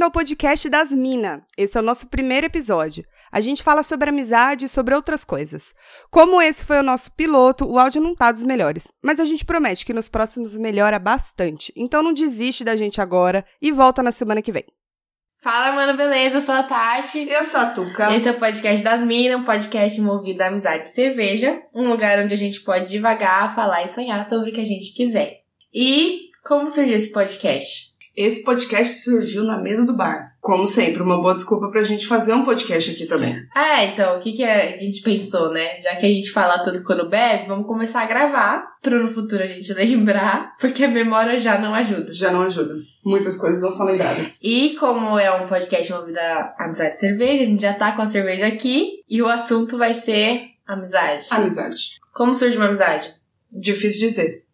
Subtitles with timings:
[0.00, 1.44] bem-vindo ao podcast das Mina.
[1.58, 3.04] Esse é o nosso primeiro episódio.
[3.30, 5.74] A gente fala sobre amizade e sobre outras coisas.
[6.10, 9.44] Como esse foi o nosso piloto, o áudio não tá dos melhores, mas a gente
[9.44, 11.70] promete que nos próximos melhora bastante.
[11.76, 14.64] Então não desiste da gente agora e volta na semana que vem.
[15.42, 16.36] Fala, mano, beleza?
[16.36, 17.28] Eu sou a Tati.
[17.28, 18.16] Eu sou a Tuca.
[18.16, 21.60] Esse é o podcast das Minas, um podcast movido à amizade e cerveja.
[21.74, 24.94] Um lugar onde a gente pode devagar, falar e sonhar sobre o que a gente
[24.94, 25.40] quiser.
[25.74, 27.89] E como surgiu esse podcast?
[28.16, 30.34] Esse podcast surgiu na mesa do bar.
[30.40, 33.36] Como sempre, uma boa desculpa pra gente fazer um podcast aqui também.
[33.54, 35.78] Ah, então, o que, que a gente pensou, né?
[35.80, 39.42] Já que a gente fala tudo quando bebe, vamos começar a gravar pra no futuro
[39.42, 42.12] a gente lembrar, porque a memória já não ajuda.
[42.12, 42.74] Já não ajuda.
[43.04, 44.38] Muitas coisas não são lembradas.
[44.42, 48.02] E como é um podcast movido à amizade e cerveja, a gente já tá com
[48.02, 51.26] a cerveja aqui e o assunto vai ser amizade.
[51.30, 52.00] Amizade.
[52.12, 53.14] Como surge uma amizade?
[53.52, 54.44] Difícil dizer.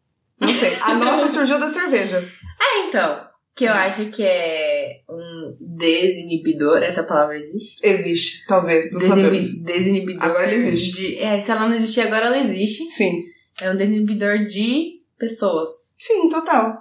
[0.41, 0.77] Não sei.
[0.83, 2.28] A nossa surgiu da cerveja.
[2.61, 3.36] Ah, então.
[3.57, 6.83] Que eu acho que é um desinibidor.
[6.83, 7.81] Essa palavra existe?
[7.87, 9.62] Existe, talvez, não Desinibi- sabemos.
[9.65, 10.25] Desinibidor.
[10.25, 10.93] Agora ela existe.
[10.95, 12.84] de- é, se ela não existir agora, ela existe.
[12.91, 13.23] Sim.
[13.61, 15.71] É um desinibidor de pessoas.
[15.99, 16.77] Sim, total.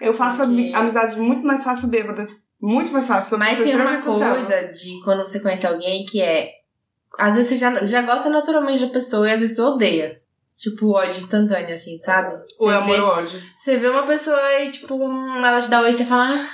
[0.00, 2.26] Eu faço Porque- ami- amizade muito mais fácil bêbada.
[2.60, 3.38] Muito mais fácil.
[3.38, 4.44] Mas tem uma sociável.
[4.44, 6.50] coisa de quando você conhece alguém que é.
[7.16, 10.20] Às vezes você já, já gosta naturalmente da pessoa e às vezes você odeia.
[10.56, 12.34] Tipo, ódio instantâneo, assim, sabe?
[12.58, 13.42] Ou é amor ou ódio.
[13.54, 16.46] Você vê uma pessoa e, tipo, ela te dá oi e você fala, ah,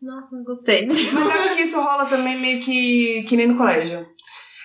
[0.00, 0.86] nossa, não gostei.
[0.86, 4.06] Mas acho que isso rola também meio que, que nem no colégio.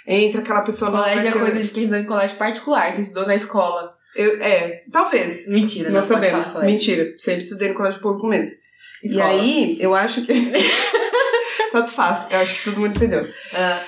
[0.08, 1.04] Entra aquela pessoa nova.
[1.04, 3.96] colégio é coisa de quem estudou em colégio particular, você estudou na escola.
[4.16, 5.50] Eu- é, talvez.
[5.50, 6.46] Mentira, Nós não sabemos.
[6.46, 6.66] falar.
[6.66, 7.16] Mentira.
[7.18, 8.54] Sempre estudei no colégio público mesmo.
[9.04, 9.34] Escola.
[9.34, 10.32] E aí, eu acho que.
[11.72, 12.28] Tanto faz.
[12.30, 13.28] Eu acho que todo mundo entendeu.
[13.54, 13.84] Ah,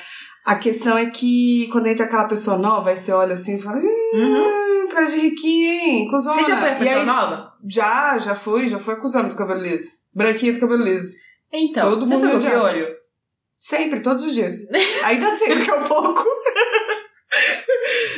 [0.48, 3.78] A questão é que quando entra aquela pessoa nova, aí você olha assim e fala.
[3.78, 3.84] uhum.
[4.84, 6.08] Hum, cara de riquinho, hein?
[6.10, 6.42] Cusona.
[6.42, 7.54] Você já foi a pessoa aí, nova?
[7.68, 9.92] Já, já fui, já fui acusando do cabelo liso.
[10.14, 11.16] Branquinho do cabelo liso.
[11.52, 12.50] Então, Todo você mundo pegou já.
[12.52, 12.88] piolho?
[13.58, 14.56] Sempre, todos os dias.
[15.04, 16.24] Ainda tem daqui a pouco.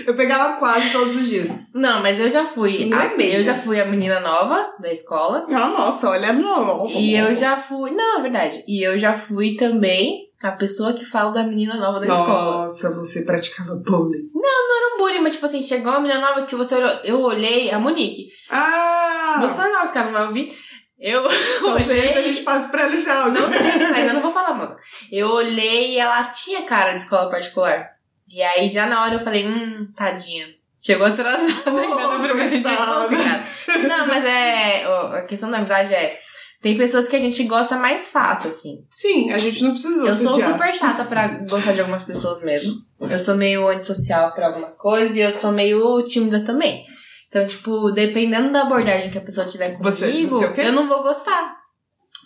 [0.06, 1.50] eu pegava quase todos os dias.
[1.74, 2.92] Não, mas eu já fui.
[2.92, 3.40] É a- mesmo?
[3.40, 5.48] eu já fui a menina nova da escola.
[5.52, 6.88] Ah, nossa, olha, não.
[6.88, 7.92] E eu já fui.
[7.92, 8.64] Não, é verdade.
[8.68, 12.64] E eu já fui também a pessoa que fala da menina nova da escola.
[12.64, 14.30] Nossa, você praticava bullying.
[14.34, 16.92] Não era um bullying, mas tipo assim, chegou uma menina nova que você olhou.
[17.04, 18.30] Eu olhei, a Monique.
[18.50, 19.38] Ah!
[19.42, 20.58] Gostou não, esse cara não vai ouvir.
[21.00, 21.24] Eu
[21.62, 22.24] Talvez a olhei.
[22.34, 23.42] gente passe pra esse áudio.
[23.42, 24.76] Não sei, mas eu não vou falar, mano.
[25.12, 27.92] Eu olhei e ela tinha cara de escola particular.
[28.28, 30.48] E aí já na hora eu falei, hum, tadinha.
[30.82, 32.78] Chegou atrasada ainda no primeiro dia.
[32.78, 33.44] complicado.
[33.88, 34.86] Não, mas é.
[34.86, 36.18] A questão da amizade é.
[36.62, 38.84] Tem pessoas que a gente gosta mais fácil, assim.
[38.90, 40.52] Sim, a gente não precisa Eu sou odiar.
[40.52, 42.74] super chata pra gostar de algumas pessoas mesmo.
[43.00, 46.84] Eu sou meio antissocial pra algumas coisas e eu sou meio tímida também.
[47.30, 50.62] Então, tipo, dependendo da abordagem que a pessoa tiver Você- comigo, você é o quê?
[50.62, 51.56] eu não vou gostar.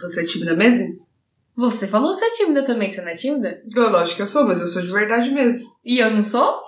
[0.01, 0.87] Você é tímida mesmo?
[1.55, 3.61] Você falou que você é tímida também, você não é tímida?
[3.75, 5.69] Eu, lógico que eu sou, mas eu sou de verdade mesmo.
[5.85, 6.59] E eu não sou?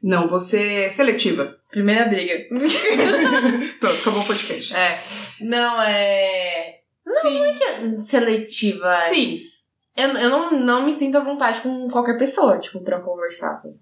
[0.00, 1.56] Não, você é seletiva.
[1.72, 2.34] Primeira briga.
[3.80, 4.76] Pronto, acabou o podcast.
[4.76, 5.02] é.
[5.40, 6.77] Não, é.
[7.22, 8.00] Sim.
[8.00, 8.90] Seletiva.
[8.92, 8.94] é.
[9.12, 9.40] Sim.
[9.96, 13.76] Eu, eu não, não me sinto à vontade com qualquer pessoa, tipo, pra conversar, assim.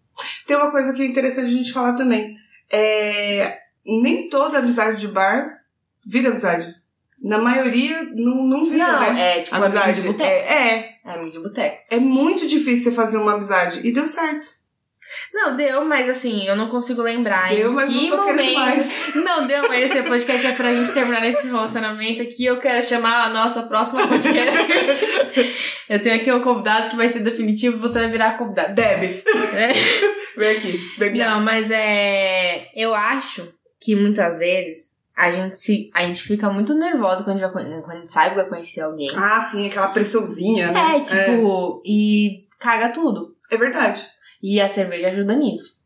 [0.47, 2.35] Tem uma coisa que é interessante a gente falar também.
[2.71, 5.61] É, nem toda amizade de bar
[6.07, 6.75] vira amizade.
[7.23, 9.39] Na maioria, não, não vira, não, né?
[9.39, 10.23] é tipo amigo de boteco.
[10.23, 11.85] É, é, É amigo de boteco.
[11.91, 13.87] é muito difícil você fazer uma amizade.
[13.87, 14.47] E deu certo.
[15.33, 18.55] Não, deu, mas assim, eu não consigo lembrar Deu, mas que não tô momento.
[18.55, 18.93] mais.
[19.15, 22.45] Não, deu, mas esse podcast é pra gente terminar esse relacionamento aqui.
[22.45, 24.59] Eu quero chamar a nossa próxima podcast.
[25.89, 28.75] eu tenho aqui um convidado que vai ser definitivo, você vai virar convidado.
[28.75, 29.23] Deve.
[29.55, 29.69] É.
[30.37, 30.79] Vem aqui.
[30.99, 32.69] Bebe Não, mas é.
[32.75, 37.41] Eu acho que muitas vezes a gente, se, a gente fica muito nervosa quando a
[37.41, 39.09] gente, vai, quando a gente sabe que vai conhecer alguém.
[39.17, 40.97] Ah, sim, aquela pressãozinha, né?
[40.97, 43.35] É, tipo, e caga tudo.
[43.51, 44.07] É, é verdade.
[44.49, 45.81] E a cerveja ajuda nisso.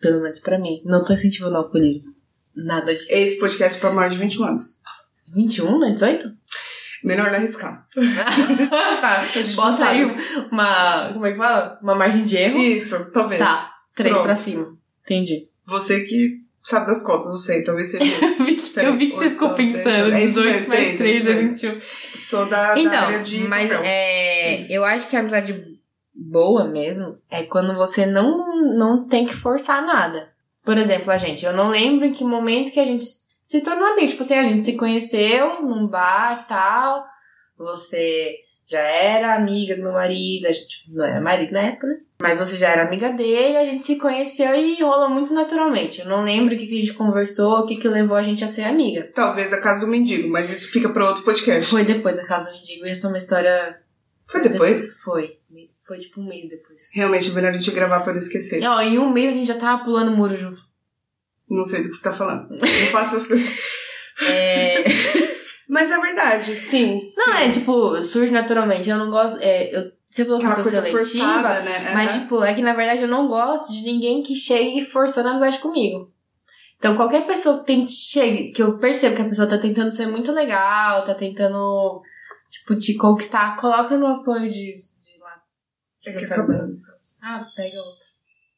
[0.00, 0.80] Pelo menos pra mim.
[0.84, 2.14] Não tô incentivando o alcoolismo.
[2.54, 3.08] Nada disso.
[3.10, 4.80] Esse podcast é pra maior de 21 anos.
[5.28, 6.30] 21, não é 18?
[7.02, 7.86] Melhor não arriscar.
[9.00, 9.26] tá.
[9.54, 10.04] Bota aí
[10.52, 11.12] uma.
[11.12, 11.78] Como é que fala?
[11.82, 12.58] Uma margem de erro.
[12.58, 13.40] Isso, talvez.
[13.40, 13.72] Tá.
[13.96, 14.24] 3 Pronto.
[14.26, 14.76] pra cima.
[15.04, 15.48] Entendi.
[15.66, 18.04] Você que sabe das contas, não sei, talvez seja
[18.50, 18.78] isso.
[18.78, 20.10] Eu vi que você ficou pensando.
[20.10, 21.80] dez, é isso 18 mesmo, mais três, 3 é é isso 21.
[22.16, 23.82] Sou da, da Então, área de mas papel.
[23.84, 24.72] é, Isso.
[24.72, 25.75] eu acho que a amizade
[26.16, 30.32] boa mesmo é quando você não, não tem que forçar nada.
[30.64, 33.04] Por exemplo, a gente, eu não lembro em que momento que a gente
[33.44, 34.08] se tornou amigo.
[34.08, 37.04] Tipo assim, a gente se conheceu num bar e tal.
[37.56, 38.34] Você
[38.66, 41.98] já era amiga do meu marido, a gente não era marido na época, né?
[42.20, 46.00] Mas você já era amiga dele, a gente se conheceu e rolou muito naturalmente.
[46.00, 48.42] Eu não lembro o que, que a gente conversou, o que, que levou a gente
[48.42, 49.08] a ser amiga.
[49.14, 51.70] Talvez a casa do mendigo, mas isso fica pra outro podcast.
[51.70, 53.78] Foi depois da casa do mendigo e essa é uma história
[54.26, 54.98] Foi depois?
[55.00, 55.38] Foi.
[55.86, 56.90] Foi tipo um mês depois.
[56.92, 58.62] Realmente é melhor a gente gravar pra não esquecer.
[58.64, 60.62] Ó, em um mês a gente já tava pulando o muro junto.
[61.48, 62.48] Não sei do que você tá falando.
[62.50, 63.56] Não faço as coisas.
[64.18, 64.82] É...
[65.68, 67.12] Mas é verdade, sim.
[67.14, 67.42] Não, sim.
[67.42, 68.88] é tipo, surge naturalmente.
[68.88, 69.38] Eu não gosto.
[69.42, 70.90] É, eu, você falou que eu sou seletiva.
[70.90, 71.92] forçada, né?
[71.92, 72.20] Mas, Aham.
[72.22, 75.58] tipo, é que na verdade eu não gosto de ninguém que chegue forçando a amizade
[75.58, 76.10] comigo.
[76.78, 80.06] Então, qualquer pessoa que tente, chegue, que eu percebo que a pessoa tá tentando ser
[80.06, 82.02] muito legal, tá tentando,
[82.50, 84.76] tipo, te conquistar, coloca no apoio de,
[86.10, 86.16] lá.
[86.16, 86.56] É que acabou.
[87.22, 88.06] Ah, pega outra.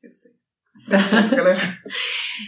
[0.03, 0.33] Eu sei.
[0.87, 1.79] Galera.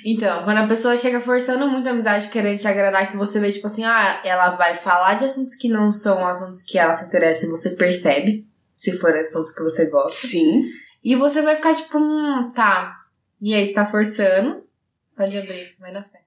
[0.05, 3.50] Então, quando a pessoa chega forçando muito a amizade, querendo te agradar, que você vê,
[3.50, 7.06] tipo assim, ah, ela vai falar de assuntos que não são assuntos que ela se
[7.06, 10.29] interessa e você percebe, se forem assuntos que você gosta.
[10.29, 10.62] Sim.
[11.02, 13.00] E você vai ficar tipo, hum, tá.
[13.41, 14.64] E aí, você tá forçando.
[15.17, 16.20] Pode abrir, vai na fé.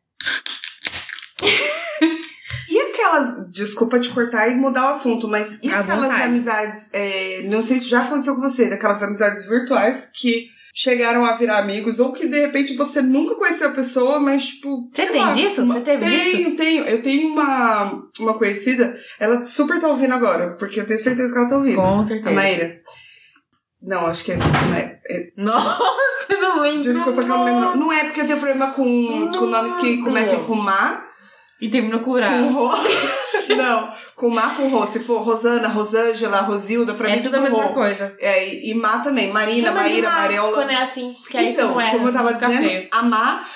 [2.70, 3.50] E aquelas.
[3.52, 6.24] Desculpa te cortar e mudar o assunto, mas e À aquelas vontade.
[6.24, 6.90] amizades.
[6.94, 11.60] é, não sei se já aconteceu com você, daquelas amizades virtuais que chegaram a virar
[11.60, 14.90] amigos, ou que de repente você nunca conheceu a pessoa, mas tipo.
[14.94, 15.62] Você tem lá, disso?
[15.62, 16.84] uma- Você teve tenho, tenho.
[16.86, 21.38] Eu tenho uma, uma conhecida, ela super tá ouvindo agora, porque eu tenho certeza que
[21.40, 21.76] ela tá ouvindo.
[21.76, 22.34] Com A certeza.
[22.36, 22.80] Maíra.
[23.82, 24.38] Não, acho que é.
[24.38, 25.84] Não é, é- Nossa,
[26.42, 26.82] não lembro.
[26.82, 27.78] desculpa que eu não lembro.
[27.78, 31.06] Não é porque eu tenho problema com, com nomes que começam com Má.
[31.63, 32.42] E terminou curar.
[32.44, 32.69] Com Rô.
[33.56, 34.86] Não, com Má com Rô.
[34.86, 37.74] Se for Rosana, Rosângela, Rosilda, pra É mim tudo a tudo mesma Rô.
[37.74, 38.13] coisa.
[38.19, 39.31] É, e, e Má também.
[39.31, 40.54] Marina, Chama Maíra, Má Mariola.
[40.54, 41.92] Quando é assim, porque aí então, não é.
[41.92, 42.88] como eu tava dizendo, feio.
[42.92, 43.48] a Má,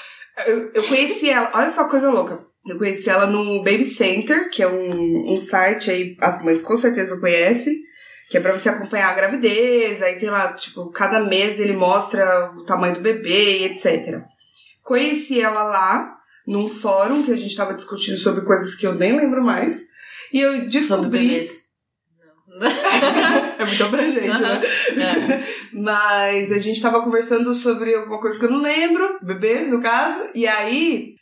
[0.46, 2.40] eu, eu conheci ela, olha só que coisa louca.
[2.66, 6.78] Eu conheci ela no Baby Center, que é um, um site aí, as mães com
[6.78, 7.74] certeza conhecem,
[8.30, 12.54] que é pra você acompanhar a gravidez, aí tem lá, tipo, cada mês ele mostra
[12.56, 14.22] o tamanho do bebê e etc.
[14.84, 16.17] Conheci ela lá,
[16.48, 19.84] num fórum que a gente tava discutindo sobre coisas que eu nem lembro mais,
[20.32, 21.10] e eu descobri...
[21.10, 21.68] bebês.
[22.58, 22.68] Não.
[22.68, 24.62] é muito abrangente, né?
[24.98, 25.48] É.
[25.74, 30.30] Mas a gente tava conversando sobre alguma coisa que eu não lembro, bebês, no caso,
[30.34, 31.18] e aí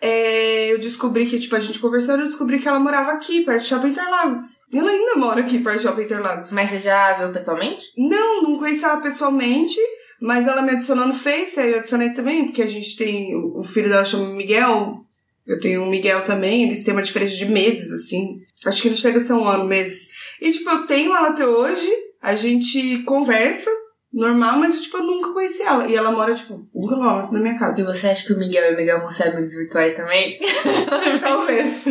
[0.00, 3.62] é, eu descobri que, tipo, a gente conversando, eu descobri que ela morava aqui, perto
[3.62, 4.40] do Shopping Interlagos.
[4.70, 6.52] E ela ainda mora aqui, perto do Shopping Interlagos.
[6.52, 7.86] Mas você já viu pessoalmente?
[7.96, 9.78] Não, não conheci ela pessoalmente,
[10.20, 13.34] mas ela me adicionou no Face, aí eu adicionei também, porque a gente tem.
[13.36, 15.04] O o filho dela chama Miguel,
[15.46, 18.40] eu tenho um Miguel também, eles têm uma diferença de meses, assim.
[18.66, 20.08] Acho que não chega a ser um ano, meses.
[20.40, 21.88] E, tipo, eu tenho ela até hoje,
[22.22, 23.70] a gente conversa,
[24.12, 25.86] normal, mas, tipo, eu nunca conheci ela.
[25.86, 27.84] E ela mora, tipo, um quilômetro da minha E casa.
[27.84, 30.38] você acha que o Miguel e o Miguel vão ser amigos virtuais também?
[31.20, 31.84] talvez.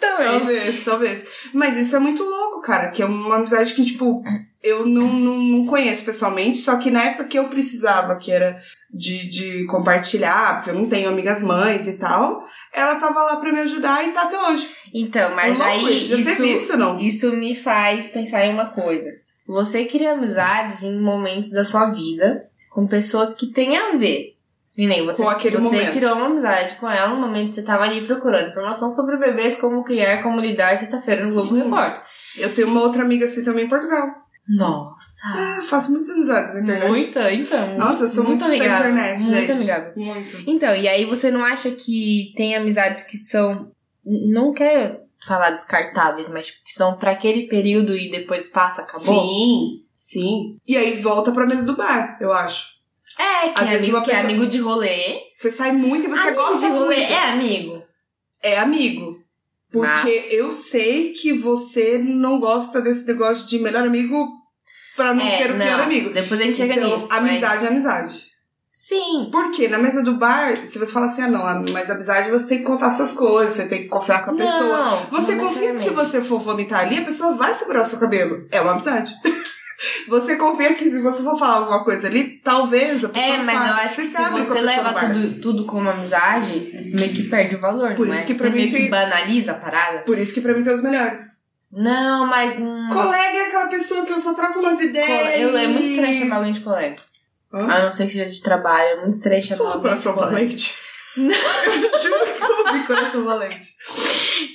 [0.00, 1.24] Talvez, talvez.
[1.52, 4.22] Mas isso é muito louco, cara, que é uma amizade que, tipo,
[4.62, 8.60] eu não, não, não conheço pessoalmente, só que na época que eu precisava, que era
[8.92, 13.52] de, de compartilhar, porque eu não tenho amigas mães e tal, ela tava lá pra
[13.52, 14.68] me ajudar e tá até hoje.
[14.94, 16.98] Então, mas É aí isso, isso, não?
[16.98, 19.10] isso me faz pensar em uma coisa.
[19.46, 24.36] Você cria amizades em momentos da sua vida com pessoas que têm a ver.
[24.78, 25.92] E nem você, Com aquele você momento.
[25.92, 29.56] criou uma amizade com ela no momento que você tava ali procurando informação sobre bebês,
[29.60, 31.56] como criar, como lidar sexta-feira no Globo.
[31.56, 32.02] Repórter.
[32.38, 34.21] Eu tenho uma outra amiga assim também em Portugal.
[34.48, 35.26] Nossa!
[35.38, 36.88] É, eu faço muitas amizades na internet.
[36.90, 37.78] Muita, então.
[37.78, 38.90] Nossa, eu sou muito, da amigável.
[38.92, 39.52] internet, Muito gente.
[39.52, 39.92] amigável.
[39.96, 40.44] Muito.
[40.46, 43.70] Então, e aí você não acha que tem amizades que são.
[44.04, 49.04] Não quero falar descartáveis, mas que são pra aquele período e depois passa, acabou?
[49.22, 50.58] Sim, sim.
[50.66, 52.66] E aí volta pra mesa do bar, eu acho.
[53.18, 55.20] É, que, Às é vezes amigo, que é pessoa- amigo de rolê.
[55.36, 57.12] Você sai muito e você amigo gosta de rolê muito.
[57.12, 57.82] é amigo.
[58.42, 59.22] É amigo.
[59.70, 64.26] Porque eu sei que você não gosta desse negócio de melhor amigo
[64.96, 66.10] pra não é, ser o pior amigo.
[66.10, 67.08] Depois a gente chega então, nisso.
[67.10, 67.64] amizade mas...
[67.64, 68.32] é amizade.
[68.74, 69.28] Sim.
[69.30, 72.58] Porque na mesa do bar, se você fala assim, ah não, mas amizade você tem
[72.58, 74.76] que contar suas coisas, você tem que confiar com a pessoa.
[74.76, 77.86] Não, Você não confia que se você for vomitar ali, a pessoa vai segurar o
[77.86, 78.46] seu cabelo.
[78.50, 79.12] É uma amizade.
[80.08, 83.44] Você confia que se você for falar alguma coisa ali, talvez a pessoa É, não
[83.44, 83.68] mas fale.
[83.68, 87.56] eu acho que Você se você pessoa leva tudo, tudo como amizade, meio que perde
[87.56, 88.26] o valor, Por não isso é?
[88.26, 89.98] que pra você mim meio tem- que banaliza a parada.
[90.04, 91.41] Por isso que pra mim tem os melhores.
[91.72, 92.58] Não, mas.
[92.58, 95.40] Hum, Colega é aquela pessoa que eu só troco umas ideias.
[95.40, 96.96] Eu, é muito estranho chamar alguém de colega.
[97.52, 97.66] Hã?
[97.70, 98.88] A não ser que seja de trabalho.
[98.88, 100.32] É muito estranho chamar alguém de coração colega.
[100.34, 100.74] valente.
[101.14, 103.64] Eu juro que eu ouvi coração valente.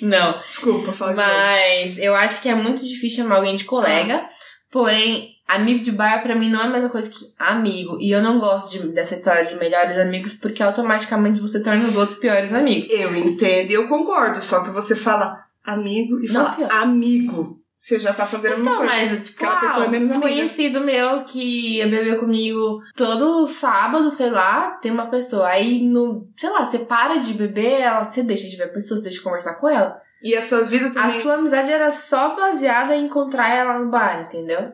[0.02, 0.42] Não.
[0.42, 1.32] Desculpa, fala de novo.
[1.32, 4.28] Mas eu acho que é muito difícil chamar alguém de colega.
[4.72, 7.98] Porém, amigo de bar pra mim não é a mesma coisa que amigo.
[8.02, 11.96] E eu não gosto de- dessa história de melhores amigos porque automaticamente você torna os
[11.96, 12.90] outros piores amigos.
[12.90, 16.70] Eu entendo e eu concordo, só que você fala amigo e Não, fala pior.
[16.72, 17.58] amigo.
[17.80, 18.92] Você já tá fazendo a Então, coisa.
[18.92, 20.28] mas, tipo, Aquela pessoa é menos um amiga.
[20.28, 25.48] conhecido meu que ia beber comigo todo sábado, sei lá, tem uma pessoa.
[25.48, 28.98] Aí, no, sei lá, você para de beber, ela, você deixa de ver a pessoa,
[28.98, 30.02] você deixa de conversar com ela.
[30.24, 31.22] E as suas vidas A também.
[31.22, 34.72] sua amizade era só baseada em encontrar ela no bar, entendeu?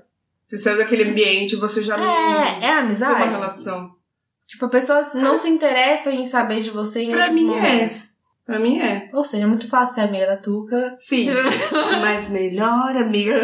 [0.47, 3.29] Você saiu daquele ambiente, você já não É, é tem uma amizade.
[3.29, 3.91] relação.
[4.47, 7.89] Tipo, a pessoa não se interessa em saber de você em Pra outros mim é.
[8.45, 9.09] Pra mim é.
[9.13, 10.93] Ou seja, é muito fácil ser amiga da Tuca.
[10.97, 11.27] Sim.
[12.01, 13.41] Mas melhor amiga.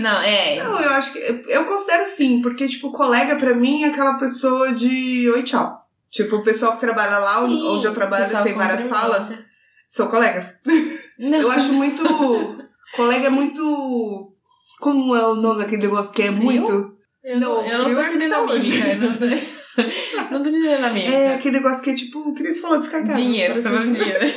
[0.00, 0.56] Não, é.
[0.62, 1.44] Não, eu acho que.
[1.48, 5.80] Eu considero sim, porque, tipo, colega pra mim é aquela pessoa de oi, tchau.
[6.10, 9.38] Tipo, o pessoal que trabalha lá Sim, onde eu trabalho tem várias salas,
[9.86, 10.60] são colegas.
[11.18, 11.38] Não.
[11.38, 12.02] Eu acho muito.
[12.96, 14.32] colega é muito.
[14.80, 16.42] Como é o nome daquele negócio que é Frio?
[16.42, 16.96] muito?
[17.22, 19.55] Eu não, Não, eu não frio tô é que
[20.30, 21.12] Não tô, tô entendendo a mímica.
[21.14, 23.16] É aquele negócio que é tipo, que nem você falou, descartável.
[23.16, 24.26] Dinheiro, tá falando que- dinheiro.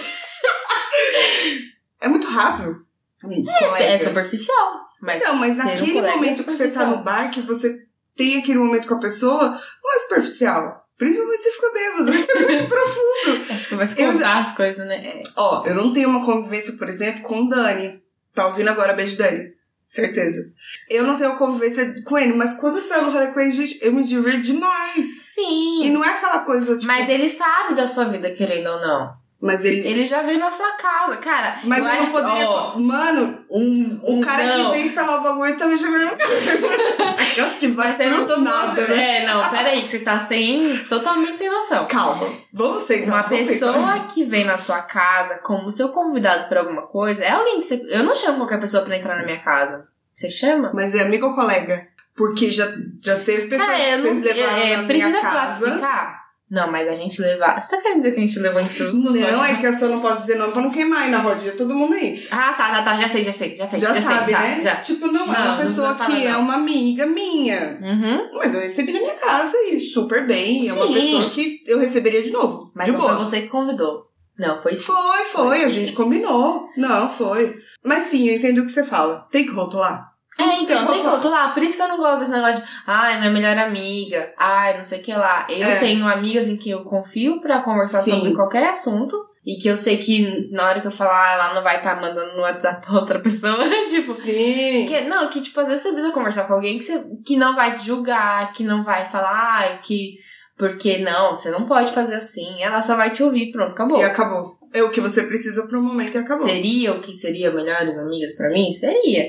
[2.01, 2.85] É muito raso.
[3.21, 3.83] colega.
[3.83, 4.79] É superficial.
[5.01, 8.59] Mas Não, mas naquele é momento que você tá no bar, que você tem aquele
[8.59, 9.49] momento com a pessoa,
[9.83, 10.85] não é superficial.
[10.97, 12.09] Principalmente se você fica bêbado.
[12.11, 13.45] É muito profundo.
[13.51, 14.95] É, Você começa a contar as coisas, né?
[14.95, 15.23] É.
[15.37, 18.01] Ó, eu não tenho uma convivência, por exemplo, com o Dani.
[18.33, 18.93] Tá ouvindo agora?
[18.93, 19.53] Beijo, Dani.
[19.85, 20.51] Certeza.
[20.89, 23.79] Eu não tenho convivência com ele, mas quando eu saio no rolê com ele, gente,
[23.81, 25.28] eu me divirto demais.
[25.39, 25.85] Sim.
[25.85, 26.87] E não é aquela coisa, tipo...
[26.87, 29.19] Mas ele sabe da sua vida, querendo ou não.
[29.41, 29.87] Mas ele...
[29.87, 31.15] Ele já veio na sua casa.
[31.17, 32.49] Cara, Mas eu eu, acho não poderia...
[32.49, 34.65] ó, Mano, um, o um cara não.
[34.65, 37.21] que vem instalar o bagulho também já veio na casa.
[37.31, 39.23] Aquelas que vai você não nada, né?
[39.23, 40.83] É, não, peraí, você tá sem.
[40.89, 41.87] totalmente sem noção.
[41.87, 42.27] Calma.
[42.51, 43.07] Vamos sentar.
[43.07, 44.07] Uma vamos pessoa pensar.
[44.07, 47.81] que vem na sua casa como seu convidado pra alguma coisa é alguém que você.
[47.87, 49.87] Eu não chamo qualquer pessoa pra entrar na minha casa.
[50.13, 50.71] Você chama?
[50.73, 51.87] Mas é amigo ou colega?
[52.19, 52.67] Porque já,
[53.01, 54.03] já teve pessoas Cara, que eu não.
[54.21, 55.59] vocês levaram é, na precisa minha casa.
[55.65, 56.19] classificar?
[56.51, 57.61] Não, mas a gente levar.
[57.61, 59.13] Você tá querendo dizer que a gente levou intruso?
[59.13, 61.53] Não, é que eu só não posso dizer nome pra não queimar aí na rodinha
[61.53, 62.27] todo mundo aí.
[62.29, 62.99] Ah, tá, tá, tá.
[62.99, 63.79] Já sei, já sei, já sei.
[63.79, 64.59] Já, sabe, sei, já, né?
[64.59, 64.75] Já.
[64.81, 66.41] Tipo, não, é Não, uma não pessoa falar, que é não.
[66.41, 67.79] uma amiga minha.
[67.81, 68.37] Uhum.
[68.37, 70.67] Mas eu recebi na minha casa e super bem.
[70.67, 70.93] É uma Sim.
[70.95, 72.71] pessoa que eu receberia de novo.
[72.75, 73.15] Mas de não boa.
[73.15, 74.09] foi você que convidou.
[74.37, 74.83] Não, foi sim.
[74.83, 76.67] Foi, foi, a gente combinou.
[76.75, 77.59] Não, foi.
[77.85, 79.27] Mas sim, eu entendo o que você fala.
[79.31, 80.08] Tem que rotular?
[80.37, 81.15] É, Tudo então, tem rotular.
[81.15, 81.53] rotular.
[81.53, 84.83] Por isso que eu não gosto desse negócio de, ai, minha melhor amiga, ai, não
[84.83, 85.45] sei o que lá.
[85.49, 85.79] Eu É.
[85.79, 88.11] tenho amigas em que eu confio pra conversar Sim.
[88.11, 89.17] sobre qualquer assunto.
[89.45, 92.35] E que eu sei que na hora que eu falar, ela não vai estar mandando
[92.35, 93.57] no WhatsApp pra outra pessoa.
[93.89, 94.85] tipo, Sim.
[94.87, 97.55] que, não, que tipo, às vezes você precisa conversar com alguém que, você, que não
[97.55, 100.17] vai te julgar, que não vai falar, ai, que.
[100.57, 102.61] Porque não, você não pode fazer assim.
[102.61, 103.99] Ela só vai te ouvir, pronto, acabou.
[104.01, 104.57] E acabou.
[104.73, 106.45] É o que você precisa pro momento e acabou.
[106.45, 108.69] Seria o que seria melhores amigas pra mim?
[108.71, 109.23] Seria.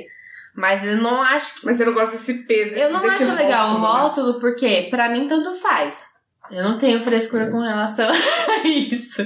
[0.57, 2.75] Mas eu não acho que Mas você não gosta desse peso.
[2.76, 4.00] Eu não acho legal o rótulo, né?
[4.02, 6.07] rótulo porque, pra mim, tanto faz.
[6.50, 9.25] Eu não tenho frescura com relação a isso.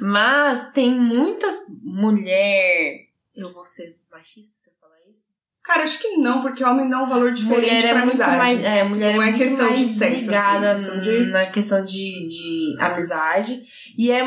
[0.00, 3.06] Mas tem muitas mulher.
[3.34, 5.24] Eu vou ser machista se eu falar isso?
[5.62, 8.38] Cara, acho que não, porque homem dá um valor diferente mulher é pra muito amizade.
[8.38, 8.64] mais.
[8.64, 12.28] É, mulher Não é é questão de sexo, ligada assim, questão de- na questão de,
[12.28, 13.62] de amizade.
[13.96, 14.22] E é.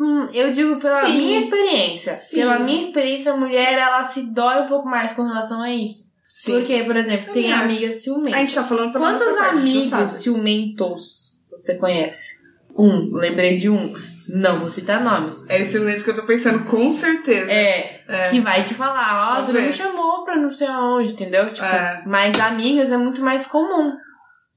[0.00, 1.16] Hum, eu digo pela Sim.
[1.18, 2.14] minha experiência.
[2.14, 2.36] Sim.
[2.38, 6.08] Pela minha experiência, a mulher ela se dói um pouco mais com relação a isso.
[6.28, 6.52] Sim.
[6.58, 7.62] Porque, por exemplo, tem acho.
[7.64, 8.40] amigas A ciumentas.
[8.40, 10.10] gente tá falando pela Quantos nossa parte, a amigos sabe.
[10.12, 12.42] ciumentos você conhece?
[12.76, 13.94] Um, lembrei de um.
[14.28, 15.46] Não vou citar nomes.
[15.48, 17.50] É esse mesmo que eu tô pensando, com certeza.
[17.50, 18.28] É, É.
[18.28, 21.50] que vai te falar, ó, você não me chamou pra não sei aonde, entendeu?
[21.50, 22.02] Tipo, É.
[22.06, 23.94] mas amigas é muito mais comum.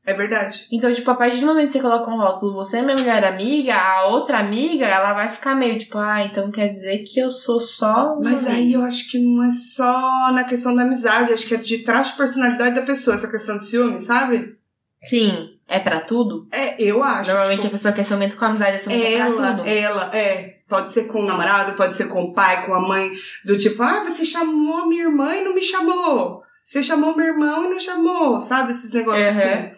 [0.06, 0.68] É verdade.
[0.72, 3.24] Então, tipo, a partir do momento que você coloca um rótulo, você é minha melhor
[3.24, 7.30] amiga, a outra amiga, ela vai ficar meio tipo, ah, então quer dizer que eu
[7.30, 8.14] sou só.
[8.16, 8.52] uma Mas amiga.
[8.54, 11.80] aí eu acho que não é só na questão da amizade, acho que é de
[11.80, 14.56] traço de personalidade da pessoa, essa questão de ciúme, sabe?
[15.04, 16.48] Sim, é pra tudo?
[16.52, 17.30] É, eu acho.
[17.30, 19.68] Normalmente a tipo, pessoa quer ciumento com amizade, é ciumento pra ela, tudo.
[19.70, 20.58] ela, é.
[20.68, 23.12] Pode ser com o namorado, pode ser com o pai, com a mãe,
[23.46, 26.42] do tipo, ah, você chamou minha irmã e não me chamou.
[26.64, 28.72] Você chamou meu irmão e não chamou, sabe?
[28.72, 29.42] Esses negócios Uhum.
[29.42, 29.72] assim.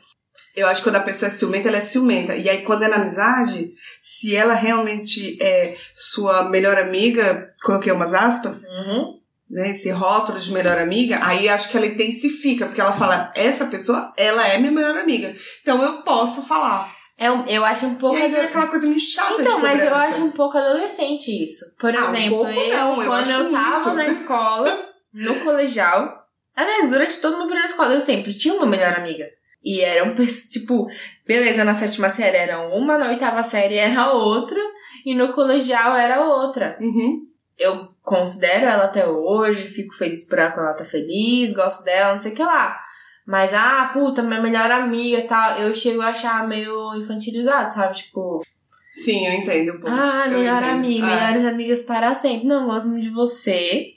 [0.56, 2.36] Eu acho que quando a pessoa é ciumenta, ela é ciumenta.
[2.36, 8.14] E aí, quando é na amizade, se ela realmente é sua melhor amiga, coloquei umas
[8.14, 9.20] aspas, Uhum.
[9.50, 9.70] né?
[9.72, 14.14] Esse rótulo de melhor amiga, aí acho que ela intensifica, porque ela fala, essa pessoa,
[14.16, 15.36] ela é minha melhor amiga.
[15.62, 16.88] Então eu posso falar.
[17.18, 18.18] É um- eu acho um pouco.
[18.18, 21.64] e aí vira aquela coisa meio chata Então, mas eu acho um pouco adolescente isso.
[21.80, 23.96] Por Ah, um exemplo, eu, não, eu quando eu tava muito.
[23.96, 28.54] na escola, no colegial, aliás, durante todo o meu período da escola, eu sempre tinha
[28.56, 29.26] uma melhor amiga.
[29.64, 30.14] E eram,
[30.52, 30.88] tipo,
[31.26, 34.60] beleza, na sétima série era uma, na oitava série era outra,
[35.06, 36.78] e no colegial era outra.
[36.82, 37.22] Uhum.
[37.58, 42.14] Eu considero ela até hoje, fico feliz por ela quando ela tá feliz, gosto dela,
[42.14, 42.78] não sei o que lá.
[43.26, 47.96] Mas, ah, puta, minha melhor amiga e tal, eu chego a achar meio infantilizado, sabe?
[47.96, 48.42] Tipo,
[48.90, 49.70] Sim, eu entendo.
[49.70, 49.88] o ponto.
[49.88, 50.72] ah, Eu melhor entendo.
[50.74, 52.46] amiga, Ah, melhores amigas para sempre.
[52.48, 53.94] Não, gosto muito de você.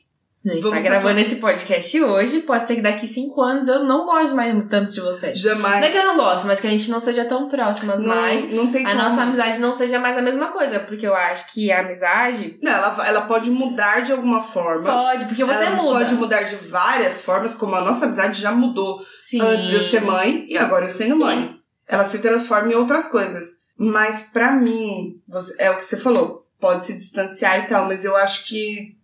[0.46, 3.82] A gente Vamos tá gravando esse podcast hoje, pode ser que daqui cinco anos eu
[3.84, 5.34] não goste mais tanto de você.
[5.34, 5.80] Jamais.
[5.80, 8.14] Não é que eu não gosto, mas que a gente não seja tão próximas não,
[8.14, 8.52] mais.
[8.52, 9.02] não tem A como.
[9.02, 12.70] nossa amizade não seja mais a mesma coisa, porque eu acho que a amizade Não,
[12.70, 14.90] ela, ela pode mudar de alguma forma.
[14.92, 15.98] pode, porque você ela muda.
[15.98, 19.40] pode mudar de várias formas, como a nossa amizade já mudou Sim.
[19.40, 21.20] antes de eu ser mãe e agora eu sendo Sim.
[21.20, 21.56] mãe.
[21.88, 23.46] Ela se transforma em outras coisas.
[23.78, 25.20] Mas pra mim,
[25.58, 28.95] é o que você falou, pode se distanciar e tal, mas eu acho que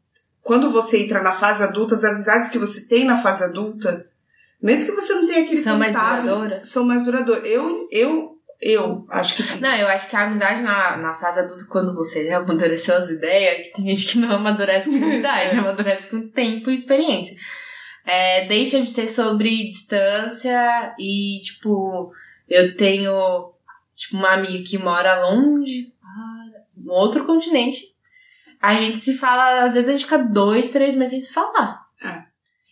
[0.42, 4.06] quando você entra na fase adulta, as amizades que você tem na fase adulta,
[4.60, 6.68] mesmo que você não tenha aquele São mais contato, duradouras?
[6.68, 7.46] são mais duradouras.
[7.46, 9.60] Eu, eu, eu acho que sim.
[9.60, 13.10] Não, eu acho que a amizade na, na fase adulta, quando você já amadureceu as
[13.10, 17.36] ideias, que tem gente que não amadurece com idade, amadurece com tempo e experiência.
[18.04, 22.12] É, deixa de ser sobre distância e, tipo,
[22.48, 23.52] eu tenho,
[23.94, 25.92] tipo, uma amiga que mora longe,
[26.76, 27.91] no outro continente.
[28.62, 31.80] A gente se fala, às vezes a gente fica dois, três meses sem se falar.
[32.02, 32.22] É.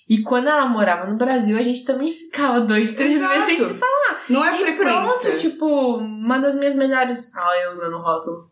[0.09, 3.39] E quando ela morava no Brasil, a gente também ficava dois, três Exato.
[3.41, 4.23] meses sem se falar.
[4.29, 4.93] Não é E frequência.
[5.03, 5.67] pronto, tipo,
[5.99, 7.35] uma das minhas melhores.
[7.37, 8.51] Ah, eu usando o rótulo.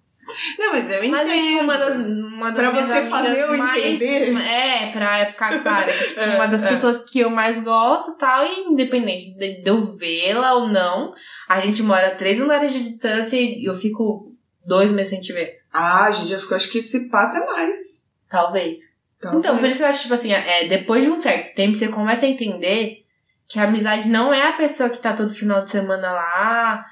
[0.59, 1.11] Não, mas eu entendo.
[1.13, 1.95] Mas é tipo uma das.
[1.97, 4.37] Uma das Pra você fazer eu mais, entender.
[4.37, 5.91] É, pra ficar claro.
[5.93, 6.69] tipo, É, uma das é.
[6.69, 11.15] pessoas que eu mais gosto e tal, e independente de, de eu vê-la ou não,
[11.49, 14.33] a gente mora a três andares de distância e eu fico
[14.67, 15.58] dois meses sem te ver.
[15.73, 18.07] Ah, gente, eu acho que se pá até mais.
[18.29, 18.97] Talvez.
[19.21, 19.45] Talvez.
[19.45, 21.89] Então, por isso que eu acho, tipo assim, é, depois de um certo tempo, você
[21.89, 23.05] começa a entender
[23.49, 26.85] que a amizade não é a pessoa que tá todo final de semana lá.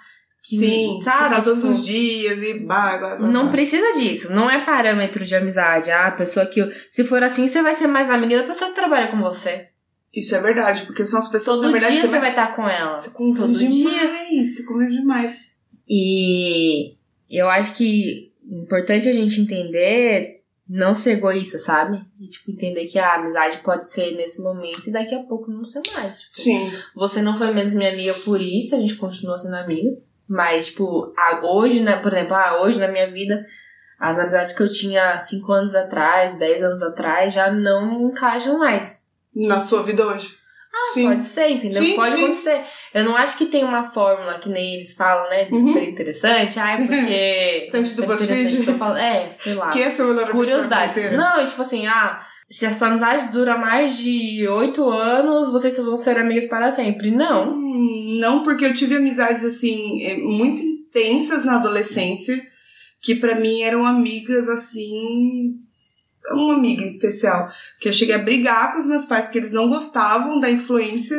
[0.49, 1.31] que- Sim, sabe?
[1.31, 3.27] que tá todos Tipo, os dias e blá, blá, blá.
[3.29, 5.91] Não precisa disso, não é parâmetro de amizade.
[5.91, 6.61] Ah, a pessoa que.
[6.91, 9.69] Se for assim, você vai ser mais amiga da pessoa que trabalha com você.
[10.15, 12.31] Isso é verdade, porque são as pessoas, Todo na verdade, dia você vai vai...
[12.31, 12.95] estar com ela.
[12.97, 13.69] Você convive Todo dia.
[13.71, 15.37] demais, você convive demais.
[15.89, 16.95] E
[17.31, 22.05] eu acho que importante a gente entender, não ser egoísta, sabe?
[22.21, 25.65] E, tipo, entender que a amizade pode ser nesse momento e daqui a pouco não
[25.65, 26.21] ser mais.
[26.21, 26.73] Tipo, Sim.
[26.95, 30.09] Você não foi menos minha amiga por isso, a gente continuou sendo amigas.
[30.29, 31.13] Mas, tipo,
[31.45, 33.47] hoje, né, por exemplo, ah, hoje na minha vida,
[33.99, 39.05] as amizades que eu tinha 5 anos atrás, 10 anos atrás, já não encaixam mais.
[39.35, 40.37] Na sua vida hoje.
[40.95, 41.07] Sim.
[41.07, 41.83] Ah, Pode ser, entendeu?
[41.83, 42.25] Sim, Pode sim.
[42.25, 42.61] acontecer.
[42.95, 45.45] Eu não acho que tem uma fórmula que nem eles falam, né?
[45.45, 45.69] De Uhum.
[45.69, 46.59] super interessante.
[46.59, 47.69] Ai, porque.
[47.73, 48.65] Teste do super BuzzFeed.
[48.65, 49.71] que É, sei lá.
[49.71, 50.31] Quem é seu melhor
[50.91, 51.17] inteira?
[51.17, 55.77] Não, e tipo assim, ah, se a sua amizade dura mais de 8 anos, vocês
[55.77, 57.11] vão ser amigas para sempre.
[57.11, 57.53] Não.
[57.55, 62.41] Hum, Não, porque eu tive amizades, assim, eh, muito intensas na adolescência,
[63.03, 65.57] que pra mim eram amigas, assim...
[66.31, 67.49] Uma amiga em especial.
[67.81, 71.17] Que eu cheguei a brigar com os meus pais porque eles não gostavam da influência.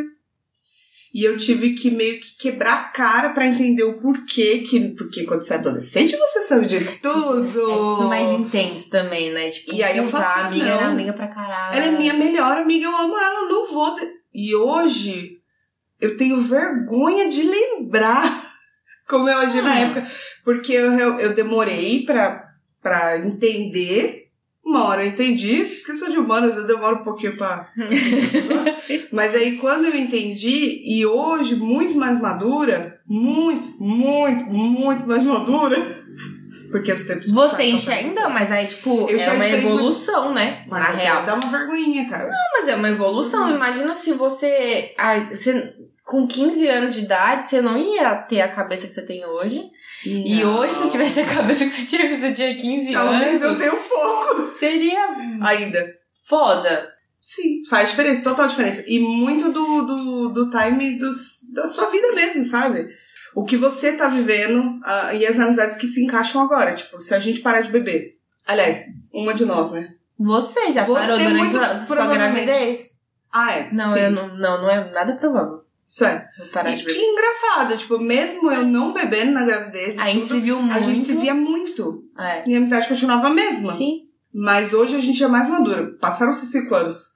[1.13, 4.59] E eu tive que meio que quebrar a cara pra entender o porquê.
[4.59, 7.47] Que, porque quando você é adolescente, você sabe de tudo.
[7.71, 9.49] É tudo mais intenso também, né?
[9.49, 10.71] Tipo, E aí eu falo, a ah, amiga não.
[10.73, 11.75] era amiga pra caralho.
[11.77, 13.95] Ela é minha melhor amiga, eu amo ela, eu não vou.
[14.33, 15.39] E hoje
[15.99, 18.51] eu tenho vergonha de lembrar
[19.07, 19.77] como eu agi na Hum.
[19.77, 20.07] época,
[20.43, 22.47] porque eu, eu, eu demorei pra,
[22.81, 24.26] pra entender.
[24.67, 27.71] Uma hora eu entendi, porque eu sou de humanas, eu demoro um pouquinho pra.
[29.13, 36.03] Mas aí quando eu entendi, e hoje muito mais madura, muito, muito, muito mais madura,
[36.69, 38.13] porque os tempos Você enxerga.
[38.13, 40.65] Não, mas aí, tipo, Eu é uma evolução, né?
[40.67, 41.25] Mas na real.
[41.25, 42.29] Dá uma vergonhinha, cara.
[42.53, 43.49] Mas é uma evolução.
[43.55, 45.73] Imagina se você, ah, você.
[46.07, 49.69] Com 15 anos de idade, você não ia ter a cabeça que você tem hoje.
[50.05, 50.57] E Não.
[50.57, 53.59] hoje, se você tivesse a cabeça que você tinha você tinha 15 Talvez eu anos,
[53.59, 54.45] tenha um pouco.
[54.57, 55.85] seria Ainda.
[56.25, 56.87] foda.
[57.19, 58.85] Sim, faz diferença, total diferença.
[58.87, 62.87] E muito do, do, do time dos, da sua vida mesmo, sabe?
[63.35, 66.73] O que você tá vivendo ah, e as amizades que se encaixam agora.
[66.73, 68.13] Tipo, se a gente parar de beber.
[68.45, 69.93] Aliás, uma de nós, né?
[70.17, 72.91] Você já Você parou durante muito sua, gravidez?
[73.29, 73.69] Ah, é.
[73.73, 73.99] Não, sim.
[73.99, 75.66] eu não, não, não é nada provável.
[75.87, 76.27] Isso é.
[76.65, 80.39] E de que engraçado, tipo, mesmo eu não bebendo na gravidez, A gente tudo, se
[80.41, 80.75] viu muito.
[80.75, 82.03] a gente se via muito.
[82.19, 82.49] É.
[82.49, 83.71] E a amizade continuava a mesma.
[83.71, 84.01] Sim.
[84.33, 85.95] Mas hoje a gente é mais madura.
[86.01, 87.15] Passaram-se cinco anos.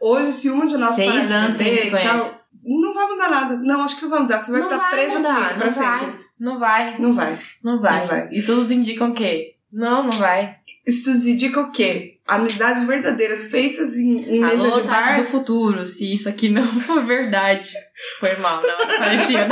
[0.00, 3.06] Hoje, se uma de nós Seis parar de anos gente beber e tal, não vai
[3.08, 3.56] mudar nada.
[3.56, 4.40] Não, acho que não vai mudar.
[4.40, 6.00] Você vai Não estar vai presa mudar, pra não vai.
[6.00, 6.24] sempre.
[6.38, 6.98] Não vai.
[6.98, 7.38] Não vai.
[7.62, 8.00] Não vai.
[8.00, 8.28] Não vai.
[8.32, 9.56] Estudos indicam o quê?
[9.72, 10.56] Não, não vai.
[10.86, 12.18] Isso indica o quê?
[12.26, 15.20] Amizades verdadeiras feitas em, em mesa Alô, de bar.
[15.20, 17.72] do futuro, se isso aqui não for verdade.
[18.18, 19.48] Foi mal, na hora parecia,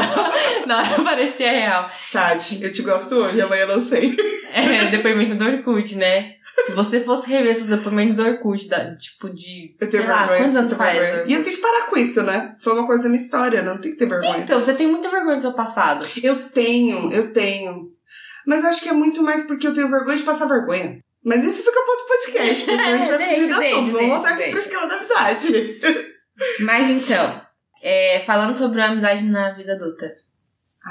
[0.66, 1.90] na hora parecia real.
[2.12, 4.16] Tati, eu te gosto hoje, amanhã não sei.
[4.52, 6.34] É, depoimento do Orkut, né?
[6.66, 9.76] Se você fosse rever seus depoimentos do Orkut, da, tipo de.
[9.80, 10.38] Eu tenho sei lá, vergonha.
[10.40, 10.98] quantos eu anos faz?
[11.00, 11.24] vergonha.
[11.28, 12.52] E eu tenho que parar com isso, né?
[12.60, 14.38] Foi uma coisa da minha história, não tem que ter vergonha.
[14.38, 16.04] Então, você tem muita vergonha do seu passado.
[16.20, 17.92] Eu tenho, eu tenho.
[18.44, 20.98] Mas eu acho que é muito mais porque eu tenho vergonha de passar vergonha.
[21.24, 23.92] Mas isso fica para outro podcast, porque a gente vai Deixa, fugir do assunto.
[23.92, 25.80] Vamos voltar aqui pra escala da amizade.
[26.60, 27.40] Mas então,
[27.82, 30.10] é, falando sobre a amizade na vida adulta.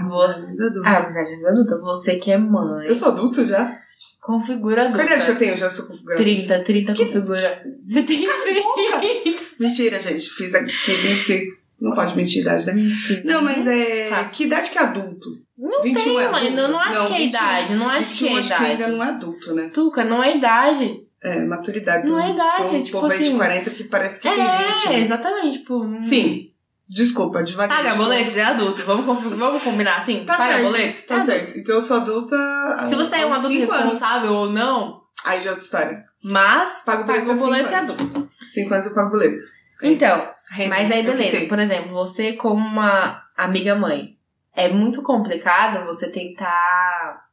[0.07, 3.79] Você- A amizade na vida adulta, você que é mãe, Eu sou adulta já?
[4.21, 5.01] configura Qual adulta.
[5.01, 5.57] a idade que eu tenho?
[5.57, 6.21] Já sou configurada.
[6.21, 7.63] 30, 30 configura.
[7.83, 8.99] Você tem boca.
[8.99, 9.43] 30.
[9.59, 10.29] Mentira, gente.
[10.29, 11.57] Fiz aqui 25.
[11.81, 12.73] Não pode mentir idade, né?
[12.73, 13.27] 25.
[13.27, 14.09] Não, mas é.
[14.09, 14.23] Tá.
[14.25, 15.29] Que idade que é adulto?
[15.57, 16.45] Não 21 tem, é adulto?
[16.57, 17.29] Eu não acho Não, que é 21.
[17.29, 17.75] idade.
[17.75, 18.91] Não acho que 21 é acho que ainda idade.
[18.91, 19.69] não é adulto, né?
[19.73, 21.07] Tuca, não é idade.
[21.23, 22.07] É, maturidade.
[22.09, 24.31] Não do- é idade, do tipo povo aí de assim- 40 que parece que é,
[24.35, 24.89] tem 20.
[24.89, 24.99] né?
[25.01, 25.57] exatamente.
[25.59, 25.97] Tipo, hum.
[25.97, 26.45] Sim.
[26.87, 27.77] Desculpa, devagar.
[27.83, 28.83] Paga boletos, é adulto.
[28.83, 30.23] Vamos, vamos combinar assim?
[30.25, 30.63] Tá Paga certo.
[30.65, 31.01] boletos?
[31.03, 31.31] Tá é adulto.
[31.39, 31.57] certo.
[31.59, 32.85] Então eu sou adulta.
[32.89, 33.83] Se você é um adulto cinco anos.
[33.83, 36.05] responsável ou não, Aí já é outra história.
[36.23, 38.29] mas Pago boleto paga o há cinco boleto é adulto.
[38.39, 39.43] 5 anos eu pago boleto.
[39.83, 40.27] É Então,
[40.67, 41.47] Mas aí, é beleza.
[41.47, 44.17] Por exemplo, você como uma amiga mãe,
[44.55, 47.29] é muito complicado você tentar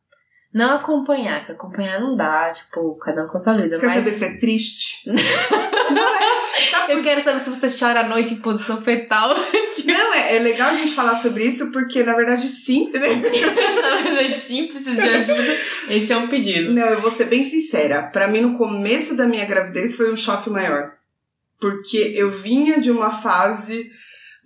[0.57, 3.69] não acompanhar, porque acompanhar não dá, tipo, cada um com a sua vida.
[3.69, 5.03] Você quer mas saber se é triste?
[5.07, 5.15] não
[6.17, 6.37] é.
[6.71, 9.37] Sabe eu quero saber se você chora à noite em posição fetal.
[9.85, 12.91] Não, é, é legal a gente falar sobre isso, porque na verdade sim.
[12.97, 13.01] né?
[13.01, 15.59] Na verdade, sim, preciso de ajuda.
[15.91, 16.73] Esse é um pedido.
[16.73, 18.05] Não, eu vou ser bem sincera.
[18.05, 20.96] Pra mim, no começo da minha gravidez, foi um choque maior.
[21.61, 23.91] Porque eu vinha de uma fase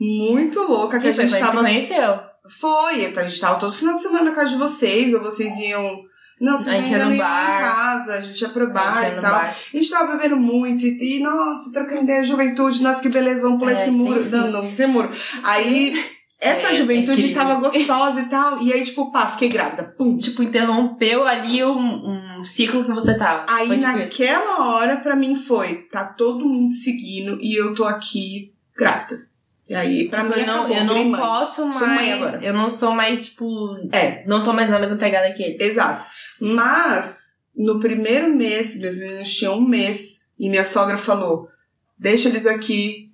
[0.00, 1.58] muito louca que Que a foi gente você tava.
[1.62, 2.18] conheceu?
[2.60, 6.02] Foi, a gente tava todo final de semana na casa de vocês, ou vocês iam.
[6.40, 7.56] Não, vocês A gente ia no bar.
[7.56, 9.30] em casa, a gente ia pro bar ia e tal.
[9.30, 9.54] bar.
[9.74, 13.58] A gente tava bebendo muito e, e, nossa, trocando ideia, juventude, nossa, que beleza, vamos
[13.58, 14.24] pular É, esse muro.
[14.24, 15.10] Não, não, não tem muro.
[15.42, 15.94] Aí,
[16.40, 17.34] essa É, juventude incrível.
[17.42, 19.94] tava gostosa e tal, e aí, tipo, pá, fiquei grávida.
[19.98, 20.16] Pum.
[20.16, 23.44] Tipo, interrompeu ali um, um ciclo que você tava.
[23.48, 23.98] Aí, Foi tipo isso.
[23.98, 29.28] naquela hora, pra mim, foi, tá todo mundo seguindo e eu tô aqui grávida.
[29.68, 31.20] E aí, pra Tipo, mim, eu não, acabou, eu não mãe.
[31.20, 32.42] posso mais.
[32.42, 33.46] Eu não sou mais, tipo.
[33.92, 35.62] É, Não tô mais na mesma pegada que ele.
[35.62, 36.04] Exato.
[36.40, 41.48] Mas, no primeiro mês, meus meninos tinham um mês, e minha sogra falou:
[41.98, 43.09] deixa eles aqui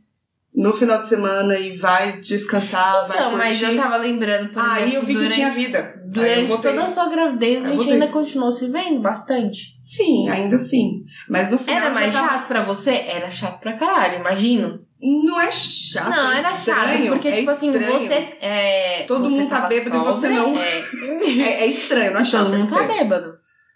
[0.56, 3.46] no final de semana e vai descansar, vai Então, curtir.
[3.46, 5.94] mas eu tava lembrando, por Aí exemplo, eu vi durante, que tinha vida.
[5.96, 9.74] Aí durante toda a sua gravidez, a Aí gente ainda continuou se vendo bastante.
[9.78, 11.02] Sim, ainda sim.
[11.28, 12.90] Mas no final Era mais tava- chato pra você?
[12.90, 14.80] Era chato pra caralho, imagino.
[14.98, 16.08] Não é chato.
[16.08, 17.92] não, é era chato, estranho, porque, é tipo assim, estranho.
[18.00, 18.14] você.
[18.40, 20.54] É, Todo você mundo tá bêbado e você não.
[20.56, 20.84] É.
[21.38, 22.44] É, é estranho, não é chato.
[22.44, 23.34] Todo é mundo tá bêbado.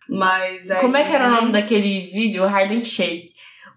[0.08, 0.80] Mas aí...
[0.80, 2.42] Como é que era o nome daquele vídeo?
[2.42, 3.29] Harlem Shake.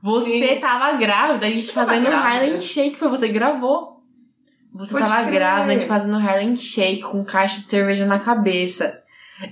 [0.03, 0.59] Você Sim.
[0.59, 2.27] tava grávida, a gente tava fazendo grávida.
[2.29, 4.03] Harlem Shake, foi você que gravou.
[4.73, 5.33] Você Pode tava crer.
[5.35, 8.99] grávida, a gente fazendo Harlem Shake com caixa de cerveja na cabeça.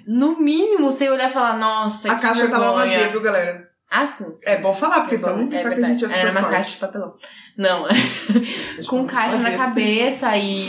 [0.06, 2.86] No mínimo, você ia olhar e falar, nossa, A que caixa tava vergonha.
[2.98, 3.70] vazia, viu, galera?
[3.90, 4.26] Ah, sim.
[4.46, 6.32] É bom falar, porque É senão não é pensar que a gente é super Era
[6.32, 6.54] uma forte.
[6.56, 7.14] caixa de papelão.
[7.58, 7.86] Não,
[8.88, 10.64] com caixa na cabeça e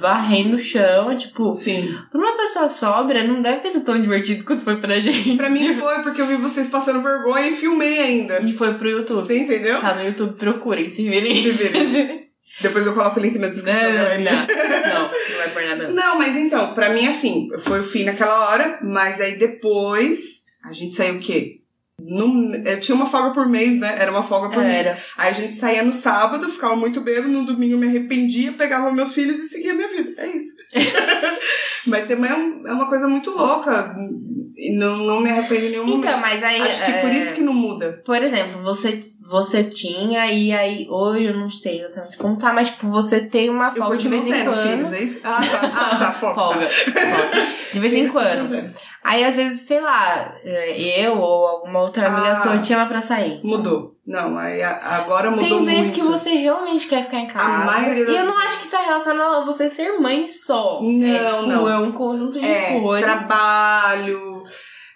[0.00, 1.94] varrendo o chão, tipo, Sim.
[2.10, 5.36] pra uma pessoa sóbria, não deve ter sido tão divertido quanto foi pra gente.
[5.36, 8.40] Pra mim foi porque eu vi vocês passando vergonha e filmei ainda.
[8.40, 9.26] E foi pro YouTube.
[9.26, 9.80] Você entendeu?
[9.80, 11.36] Tá no YouTube, procurem, se virem.
[11.36, 12.30] Se virem.
[12.60, 13.82] Depois eu coloco o link na descrição.
[13.82, 14.46] Não, galerinha.
[14.46, 15.88] não, não vai por nada.
[15.88, 15.94] não.
[15.94, 20.72] Não, mas então, pra mim assim, foi o fim naquela hora, mas aí depois a
[20.72, 21.59] gente saiu o quê?
[22.06, 23.96] Num, eu tinha uma folga por mês, né?
[23.98, 24.86] Era uma folga por mês.
[24.86, 24.98] Era.
[25.16, 29.12] Aí a gente saía no sábado, ficava muito bêbado, no domingo me arrependia, pegava meus
[29.12, 30.14] filhos e seguia minha vida.
[30.20, 30.56] É isso.
[31.86, 33.94] mas ser mãe é, um- é uma coisa muito louca.
[34.56, 36.20] E não, não me arrependo em nenhum Então, momento.
[36.20, 36.60] mas aí.
[36.60, 38.02] Acho que por é, isso que não muda.
[38.04, 42.68] Por exemplo, você, você tinha, e aí hoje eu não sei exatamente como tá, mas
[42.70, 44.68] tipo, você tem uma folga de vez em tendo quando.
[44.68, 45.20] filhos, é isso?
[45.24, 45.70] Ah, tá.
[45.74, 46.12] Ah, tá.
[46.20, 46.34] Folga.
[46.34, 46.68] Folga.
[47.72, 48.74] De vez em quando.
[49.04, 52.36] Aí, às vezes, sei lá, é, eu ou alguma outra amiga Ah.
[52.36, 53.40] sua te chama pra sair.
[53.44, 53.94] Mudou.
[54.04, 57.46] Não, aí agora mudou Tem vezes que você realmente quer ficar em casa.
[57.46, 60.80] A maioria das E eu não acho que tá relacionado a você ser mãe só.
[60.82, 61.68] Não, é, tipo, não.
[61.68, 63.24] é um conjunto de É, coisas.
[63.26, 64.42] trabalho.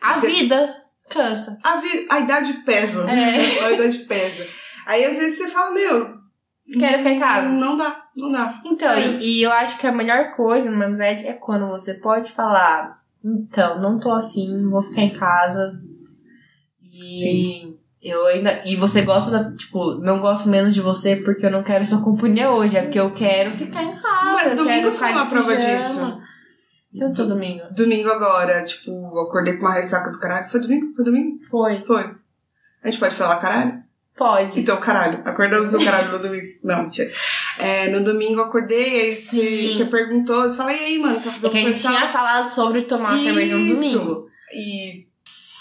[0.03, 0.75] A Você- vida
[1.09, 1.59] cansa.
[1.63, 3.09] A, vi- a idade pesa.
[3.11, 3.65] É.
[3.65, 4.47] a idade pesa.
[4.87, 6.15] Aí às vezes você fala, meu.
[6.79, 7.49] Quero ficar em casa.
[7.49, 8.61] Não dá, não dá.
[8.65, 9.19] Então, É.
[9.19, 12.99] e, e eu acho que a melhor coisa numa amizade é quando você pode falar,
[13.23, 15.73] então, não tô afim, vou ficar em casa.
[16.93, 18.63] E eu ainda.
[18.67, 19.53] E você gosta da.
[19.57, 23.01] Tipo, não gosto menos de você porque eu não quero sua companhia hoje, é porque
[23.01, 24.33] eu quero ficar em casa.
[24.33, 26.19] Mas eu domingo foi uma prova disso.
[26.95, 27.65] Que outro domingo?
[27.73, 30.49] Domingo agora, tipo, eu acordei com uma ressaca do caralho.
[30.49, 30.95] Foi domingo?
[30.95, 31.45] Foi domingo?
[31.51, 31.83] Foi.
[31.85, 32.15] Foi.
[32.85, 33.83] A gente pode falar caralho?
[34.17, 34.61] Pode.
[34.61, 35.21] Então, caralho.
[35.25, 36.47] Acordamos no caralho no domingo.
[36.63, 37.11] Não, mentira.
[37.59, 41.35] É, no domingo eu acordei, aí você perguntou, você fala, e aí, mano, você vai
[41.35, 43.75] fazer É que a gente tinha falado sobre tomar cerveja no Isso.
[43.75, 44.29] domingo.
[44.53, 45.07] E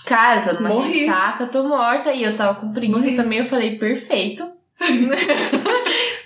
[0.05, 0.99] Cara, tô numa Morri.
[0.99, 2.11] ressaca, tô morta.
[2.13, 3.15] E eu tava com preguiça Morri.
[3.15, 3.39] também.
[3.39, 4.51] Eu falei, perfeito.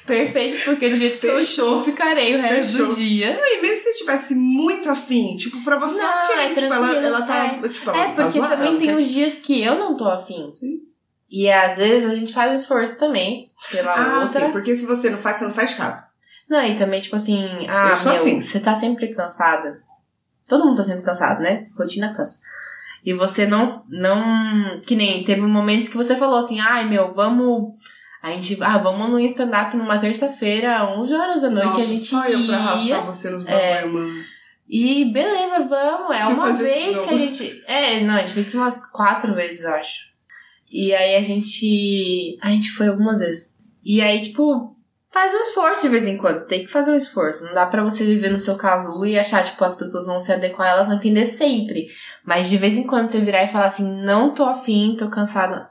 [0.08, 1.68] Perfeito, porque do jeito que eu Fechou.
[1.68, 2.88] estou, ficarei o resto Fechou.
[2.88, 3.36] do dia.
[3.36, 6.74] Não, e mesmo se você tivesse muito afim, tipo, pra você, Não, ok, é tipo,
[6.74, 7.60] ela, ela tá.
[7.70, 10.06] Tipo, ela É, tá porque zoada, também tem quer- uns dias que eu não tô
[10.06, 10.52] afim.
[10.56, 10.80] Sim.
[11.30, 14.46] E às vezes a gente faz o esforço também pela Ah, outra.
[14.46, 16.08] sim, porque se você não faz, você não sai de casa.
[16.50, 18.42] Não, e também, tipo assim, ah, Eu sou meu, assim.
[18.42, 19.82] você tá sempre cansada.
[20.48, 21.68] Todo mundo tá sempre cansado, né?
[21.78, 22.40] Rotina cansa.
[23.04, 27.74] E você não, não, que nem, teve momentos que você falou assim, ai, meu, vamos,
[28.22, 32.00] a gente, ah, vamos no stand-up numa terça-feira, 11 horas da noite, Nossa, a gente
[32.06, 32.64] só eu pra ia.
[32.64, 33.86] arrastar você nos É.
[33.86, 34.24] mano.
[34.70, 36.16] E beleza, vamos.
[36.16, 37.64] É Você uma vez que a gente.
[37.68, 40.08] É, não, a gente fez umas quatro vezes, eu acho.
[40.70, 42.38] E aí a gente.
[42.42, 43.54] A gente foi algumas vezes.
[43.82, 44.76] E aí, tipo,
[45.10, 46.40] faz um esforço de vez em quando.
[46.40, 47.46] Você tem que fazer um esforço.
[47.46, 50.34] Não dá pra você viver no seu casulo e achar, tipo, as pessoas vão se
[50.34, 51.88] adequar, elas vão entender sempre.
[52.26, 55.70] Mas de vez em quando você virar e falar assim, não tô afim, tô cansada.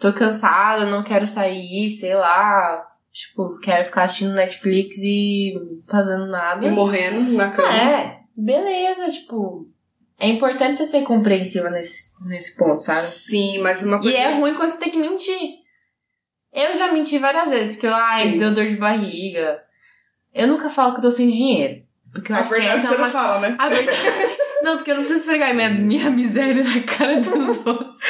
[0.00, 2.86] Tô cansada, não quero sair, sei lá.
[3.12, 5.54] Tipo, quero ficar assistindo Netflix e
[5.88, 6.66] fazendo nada.
[6.66, 7.68] E morrendo na cama.
[7.74, 9.68] É, beleza, tipo.
[10.18, 13.06] É importante você ser compreensiva nesse, nesse ponto, sabe?
[13.06, 14.16] Sim, mas uma E coisa.
[14.16, 15.58] é ruim quando você tem que mentir.
[16.52, 18.38] Eu já menti várias vezes, que eu, ai, Sim.
[18.38, 19.60] deu dor de barriga.
[20.32, 21.82] Eu nunca falo que eu tô sem dinheiro.
[22.12, 23.06] Porque eu a acho que verdade essa você é uma.
[23.06, 23.56] não fala, né?
[23.58, 23.98] A verdade.
[24.64, 28.00] Não, porque eu não preciso esfregar minha, minha miséria na cara dos outros.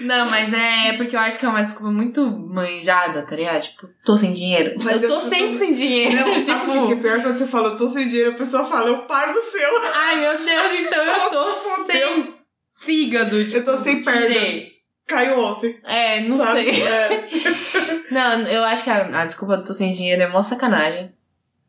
[0.00, 3.62] Não, mas é porque eu acho que é uma desculpa muito manjada, tá ligado?
[3.62, 4.74] Tipo, tô sem dinheiro.
[4.82, 6.16] Mas eu tô eu sempre tudo- sem dinheiro.
[6.16, 8.30] Não, sabe o que que é tipo, pior quando você fala, eu tô sem dinheiro,
[8.32, 9.70] a pessoa fala, eu pago o seu.
[9.94, 11.52] ai meu Deus, então eu tô
[11.84, 12.34] sem
[12.80, 13.44] fígado.
[13.44, 14.34] Tipo, Eu tô sem perna.
[15.06, 15.78] Caiu ontem.
[15.84, 16.74] É, não sabe?
[16.74, 16.82] sei.
[16.82, 17.28] É.
[18.10, 21.12] Não, eu acho que a, a desculpa do tô sem dinheiro é mó sacanagem.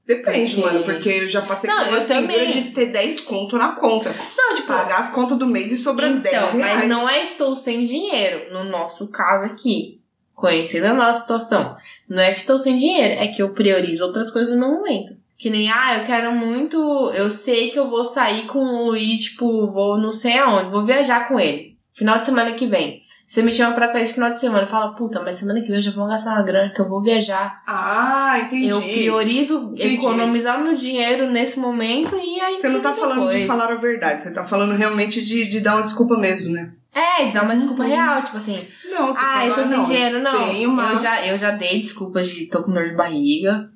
[0.05, 2.51] Depende, Porque- mano, porque eu já passei Não, por uma eu também.
[2.51, 4.13] de ter 10 conto na conta.
[4.37, 6.79] Não, tipo, Pagar as contas do mês e sobrando 10 então, reais.
[6.79, 10.01] mas não é estou sem dinheiro, no nosso caso aqui.
[10.35, 11.77] Conhecendo a nossa situação.
[12.09, 15.15] Não é que estou sem dinheiro, é que eu priorizo outras coisas no momento.
[15.37, 16.77] Que nem, ah, eu quero muito.
[17.13, 20.83] Eu sei que eu vou sair com o Luiz, tipo, vou não sei aonde, vou
[20.85, 21.77] viajar com ele.
[21.93, 23.02] Final de semana que vem.
[23.25, 24.67] Você me chama pra sair esse final de semana.
[24.67, 27.01] Fala, puta, mas semana que vem eu já vou gastar uma grana que eu vou
[27.01, 27.63] viajar.
[27.65, 28.67] Ah, entendi.
[28.67, 29.95] Eu priorizo Entendi.
[29.95, 33.47] economizar meu dinheiro nesse momento e aí Você não tá decide falando de depois.
[33.47, 36.71] falar a verdade, você tá falando realmente de, de dar uma desculpa mesmo, né?
[36.93, 37.89] É, dá uma desculpa Uhum.
[37.89, 40.49] real, tipo assim, Não, você ah, eu tô sem não, dinheiro, não.
[40.49, 43.69] tenho, mas- eu, já, eu já dei desculpas de tô com dor de barriga.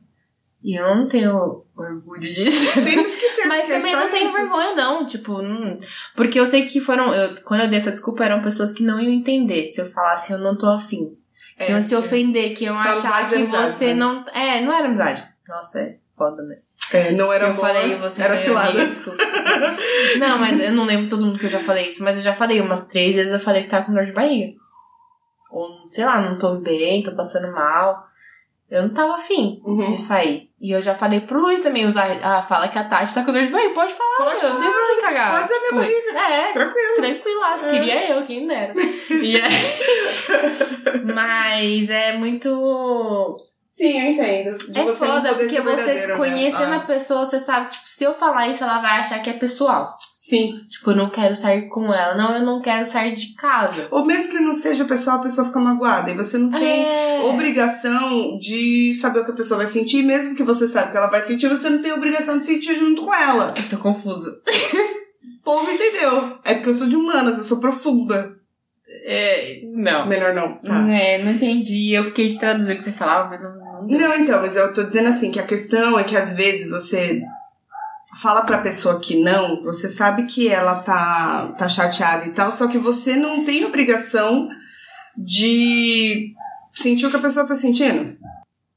[0.69, 2.73] E eu não tenho orgulho disso.
[2.83, 4.33] Temos que ter Mas a também não é tenho isso.
[4.35, 5.05] vergonha, não.
[5.05, 5.79] Tipo, não-
[6.13, 7.13] porque eu sei que foram.
[7.13, 10.33] eu- quando eu dei essa desculpa, eram pessoas que não iam entender se eu falasse
[10.33, 11.15] eu não tô afim.
[11.57, 11.97] Que É, iam se é.
[11.97, 13.93] ofender, que iam achar que e amizades, você né?
[13.93, 14.25] não.
[14.33, 15.23] É, não era amizade.
[15.47, 16.57] Nossa, é foda, né?
[16.91, 18.85] É, não era Se eu amor, falei você era é cilada.
[18.87, 19.23] desculpa.
[20.19, 22.33] não, mas eu não lembro todo mundo que eu já falei isso, mas eu já
[22.35, 24.53] falei umas três vezes eu falei que tava com dor de barriga.
[25.49, 28.05] Ou, sei lá, não tô bem, tô passando mal.
[28.69, 29.87] Eu não tava afim Uhum.
[29.89, 30.49] de sair.
[30.59, 32.07] E eu já falei pro Luiz também usar.
[32.21, 33.73] Ah, fala que a Tati tá com dor de barriga.
[33.73, 35.31] Pode falar, Pode eu não tenho problema em cagar.
[35.37, 36.95] pode ser minha Tipo, É, Tranquilo.
[36.97, 37.65] tranquilaço.
[37.65, 37.71] É.
[37.71, 38.73] Queria eu, quem dera.
[39.09, 39.47] E é-
[41.13, 43.35] Mas é muito.
[43.67, 44.57] Sim, eu entendo.
[44.71, 46.15] De É você foda, porque você né?
[46.15, 49.29] conhecendo Ah, a pessoa, você sabe, tipo, se eu falar isso, ela vai achar que
[49.29, 49.95] é pessoal.
[50.27, 50.59] Sim.
[50.67, 52.15] Tipo, eu não quero sair com ela.
[52.15, 53.87] Não, eu não quero sair de casa.
[53.91, 56.11] Ou mesmo que não seja pessoal, a pessoa fica magoada.
[56.11, 57.21] E você não tem É.
[57.23, 61.07] obrigação de saber o que a pessoa vai sentir, mesmo que você sabe que ela
[61.09, 63.53] vai sentir, você não tem obrigação de sentir junto com ela.
[63.55, 64.31] Eu tô confusa.
[65.39, 66.37] O povo entendeu.
[66.43, 68.33] É porque eu sou de humanas, eu sou profunda.
[69.05, 70.05] É, não.
[70.07, 70.57] Melhor não.
[70.57, 70.91] Tá.
[70.91, 71.93] É, não entendi.
[71.93, 73.67] Eu fiquei de traduzir o que você falava, mas não.
[73.87, 77.21] Não, então, mas eu tô dizendo assim, que a questão é que às vezes você
[78.21, 82.67] fala pra pessoa que não, você sabe que ela tá, tá chateada e tal, só
[82.67, 84.49] que você não tem obrigação
[85.17, 86.33] de
[86.73, 88.17] sentir o que a pessoa tá sentindo.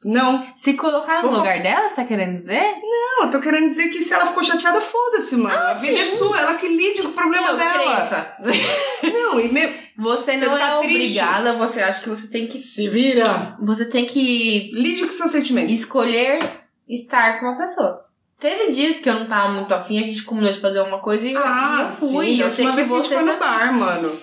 [0.03, 0.46] Não.
[0.57, 2.74] Se colocar no lugar dela, você tá querendo dizer?
[2.83, 5.55] Não, eu tô querendo dizer que se ela ficou chateada, foda-se, mano.
[5.55, 8.37] a vida é sua, ela que lide com o problema Não, dela.
[9.03, 9.90] Não, e me...
[9.98, 10.94] Você, Você não tá é triste.
[10.94, 12.57] obrigada, você acha que você tem que.
[12.57, 13.59] se vira.
[13.61, 15.74] Você tem que Lide com seus sentimentos.
[15.74, 16.40] escolher
[16.88, 18.10] estar com uma pessoa.
[18.40, 21.29] Teve dias que eu não tava muito afim, a gente combinou de fazer uma coisa
[21.29, 22.26] e, Ah, e eu fui.
[22.26, 24.18] sim, eu sei que vez que a gente foi no bar, mano.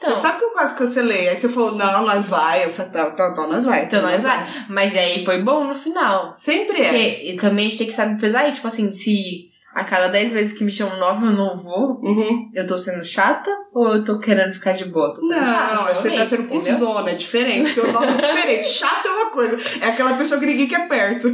[0.00, 1.28] Então, Você sabe que eu quase cancelei.
[1.28, 2.64] Aí você falou, não, nós vai.
[2.64, 3.84] Eu falei, tá, tá, tá, nós vai.
[3.86, 4.46] Então nós vai.
[4.68, 6.32] Mas aí foi bom no final.
[6.32, 6.84] Sempre é.
[6.84, 8.56] Porque também a gente tem que saber pesar isso.
[8.58, 12.48] Tipo assim, se a cada 10 vezes que me chamam nova eu não vou, Uhum.
[12.54, 15.12] eu tô sendo chata ou eu tô querendo ficar de boa?
[15.12, 17.80] Tô sendo chata, Não, você tá sendo cuzona, é diferente.
[17.80, 18.68] O nome é diferente.
[18.68, 19.58] Chato é uma coisa.
[19.80, 21.28] É aquela pessoa que ninguém quer perto.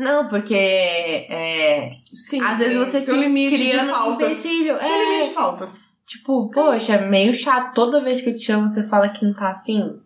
[0.00, 2.40] Não, porque é, Sim.
[2.40, 4.30] às vezes você tem fica um limite de criando um faltas.
[4.30, 4.78] empecilho.
[4.78, 5.72] Tem É, limite de faltas.
[6.06, 7.74] tipo, poxa, é meio chato.
[7.74, 10.00] Toda vez que eu te chamo, você fala que não tá afim.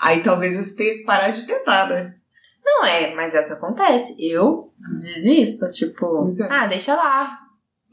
[0.00, 2.14] Aí talvez você tenha que parar de tentar, né?
[2.64, 4.14] Não é, mas é o que acontece.
[4.20, 6.46] Eu desisto, tipo, é.
[6.48, 7.38] ah, deixa lá.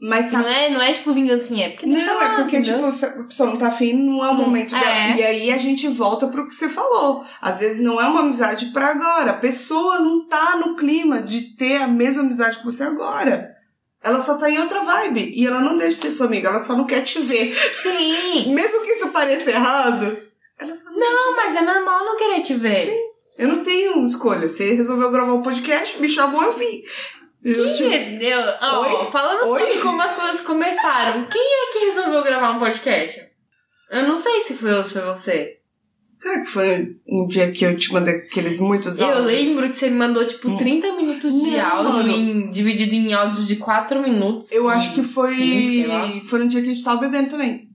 [0.06, 2.76] Mas sabe Não é, não é tipo vingancinha, é porque Não, lá, é porque, entendeu?
[2.78, 4.84] tipo, se a pessoa não tá afim, não é o Hum, momento dela.
[4.86, 5.16] é.
[5.16, 7.24] E aí a gente volta pro que você falou.
[7.40, 9.30] Às vezes não é uma amizade pra agora.
[9.30, 13.50] A pessoa não tá no clima de ter a mesma amizade que você agora.
[14.02, 15.32] Ela só tá em outra vibe.
[15.34, 17.54] E ela não deixa de ser sua amiga, ela só não quer te ver.
[17.82, 18.52] Sim.
[18.52, 20.18] Mesmo que isso pareça errado,
[20.58, 22.94] ela só não, quer te Não, mas é normal não querer te ver.
[23.38, 24.46] Eu não tenho escolha.
[24.46, 26.82] Você resolveu gravar um podcast, me chamou, eu vim.
[27.44, 27.90] Eu, tipo?
[28.62, 29.10] Ó, Oi?
[29.12, 29.60] falando Oi?
[29.60, 33.20] sobre como as coisas começaram, quem é que resolveu gravar um podcast?
[33.90, 35.58] Eu não sei se foi eu ou se foi você.
[36.18, 39.26] será que foi um dia que eu te mandei aqueles muitos Eu áudios?
[39.26, 40.56] lembro que você me mandou, tipo, Hum.
[40.56, 44.50] 30 minutos de Não, áudio em- dividido em áudios de 4 minutos.
[44.50, 44.70] Eu Sim.
[44.70, 45.34] acho que foi.
[45.34, 47.68] Cinco, foi no dia que a gente tava bebendo também.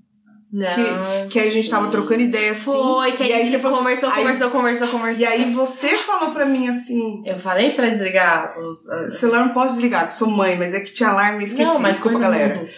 [0.52, 1.28] Não.
[1.30, 2.64] Que aí a gente tava trocando ideia assim.
[2.64, 5.22] Foi, que a aí gente você falou- conversou, aí- conversou, conversou, conversou.
[5.22, 7.22] E aí você falou pra mim assim.
[7.26, 8.78] Eu falei pra desligar os.
[9.20, 11.64] Celular não posso desligar, que sou mãe, mas é que tinha alarme e esqueci.
[11.68, 12.56] Não, mas Desculpa, galera.
[12.56, 12.70] mudo.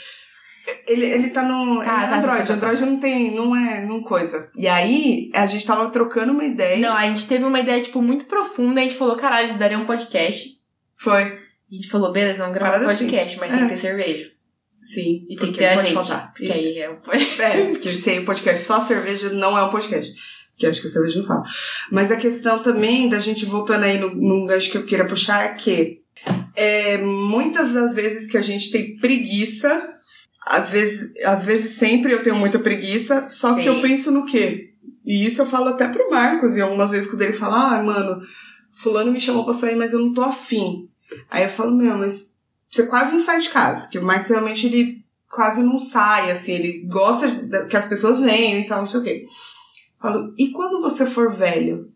[0.87, 2.39] Ele, ele tá no Tá, é tá, tá, Android.
[2.41, 2.53] tá, tá.
[2.53, 3.33] Android não tem.
[3.35, 3.85] não é.
[3.85, 4.49] não coisa.
[4.55, 6.77] E aí a gente tava trocando uma ideia.
[6.77, 8.79] Não, a gente teve uma ideia, tipo, muito profunda.
[8.79, 10.49] A gente falou, caralho, isso daria um podcast.
[10.97, 11.23] Foi.
[11.69, 13.05] E a gente falou, beleza, vamos gravar um Parada assim.
[13.05, 13.55] podcast, mas É.
[13.57, 14.29] tem que ter cerveja.
[14.81, 15.25] Sim.
[15.29, 15.93] E tem porque que ter a gente.
[15.93, 16.33] faltar.
[16.33, 16.97] Porque aí é um
[17.41, 20.11] É, porque se aí o podcast só cerveja não é um podcast.
[20.57, 21.43] Que acho que a cerveja não fala.
[21.91, 25.45] Mas a questão também da gente voltando aí no, num gancho que eu queira puxar
[25.45, 26.01] é que
[26.55, 29.95] é, muitas das vezes que a gente tem preguiça,
[30.45, 33.67] às vezes, às vezes sempre eu tenho muita preguiça, só que Sim.
[33.67, 34.73] eu penso no quê?
[35.05, 38.21] E isso eu falo até pro Marcos, e algumas vezes quando ele fala, ah, mano,
[38.69, 40.89] fulano me chamou pra sair, mas eu não tô afim.
[41.29, 42.30] Aí eu falo, meu, mas
[42.71, 46.53] você quase não sai de casa, que o Marcos realmente ele quase não sai, assim,
[46.53, 47.29] ele gosta
[47.69, 49.25] que as pessoas venham e tal, não sei o quê.
[50.01, 51.89] Falo, e quando você for velho?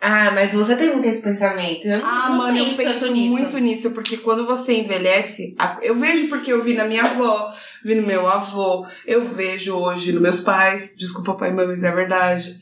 [0.00, 1.86] Ah, mas você tem muito esse pensamento.
[1.86, 3.30] Eu não, Ah, não mano, eu penso nisso.
[3.30, 7.52] muito nisso, porque quando você envelhece, eu vejo porque eu vi na minha avó,
[7.84, 11.82] vi no meu avô, eu vejo hoje nos meus pais, desculpa pai e mãe, mas
[11.82, 12.58] é verdade.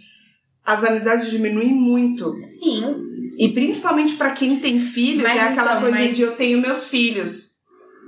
[0.65, 2.35] As amizades diminuem muito.
[2.37, 2.97] Sim.
[3.39, 6.61] E principalmente pra quem tem filhos, Mas é aquela então, coisa mas- de eu tenho
[6.61, 7.55] meus filhos.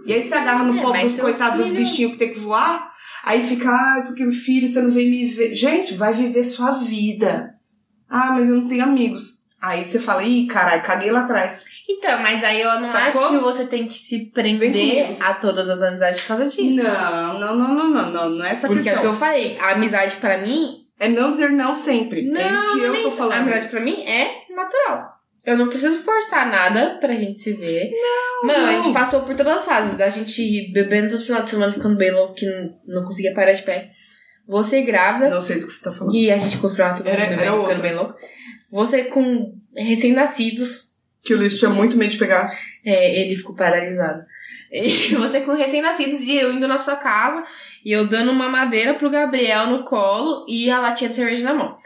[0.07, 2.39] E aí você agarra no É, pau dos coitados dos filho- bichinhos que tem que
[2.39, 2.93] voar,
[3.25, 5.55] aí fica, ah, porque meu filho, você não vem me ver.
[5.55, 7.55] Gente, vai viver sua vida.
[8.09, 9.37] Ah, mas eu não tenho amigos.
[9.61, 11.65] Aí você fala, ih, caralho, caguei lá atrás.
[11.89, 13.25] Então, mas aí eu não Sacou?
[13.25, 16.77] acho que você tem que se prender a todas as amizades por causa disso.
[16.83, 19.03] Não, não, não, não, não, não, não é essa Porque é o questão.
[19.03, 20.86] que eu falei, a amizade pra mim.
[20.99, 22.23] É não dizer não sempre.
[22.29, 23.33] Não, é isso que eu tô falando.
[23.35, 25.15] A amizade pra mim é natural.
[25.45, 27.91] Eu não preciso forçar nada pra gente se ver.
[27.93, 28.83] Não, Mano, a não.
[28.83, 29.97] gente passou por todas as fases.
[29.97, 33.53] Da gente bebendo todo final de semana, ficando bem louco, que não, não conseguia parar
[33.53, 33.91] de pé.
[34.49, 35.29] Você grávida.
[35.31, 36.15] Não sei do que você tá falando.
[36.17, 38.15] E a gente continuava todo mundo Era- bebendo, era ficando bem louco.
[38.73, 40.97] Você com recém-nascidos.
[41.23, 42.51] Que o Luiz tinha muito medo de pegar.
[42.85, 44.25] É, ele ficou paralisado.
[44.71, 47.45] E você com recém-nascidos e eu indo na sua casa
[47.85, 51.55] e eu dando uma madeira pro Gabriel no colo e a latinha de cerveja na
[51.55, 51.77] mão.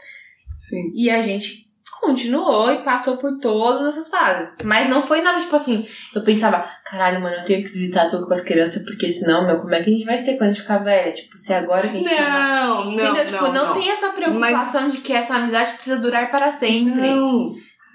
[0.55, 0.91] Sim.
[0.95, 1.69] E a gente
[2.01, 4.55] continuou e passou por todas essas fases.
[4.63, 8.25] Mas não foi nada tipo assim, eu pensava, caralho, mano, eu tenho que visitar tudo
[8.25, 10.53] com as crianças, porque senão, meu, como é que a gente vai ser quando a
[10.53, 11.11] gente ficar velha?
[11.11, 13.13] Tipo, se agora que a gente tá- Não, não, Entendeu?
[13.13, 13.73] não, tipo, não, não.
[13.75, 16.99] tem essa preocupação de que essa amizade precisa durar para sempre.
[16.99, 17.53] Não,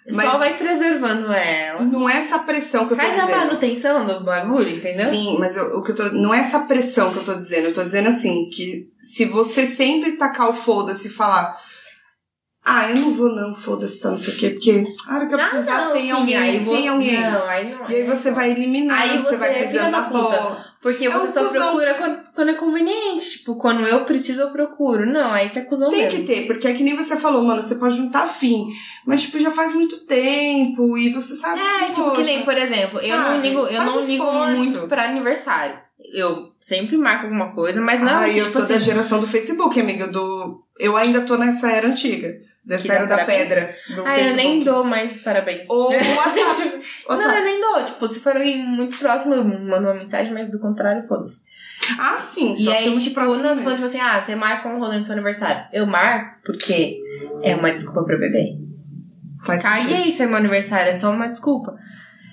[0.09, 1.83] Só mas- vai preservando ela.
[1.83, 3.39] não é essa pressão que eu tô Faz a dizendo.
[3.39, 5.07] manutenção do bagulho, entendeu?
[5.07, 6.05] Sim, mas eu- o que eu tô.
[6.11, 7.67] Não é essa pressão que eu tô dizendo.
[7.69, 11.57] Eu tô dizendo assim, que se você sempre tacar o foda-se e falar.
[12.69, 15.35] Ah, eu não vou não, foda-se tanto, não sei o quê, porque a hora que
[15.35, 17.21] eu Ah, precisar não, tem sim, alguém, aí tem alguém.
[17.21, 17.89] Não, aí não.
[17.89, 20.19] E aí você vai eliminando, Aí você, você vai é pisando na puta.
[20.19, 20.67] bola.
[20.87, 21.63] Porque É você um só cuzão.
[21.65, 23.39] procura quando, quando é conveniente.
[23.39, 25.05] Tipo, quando eu preciso, eu procuro.
[25.05, 26.21] Não, aí você é cuzão Tem mesmo.
[26.21, 28.69] que ter, porque é que nem você falou, mano, você pode juntar fim.
[29.05, 31.61] Mas, tipo, já faz muito tempo e você sabe.
[31.61, 33.49] É, tipo, que poxa, nem, por exemplo, eu não sabe?
[33.49, 34.57] ligo, eu Faz não ligo esforço.
[34.63, 35.77] muito pra aniversário.
[36.15, 39.27] Eu sempre marco alguma coisa, mas não, que, eu tipo sou da assim, geração do
[39.27, 40.07] Facebook, amiga.
[40.07, 40.63] Do...
[40.79, 42.29] Eu ainda tô nessa era antiga.
[42.69, 43.49] Era da parabéns?
[43.49, 43.77] pedra.
[43.95, 44.65] Do Ah, eu nem Facebook.
[44.65, 45.71] dou mais parabéns.
[45.71, 46.63] Ou WhatsApp.
[46.63, 47.39] Tipo, Não, WhatsApp.
[47.39, 47.85] eu nem dou.
[47.85, 51.45] Tipo, se for alguém muito próximo, eu mando uma mensagem, mas do contrário, foda-se.
[51.99, 52.55] Ah, sim.
[52.55, 54.99] E Só se aí, muito tipo, próximo não, tipo assim, ah, você marca um rolê
[54.99, 55.67] no seu aniversário.
[55.73, 56.99] Eu marco porque
[57.43, 58.59] é uma desculpa pra beber.
[59.45, 59.89] Faz sentido.
[59.91, 61.77] Caguei se é meu aniversário, é só uma desculpa.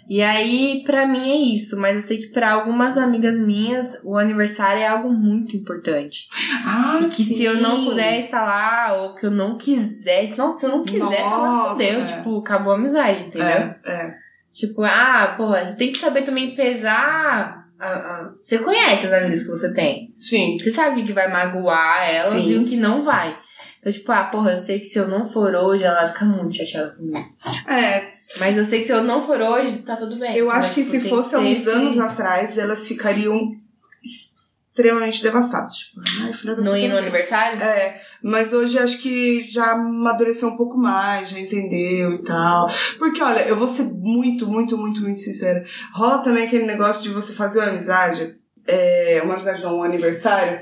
[0.10, 4.18] E aí, pra mim é isso, mas eu sei que pra algumas amigas minhas, o
[4.18, 6.28] aniversário é algo muito importante.
[6.66, 7.86] Ah, E que se eu não sim.
[7.86, 12.02] puder estar lá, ou que eu não quiser, não, se eu não quiser, ela fodeu,
[12.02, 12.06] é.
[12.06, 13.48] tipo, acabou a amizade, entendeu?
[13.48, 14.14] É, é.
[14.54, 17.64] Tipo, ah, porra, você tem que saber também pesar.
[17.80, 20.14] a- a- Você conhece as amigas que você tem.
[20.18, 20.58] Sim.
[20.60, 22.52] Você sabe o que que vai magoar elas Sim.
[22.52, 23.36] e o que não vai.
[23.80, 26.26] Então, tipo, ah, porra, eu sei que se eu não for hoje, ela vai ficar
[26.26, 27.20] muito chateada comigo.
[27.68, 28.13] É.
[28.40, 30.36] Mas eu sei que se eu não for hoje, tá tudo bem.
[30.36, 33.56] Eu acho Mas, que tipo, se fosse há uns esse- anos atrás, elas ficariam
[34.04, 35.74] extremamente devastadas.
[35.76, 36.98] Tipo, ai, filha da ir no não.
[37.02, 37.62] aniversário?
[37.62, 42.70] É, mas hoje acho que já amadureceu um pouco mais, já entendeu e tal.
[42.98, 45.64] Porque, olha, eu vou ser muito, muito, muito, muito sincera.
[45.94, 50.60] Rola também aquele negócio de você fazer uma amizade, é, uma amizade não, um aniversário,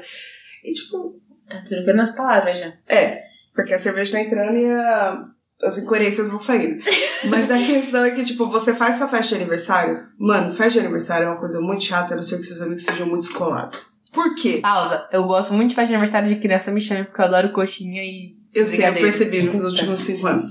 [0.63, 2.73] e tipo, Tá trocando as palavras já.
[2.87, 3.21] é,
[3.53, 5.23] porque a cerveja tá entrando e a-
[5.63, 6.83] as incoerências vão saindo.
[7.29, 10.79] Mas a questão é que, tipo, você faz sua festa de aniversário, mano, festa de
[10.79, 13.91] aniversário é uma coisa muito chata, a não ser que seus amigos sejam muito descolados.
[14.13, 14.59] Por quê?
[14.61, 15.07] Pausa.
[15.11, 18.03] Eu gosto muito de festa de aniversário de criança, me chame, porque eu adoro coxinha
[18.03, 18.35] e.
[18.53, 19.65] Eu sei, eu percebi Puta.
[19.67, 20.45] últimos cinco anos.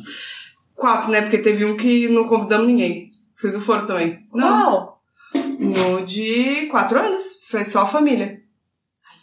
[0.74, 1.20] Quatro, né?
[1.20, 3.11] Porque teve um que não convidamos ninguém.
[3.34, 4.26] Vocês não foram também?
[4.30, 5.02] Qual?
[5.58, 7.22] No de quatro anos.
[7.50, 8.40] Foi só a família.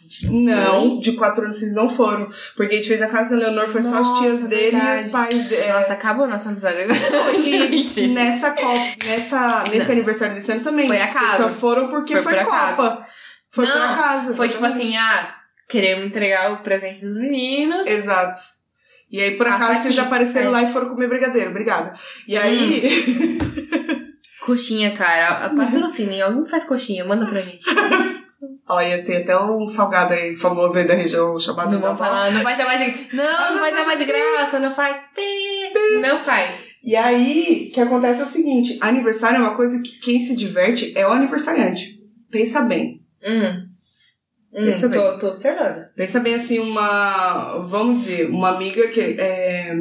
[0.08, 2.30] Gente, Não, de quatro anos vocês não foram.
[2.56, 4.80] Porque a gente fez a casa da Leonor, foi só as Nossa, tias dele e
[4.80, 5.04] verdade.
[5.06, 5.72] os pais dele.
[5.72, 6.78] Nossa, acabou nossa amizade.
[7.38, 8.08] E Gente.
[8.08, 10.88] nessa Copa, nessa, nesse aniversário desse ano também.
[10.88, 11.42] Foi Vocês acaso.
[11.42, 12.76] Só foram porque Foi foi, por acaso.
[12.76, 13.06] Copa.
[13.50, 14.34] Foi Não, acaso.
[14.34, 14.86] Foi tipo exatamente.
[14.88, 15.34] assim, ah,
[15.68, 17.86] queremos entregar o presente dos meninos.
[17.86, 18.40] Exato.
[19.10, 20.06] E aí, por Passa acaso, vocês aqui.
[20.06, 20.50] apareceram É.
[20.52, 21.50] lá e foram comer brigadeiro.
[21.50, 21.94] Obrigada.
[22.26, 23.38] E aí.
[24.44, 25.46] Coxinha, cara.
[25.46, 26.24] A patrocínio.
[26.24, 27.64] Alguém faz coxinha, manda pra gente.
[28.68, 31.96] Olha, tem até um salgado aí famoso aí da região chamado Não Naval.
[31.96, 33.14] falar, não vai chamar de.
[33.16, 34.96] Não, não vai chamar de graça, não faz.
[36.00, 36.68] Não faz.
[36.82, 40.36] E aí, o que acontece é o seguinte: aniversário é uma coisa que quem se
[40.36, 41.98] diverte é o aniversariante.
[42.30, 43.02] Pensa bem.
[43.24, 43.66] Hum.
[44.54, 45.00] Hum, Pensa bem.
[45.00, 45.84] tô, tô observando.
[45.94, 47.58] Pensa bem assim, uma.
[47.60, 49.74] Vamos dizer, uma amiga que é.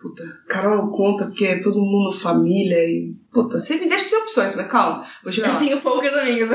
[0.00, 3.16] Puta, Carol conta porque é todo mundo família e.
[3.32, 5.58] Puta, você me deixa sem opções, mas calma, vou chegar Eu lá.
[5.60, 6.48] tenho poucas amigas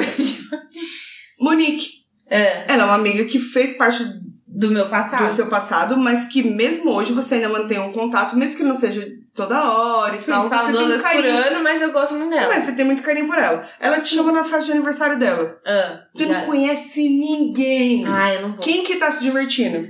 [1.39, 1.89] Monique,
[2.27, 4.03] é, ela é uma amiga que fez parte
[4.47, 5.25] do meu passado.
[5.27, 8.73] do seu passado, mas que mesmo hoje você ainda mantém um contato, mesmo que não
[8.73, 10.49] seja toda hora e Sim, tal.
[10.49, 12.53] falo você duas vezes por ano, mas eu gosto muito dela.
[12.53, 13.69] Mas você tem muito carinho por ela.
[13.79, 15.59] Ela te chama na festa de aniversário dela.
[15.65, 18.05] Ah, Você não conhece ninguém.
[18.07, 18.59] Ah, eu não vou.
[18.59, 19.87] Quem que tá se divertindo?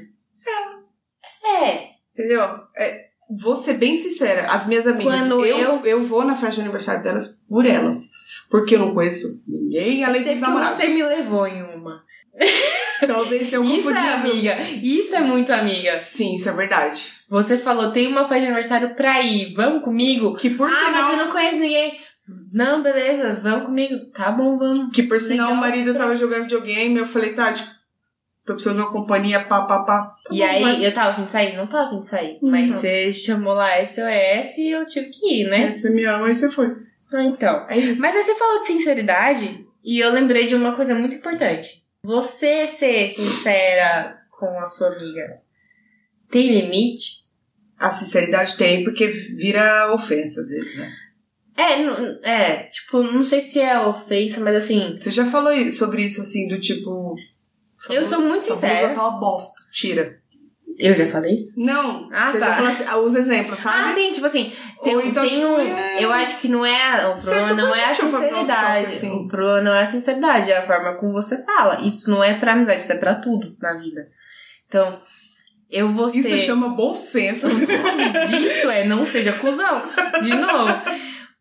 [1.45, 1.89] É.
[2.13, 2.41] Entendeu?
[2.75, 4.51] É, vou ser bem sincera.
[4.51, 8.11] As minhas amigas, Quando eu, eu- eu vou na festa de aniversário delas por elas.
[8.49, 10.77] Porque eu não conheço ninguém além Sei dos que namorados.
[10.83, 12.03] você me levou em uma.
[13.07, 14.13] Talvez tenha um Isso é confundido.
[14.13, 14.61] amiga.
[14.83, 15.97] Isso é muito amiga.
[15.97, 17.11] Sim, isso é verdade.
[17.29, 19.53] Você falou, tem uma festa de aniversário pra ir.
[19.55, 20.35] Vamos comigo?
[20.35, 21.99] Que por ah, mas sinal, eu não conheço ninguém.
[22.53, 24.05] Não, beleza, vamos comigo.
[24.13, 24.95] Tá bom, vamos.
[24.95, 25.57] que por sinal Legal.
[25.57, 27.69] o marido tava jogando videogame, eu falei, tá, tipo,
[28.45, 30.01] tô precisando de uma companhia, pá, pá, pá.
[30.07, 30.85] Tá E bom, aí, vai.
[30.85, 31.55] eu tava a fim de sair?
[31.57, 32.39] Não tava a fim de sair.
[32.41, 32.73] Hum, mas não.
[32.73, 35.69] você chamou lá SOS e eu tive que ir, né?
[35.71, 36.67] Você me ama, aí você foi.
[37.13, 37.65] Ah, Então.
[37.69, 38.01] É isso.
[38.01, 41.83] Mas aí você falou de sinceridade e eu lembrei de uma coisa muito importante.
[42.03, 45.39] Você ser sincera com a sua amiga
[46.29, 47.25] tem limite?
[47.79, 50.91] A sinceridade tem, porque vira ofensa às vezes, né?
[51.57, 56.03] É, não- é, tipo, não sei se é ofensa, mas assim, Você já falou sobre
[56.03, 57.15] isso, assim, do tipo.
[57.89, 58.89] Eu sou muito sincera.
[58.93, 60.17] tá uma bosta, tira.
[60.77, 61.53] eu já falei isso?
[61.57, 62.47] Não, Ah, você tá.
[62.47, 63.93] já falou assim, ah, os exemplos, Ah, sabe?
[63.93, 64.51] sim, tipo assim,
[64.83, 65.59] tem, então, tem tipo, um.
[65.59, 67.07] é- Eu acho que não é.
[67.07, 68.85] O Você problema é não é a sinceridade.
[68.87, 69.11] assim.
[69.11, 71.81] O problema não é a sinceridade, é a forma como você fala.
[71.81, 74.01] Isso não é pra amizade, isso é pra tudo na vida.
[74.67, 74.99] Então,
[75.69, 76.17] eu vou ser.
[76.19, 77.47] Isso chama bom senso.
[77.47, 79.81] O nome disso é não seja cuzão.
[80.21, 80.73] De novo.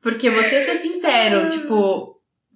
[0.01, 2.14] Porque você ser sincero, tipo,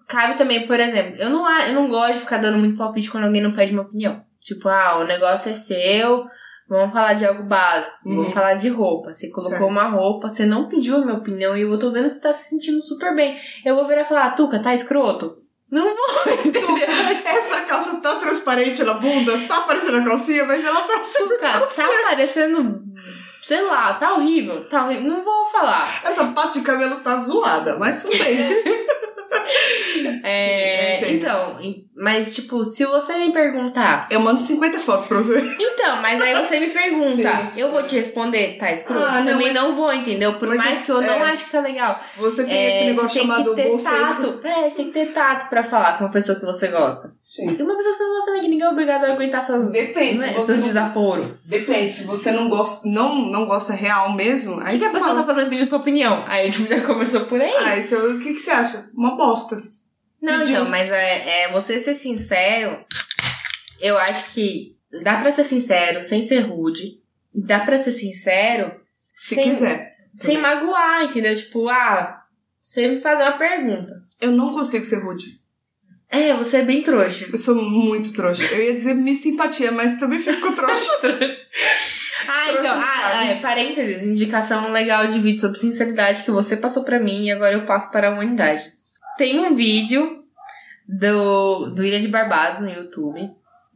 [0.08, 3.24] cabe também, por exemplo, eu não, eu não gosto de ficar dando muito palpite quando
[3.24, 4.22] alguém não pede minha opinião.
[4.40, 6.24] Tipo, ah, o negócio é seu,
[6.68, 8.16] vamos falar de algo básico, Uhum.
[8.16, 9.12] vamos falar de roupa.
[9.12, 9.70] Você colocou Certo.
[9.70, 12.48] uma roupa, você não pediu a minha opinião e eu tô vendo que tá se
[12.48, 13.38] sentindo super bem.
[13.64, 15.36] Eu vou virar e falar, Tuca, tá escroto?
[15.70, 16.76] Não vou, entendeu?
[17.26, 21.36] Essa calça tá transparente na bunda, tá aparecendo a calcinha, mas ela tá super.
[21.36, 22.82] Tuca, tá parecendo,
[23.42, 25.10] sei lá, tá horrível, tá horrível.
[25.10, 26.00] Não vou falar.
[26.04, 28.38] Essa pata de cabelo tá zoada, mas tudo bem.
[30.22, 31.58] É, Sim, então,
[31.96, 35.38] mas tipo, se você me perguntar, Eu mando 50 fotos pra você.
[35.58, 37.12] então, mas aí você me pergunta,
[37.54, 37.60] Sim.
[37.60, 39.04] eu vou te responder, tá escroto?
[39.04, 40.38] Ah, não, Também mas- não vou, entendeu?
[40.38, 41.32] Por mas mais isso- que eu não é.
[41.32, 42.00] acho que tá legal.
[42.16, 44.40] Você tem É, esse negócio chamado tato.
[44.46, 47.16] É, você tem que ter tato pra falar com uma pessoa que você gosta.
[47.28, 47.42] Sim.
[47.58, 49.70] E uma pessoa que você não gosta também, que ninguém é obrigado a aguentar seus,
[49.70, 51.26] Depende, né, seus não, desaforos.
[51.44, 54.90] depende, se você não gosta, não, não gosta real mesmo, O aí que, que a
[54.90, 55.26] pessoa fala.
[55.26, 56.24] tá fazendo pedir sua opinião?
[56.26, 57.52] Aí, tipo, já começou por aí.
[57.92, 58.88] O o que, que você acha?
[58.96, 59.56] Uma bosta.
[60.22, 60.54] Não, Pediu.
[60.56, 62.82] então, mas é, é você ser sincero.
[63.80, 67.00] Eu acho que dá pra ser sincero sem ser rude.
[67.34, 68.72] Dá pra ser sincero
[69.14, 69.42] Se Sim.
[69.42, 69.94] quiser.
[70.18, 71.36] sem magoar, entendeu?
[71.36, 72.22] Tipo, ah,
[72.60, 73.92] você me fazer uma pergunta.
[74.20, 75.38] Eu não consigo ser rude.
[76.10, 77.26] É, você é bem trouxa.
[77.30, 78.42] Eu sou muito trouxa.
[78.44, 80.90] Eu ia dizer me simpatia, mas também fico trouxa.
[82.26, 83.26] Ah, então, Trouxa ah, sabe.
[83.28, 87.54] é, parênteses, indicação legal de vídeo sobre sinceridade que você passou pra mim e agora
[87.54, 88.64] eu passo para a humanidade.
[89.18, 90.24] Tem um vídeo
[90.88, 93.30] do, do Ilha de Barbados no YouTube,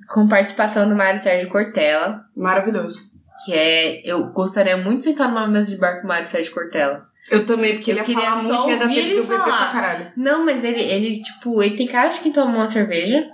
[0.08, 3.10] com participação do Mário Sérgio Cortella, Maravilhoso.
[3.44, 4.00] que é.
[4.08, 7.06] Eu gostaria muito de sentar numa mesa de bar com o Mário Sérgio Cortella.
[7.30, 9.36] Eu também, porque Eu ele ia falar muito e ia dar ouvir tempo ele beber
[9.38, 9.70] falar.
[9.70, 10.12] pra caralho.
[10.16, 13.24] Não, mas ele, ele, tipo, ele tem cara de quem toma uma cerveja.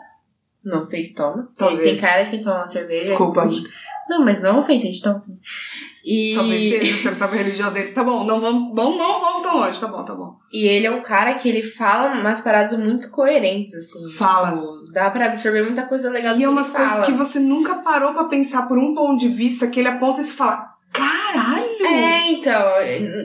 [0.64, 1.48] Não sei se toma.
[1.56, 1.80] Talvez.
[1.80, 3.08] Ele tem cara de quem toma uma cerveja.
[3.08, 3.48] Desculpa.
[4.08, 5.22] Não, mas não ofensa, a gente toma.
[6.04, 6.34] E...
[6.34, 7.92] Talvez seja, você não sabe a religião dele.
[7.92, 9.80] Tá bom, não vamos, bom, não vamos tão longe.
[9.80, 10.36] Tá bom, tá bom.
[10.52, 14.10] E ele é um cara que ele fala umas paradas muito coerentes, assim.
[14.12, 14.50] Fala.
[14.50, 17.06] Tipo, dá pra absorver muita coisa legal do E é umas coisas fala.
[17.06, 20.24] que você nunca parou pra pensar por um ponto de vista que ele aponta e
[20.24, 21.68] você fala: caralho!
[21.80, 22.62] É, então,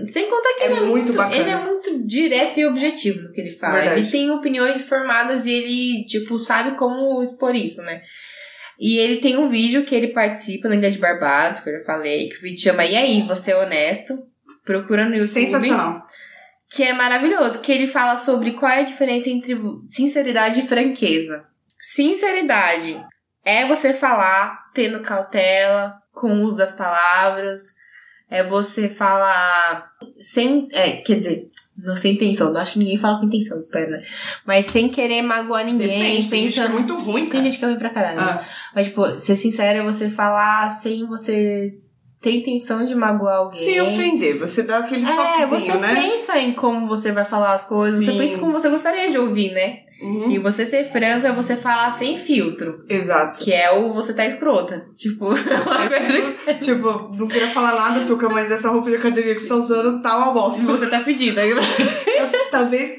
[0.08, 3.32] sem contar que É ele é muito muito, ele é muito direto e objetivo no
[3.32, 3.74] que ele fala.
[3.74, 4.02] Verdade.
[4.02, 8.02] Ele tem opiniões formadas e ele, tipo, sabe como expor isso, né?
[8.80, 11.86] E ele tem um vídeo que ele participa na Ilha de Barbados, que eu já
[11.86, 14.18] falei, que o vídeo chama E aí, você é honesto?
[14.66, 15.46] Procura no YouTube.
[15.46, 16.06] Sensacional.
[16.70, 19.56] Que é maravilhoso, que ele fala sobre qual é a diferença entre
[19.86, 21.46] sinceridade e franqueza.
[21.80, 23.00] Sinceridade
[23.46, 27.62] é você falar tendo cautela, com o uso das palavras,
[28.30, 30.68] é você falar sem.
[30.72, 31.50] É, quer dizer,
[31.84, 34.04] não sem intenção, não acho que ninguém fala com intenção, espero, né?
[34.46, 36.74] Mas sem querer magoar ninguém, Depende, tem gente que é pensando.
[36.74, 37.44] muito ruim, Tem cara.
[37.44, 38.18] gente que é ruim pra caralho.
[38.18, 38.24] né?
[38.28, 38.44] Ah,
[38.76, 41.78] Mas, tipo, ser sincero é você falar sem você
[42.22, 43.60] ter intenção de magoar alguém.
[43.60, 45.94] sem ofender, você dá aquele É, você toquezinho, né?
[45.96, 48.18] pensa em como você vai falar as coisas, você Sim.
[48.18, 49.80] pensa em como você gostaria de ouvir, né?
[50.02, 50.32] Uhum.
[50.32, 53.40] E você ser franco é você falar sem filtro, Exato.
[53.40, 54.86] que é o você tá escrota.
[54.96, 55.36] Tipo, uma
[55.88, 59.50] coisa que Tipo, não queria falar nada, Tuca, mas essa roupa de academia que você
[59.50, 60.62] tá usando tá uma bosta.
[60.64, 61.42] você tá fedida.
[62.52, 62.92] Talvez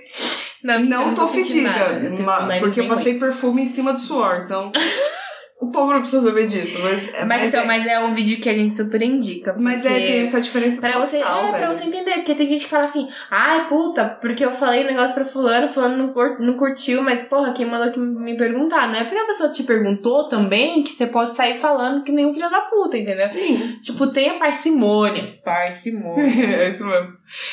[0.63, 4.43] Não, não, eu tô sentindo fedida, nada, porque eu passei perfume em cima do suor,
[4.45, 4.73] então
[5.61, 7.27] o povo não precisa saber disso, mas, ruim.
[7.27, 9.57] Mas, então, é, mas é um vídeo que a gente super indica.
[9.59, 11.69] mas é, tem essa diferença Pra você, é, pra velho.
[11.75, 15.15] você entender, porque tem gente que fala assim, ai puta, porque eu falei um negócio
[15.15, 18.89] pra fulano, fulano não, cur- não curtiu, mas porra, quem mandou que me perguntar?
[18.89, 22.27] Não é porque a pessoa te perguntou também que você pode sair falando que nem
[22.27, 23.17] um filho da puta, entendeu?
[23.27, 25.39] Sim, Tipo, tenha parcimônia.
[25.45, 26.25] Parcimônia.
[26.65, 27.13] é isso mesmo.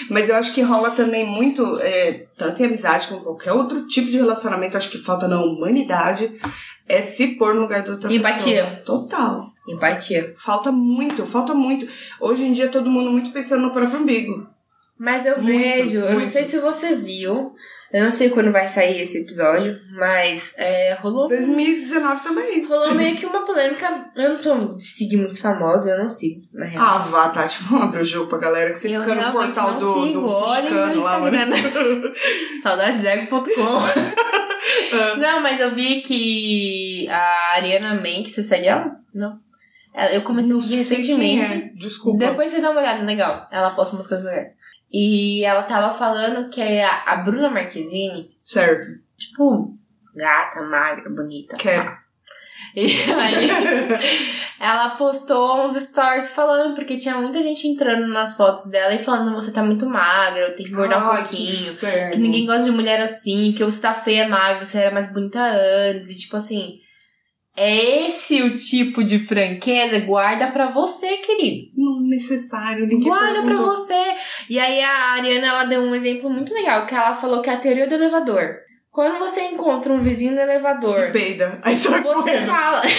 [0.09, 4.11] Mas eu acho que rola também muito, é, tanto em amizade como qualquer outro tipo
[4.11, 6.31] de relacionamento, acho que falta na humanidade,
[6.91, 8.63] é se pôr no lugar da outra Empatia.
[8.63, 8.83] pessoa.
[8.85, 9.45] Total.
[9.67, 10.33] Empatia.
[10.37, 11.87] Falta muito, falta muito.
[12.19, 14.47] Hoje em dia todo mundo muito pensando no próprio umbigo.
[15.03, 16.29] Mas eu Muito, vejo, eu não muito.
[16.29, 17.55] sei se você viu,
[17.91, 22.63] eu não sei quando vai sair esse episódio, mas é, rolou 2019 também.
[22.65, 24.11] Rolou meio que uma polêmica.
[24.15, 26.85] Eu não sou de seguir muitos famosos, eu não sigo, na real.
[26.85, 29.73] Ah, vá, Tati, vamos abrir o jogo pra galera que você Eu fica no portal
[29.79, 31.19] do, sigo, do Fuscano lá.
[31.19, 32.13] Instagram,
[32.61, 33.41] Saudadesego.com.
[35.17, 38.95] não, mas eu vi que a Ariana Man, que você segue ela?
[39.13, 39.39] Não.
[40.13, 41.53] Eu comecei a seguir recentemente.
[41.53, 41.57] é.
[41.75, 42.19] Desculpa.
[42.25, 43.47] Depois você dá uma olhada, legal.
[43.51, 44.49] Ela posta umas coisas legais.
[44.91, 48.87] E ela tava falando que é a, a Bruna Marquezine, Certo.
[49.17, 49.77] tipo,
[50.15, 51.55] gata, magra, bonita.
[51.57, 51.97] Quero.
[52.75, 53.49] E aí,
[54.59, 59.33] ela postou uns stories falando, porque tinha muita gente entrando nas fotos dela e falando,
[59.35, 61.71] você tá muito magra, tem que engordar um Ai, que pouquinho.
[61.71, 62.11] inferno.
[62.13, 65.39] Que ninguém gosta de mulher assim, que você tá feia, magra, você era mais bonita
[65.41, 66.11] antes.
[66.11, 66.75] E tipo assim,
[67.57, 69.99] é esse o tipo de franqueza?
[69.99, 71.71] Guarda pra você, querido.
[71.75, 73.75] Não necessário, ninguém Guarda pra perguntou.
[73.75, 74.01] você.
[74.49, 77.53] E aí a Ariana, ela deu um exemplo muito legal, que ela falou que é
[77.53, 78.55] a teoria do elevador.
[78.91, 81.59] Quando você encontra um vizinho no elevador, E peida.
[81.63, 82.45] Aí sai você correndo.
[82.47, 82.81] fala...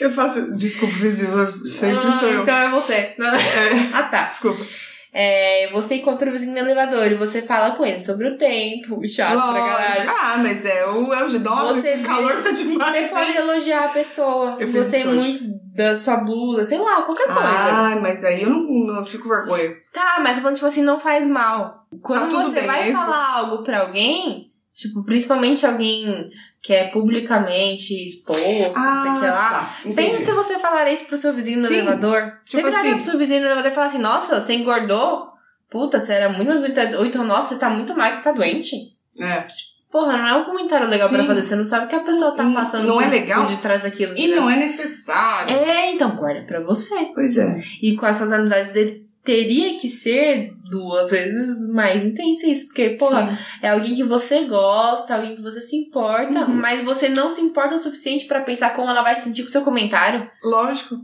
[0.00, 0.56] Eu faço...
[0.56, 2.42] Desculpa, vizinhos, mas sempre Ah, sou eu.
[2.42, 3.14] Então é você.
[3.18, 4.22] Não- É, Ah, tá.
[4.24, 4.64] desculpa.
[5.12, 9.00] É, você encontra o vizinho no elevador e você fala com ele sobre o tempo,
[9.08, 9.66] chato pra Lógico.
[9.66, 10.10] caralho.
[10.10, 11.12] Ah, mas é o...
[11.14, 13.36] É o Você esse calor tá Você demais, pode hein?
[13.36, 14.56] elogiar a pessoa.
[14.60, 17.40] Eu Você é muito da sua blusa, sei lá, qualquer coisa.
[17.42, 18.62] Ah, mas aí eu não,
[18.94, 19.74] não fico vergonha.
[19.92, 21.86] Tá, mas eu falando, tipo assim, não faz mal.
[22.02, 26.30] Quando Tá você bem, vai é falar algo pra alguém, tipo, principalmente alguém
[26.62, 28.42] que é publicamente exposto,
[28.78, 29.48] não sei o que lá.
[29.50, 29.76] tá.
[29.94, 32.32] Pensa se você falar isso pro seu vizinho no Sim, elevador.
[32.44, 33.00] Você tipo viraria assim.
[33.02, 35.28] pro seu vizinho no elevador e falar assim, nossa, você engordou?
[35.70, 36.98] Puta, você era muito mais bonita.
[36.98, 38.76] Ou então, nossa, você tá muito magro, tá doente?
[39.20, 39.46] É.
[39.90, 41.26] Porra, não é um comentário legal pra Sim.
[41.26, 41.42] fazer.
[41.42, 43.46] Você não sabe o que a pessoa tá passando não é por- legal.
[43.46, 44.14] de trás daquilo.
[44.16, 45.56] E não é necessário.
[45.56, 46.94] É, então guarda pra você.
[47.14, 47.60] Pois é.
[47.80, 52.66] E com as suas amizades dele, teria que ser duas vezes mais intenso isso.
[52.68, 53.44] Porque, porra, Sim.
[53.62, 56.54] é alguém que você gosta, alguém que você se importa, Uhum.
[56.54, 59.48] mas você não se importa o suficiente pra pensar como ela vai se sentir com
[59.48, 60.30] o seu comentário.
[60.42, 60.96] Lógico.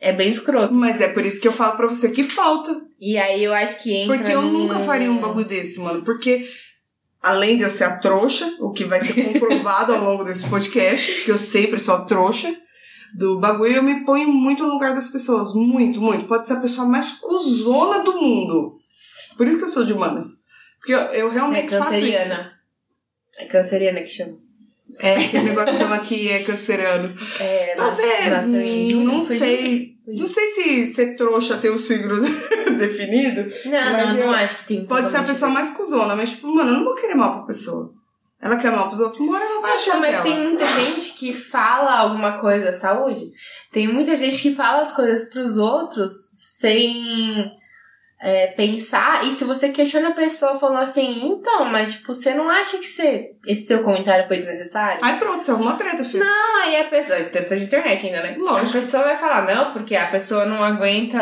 [0.00, 0.74] É bem escroto.
[0.74, 2.70] Mas é por isso que eu falo pra você que falta.
[3.00, 4.16] E aí eu acho que entra.
[4.16, 6.04] Porque eu nunca faria um bagulho desse, mano.
[6.04, 6.46] Porque,
[7.20, 11.24] além de eu ser a trouxa, o que vai ser comprovado ao longo desse podcast,
[11.24, 12.54] que eu sempre sou a trouxa,
[13.16, 15.54] do bagulho, eu me ponho muito no lugar das pessoas.
[15.54, 16.26] Muito, muito.
[16.26, 18.76] Pode ser a pessoa mais cuzona do mundo.
[19.36, 20.44] Por isso que eu sou de humanas.
[20.78, 22.00] Porque eu, eu Você é realmente faço isso.
[22.00, 22.52] canceriana.
[23.38, 24.38] É canceriana que chama.
[25.00, 27.14] É, esse negócio chama que é cancerano.
[27.38, 29.96] É, Talvez, nasceu não sei.
[30.06, 32.16] Não sei se ser trouxa tem o signo
[32.78, 33.46] definido.
[33.66, 34.86] Não, não, eu- não acho que tem.
[34.86, 37.42] Pode ser a pessoa mais cuzona, mas, tipo, mano, eu não vou querer mal pra
[37.46, 37.92] pessoa.
[38.40, 40.22] Ela quer mal pros outros, uma hora ela vai achar Não, mas dela.
[40.22, 43.24] tem muita gente que fala alguma coisa, saúde.
[43.72, 47.50] Tem muita gente que fala as coisas pros outros sem
[48.20, 49.26] é, pensar.
[49.26, 52.86] E se você questiona a pessoa falando assim, então, mas tipo, você não acha que
[52.86, 55.04] você, esse seu comentário foi desnecessário?
[55.04, 56.24] Aí pronto, você arrumou treta, filho.
[56.24, 57.18] Não, aí a pessoa.
[57.24, 58.36] Tenta de internet ainda, né?
[58.38, 58.68] Lógico.
[58.68, 61.18] A pessoa vai falar, não, porque a pessoa não aguenta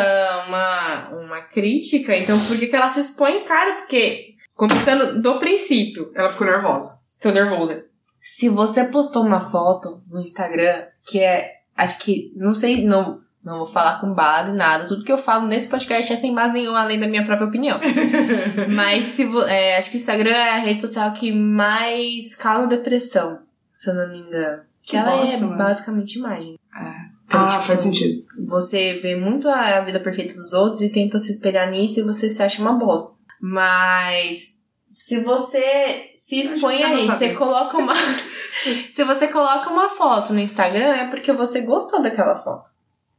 [0.48, 3.76] uma, uma crítica, então por que, que ela se expõe, cara?
[3.76, 6.95] Porque, começando do princípio, Ela ficou nervosa.
[7.20, 7.84] Tô nervosa.
[8.18, 11.56] Se você postou uma foto no Instagram, que é.
[11.76, 12.32] Acho que.
[12.36, 14.86] Não sei, não, não vou falar com base, nada.
[14.88, 17.78] Tudo que eu falo nesse podcast é sem base nenhuma, além da minha própria opinião.
[18.74, 23.38] Mas se é, acho que o Instagram é a rede social que mais causa depressão,
[23.74, 24.62] se eu não me engano.
[24.82, 25.56] Que, Que ela bosta, é mano.
[25.58, 26.58] basicamente imagem.
[26.74, 27.16] É.
[27.26, 28.24] Então, ah, tipo, faz sentido.
[28.46, 32.28] Você vê muito a vida perfeita dos outros e tenta se espelhar nisso e você
[32.28, 33.16] se acha uma bosta.
[33.40, 34.56] Mas
[34.90, 37.94] se você se expõe aí, tá você coloca uma.
[38.90, 42.68] se você coloca uma foto no Instagram, é porque você gostou daquela foto.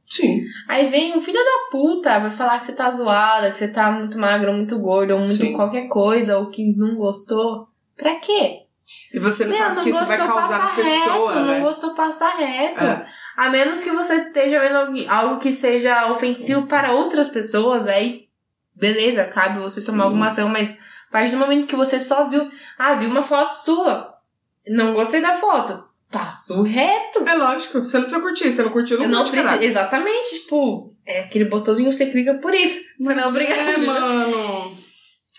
[0.09, 0.41] Sim.
[0.67, 3.89] Aí vem um filho da puta, vai falar que você tá zoada, que você tá
[3.89, 5.53] muito magro, muito gordo, ou muito Sim.
[5.53, 7.69] qualquer coisa, ou que não gostou.
[7.95, 8.63] Pra quê?
[9.13, 11.53] E você não Meu, sabe não que isso vai causar na pessoa, reto, né?
[11.53, 12.83] não gostou passar reto.
[12.83, 13.05] É.
[13.37, 18.27] A menos que você esteja vendo algo que seja ofensivo para outras pessoas, aí
[18.75, 20.07] beleza, cabe você tomar Sim.
[20.09, 20.77] alguma ação, mas
[21.09, 24.13] a partir do momento que você só viu, ah, vi uma foto sua,
[24.67, 27.23] não gostei da foto, passo reto.
[27.27, 28.51] É lógico, você não precisa curtir.
[28.51, 32.35] Se não curtiu, não, Eu não curte, precisa, exatamente, tipo, é aquele botãozinho você clica
[32.35, 32.79] por isso.
[32.99, 33.57] Você não obrigado.
[33.59, 34.77] É, mano.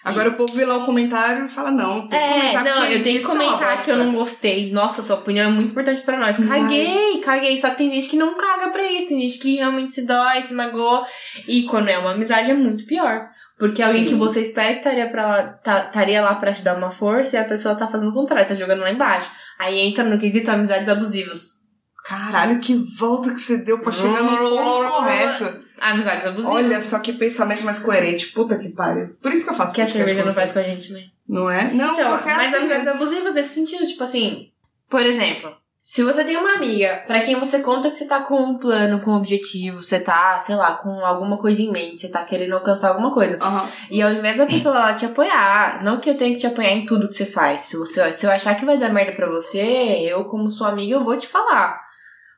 [0.04, 2.84] Agora o povo vê lá o comentário e fala, não, tem que É, comentar não,
[2.84, 4.72] eu tenho que é comentar que eu não gostei.
[4.72, 6.38] Nossa, sua opinião é muito importante pra nós.
[6.38, 7.60] Mas- Caguei, caguei.
[7.60, 9.08] Só que tem gente que não caga pra isso.
[9.08, 11.04] Tem gente que realmente se dói, se magoa.
[11.48, 13.28] E quando é uma amizade é muito pior.
[13.58, 14.10] Porque alguém Sim.
[14.10, 17.36] que você espera que estaria, pra lá, tá- estaria lá pra te dar uma força
[17.36, 19.30] e a pessoa tá fazendo o contrário, tá jogando lá embaixo.
[19.58, 21.58] Aí entra no quesito amizades abusivas.
[22.04, 25.60] Caralho, que volta que você deu pra chegar no ponto correto.
[25.80, 26.56] Amizades abusivas.
[26.56, 28.28] Olha só que pensamento mais coerente.
[28.28, 29.16] Puta que pariu.
[29.20, 31.02] Por isso que eu faço que a cerveja não faz com a gente, né?
[31.28, 31.64] Não é?
[31.72, 33.02] Não, Então, você é mas assim amizades mesmo.
[33.02, 34.46] abusivas nesse sentido, tipo assim,
[34.88, 35.52] por exemplo,
[35.90, 39.00] se você tem uma amiga pra quem você conta que você tá com um plano,
[39.00, 42.52] com um objetivo, você tá, sei lá, com alguma coisa em mente, você tá querendo
[42.52, 43.38] alcançar alguma coisa.
[43.42, 43.66] Aham.
[43.90, 46.72] E ao invés da pessoa lá te apoiar, não que eu tenha que te apoiar
[46.72, 47.62] em tudo que você faz.
[47.62, 50.92] Se, você, se eu achar que vai dar merda pra você, eu, como sua amiga,
[50.94, 51.80] eu vou te falar.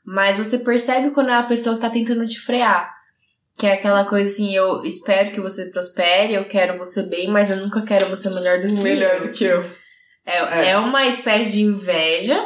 [0.04, 2.94] Mas você percebe quando é a pessoa que tá tentando te frear.
[3.58, 7.50] Que é aquela coisa assim, eu espero que você prospere, eu quero você bem, mas
[7.50, 9.22] eu nunca quero você melhor do que Melhor eu.
[9.22, 9.62] do que eu.
[10.24, 10.70] É, É.
[10.70, 12.40] é uma espécie de inveja.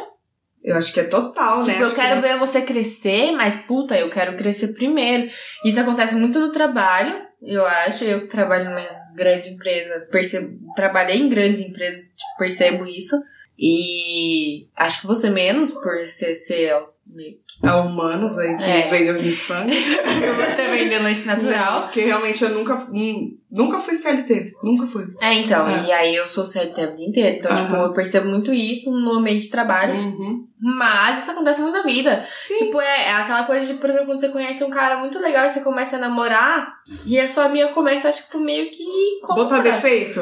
[0.65, 1.65] Eu acho que é total, né?
[1.65, 5.31] Tipo, eu Acho que quero não- ver você crescer, mas puta, eu quero crescer primeiro.
[5.65, 8.03] Isso acontece muito no trabalho, eu acho.
[8.05, 13.15] Eu que trabalho numa grande empresa, percebo, trabalhei em grandes empresas, tipo, percebo isso.
[13.59, 16.73] E acho que você menos, por ser, ser
[17.07, 18.83] meio É humanos aí que É.
[18.89, 19.75] vende as miçangas.
[19.77, 21.83] você vender lanche Não, natural.
[21.83, 24.53] porque realmente eu nunca, hum, nunca fui CLT.
[24.63, 25.05] Nunca fui.
[25.21, 25.85] É, então, É.
[25.87, 27.37] e aí eu sou CLT a vida inteira.
[27.37, 27.85] Então, tipo, Aham.
[27.87, 29.95] eu percebo muito isso no ambiente de trabalho.
[29.95, 30.47] Uhum.
[30.61, 32.25] Mas isso acontece muito na vida.
[32.35, 32.57] Sim.
[32.57, 35.47] Tipo, é, é aquela coisa de, por exemplo, quando você conhece um cara muito legal
[35.47, 36.75] e você começa a namorar,
[37.07, 38.85] e a sua amiga começa, tipo, meio que
[39.23, 39.45] contra.
[39.45, 40.21] Botar defeito?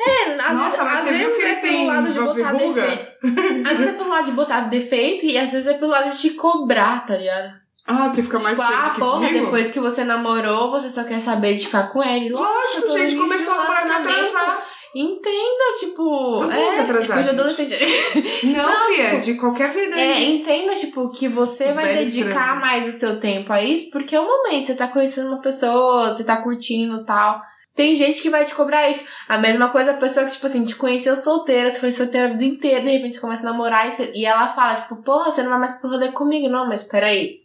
[0.00, 2.82] É, às Nossa, vezes, às vezes é pelo lado de botar verruga?
[2.82, 3.68] defeito.
[3.68, 6.20] Às vezes é pelo lado de botar defeito e às vezes é pelo lado de
[6.20, 7.64] te cobrar, tá ligado?
[7.86, 9.44] Ah, você fica mais tipo, ah, que porra, comigo?
[9.44, 12.30] depois que você namorou, você só quer saber de ficar com ele.
[12.30, 14.66] Lógico, tô gente, começou a namorar pra atrasar.
[14.94, 16.38] Entenda, tipo.
[16.38, 17.76] Todo é, atrasar, é coisa de adolescente.
[18.46, 20.00] Não, Não, filha, tipo, de qualquer vida.
[20.00, 24.14] É, entenda, tipo, que você Os vai dedicar mais o seu tempo a isso, porque
[24.14, 27.42] é o momento, você tá conhecendo uma pessoa, você tá curtindo e tal.
[27.74, 29.04] Tem gente que vai te cobrar isso.
[29.28, 32.32] A mesma coisa a pessoa que, tipo assim, te conheceu solteira, você foi solteira a
[32.32, 35.32] vida inteira, de repente você começa a namorar e, você- e ela fala, tipo, porra,
[35.32, 37.40] você não vai mais pro rolê comigo, não, mas peraí.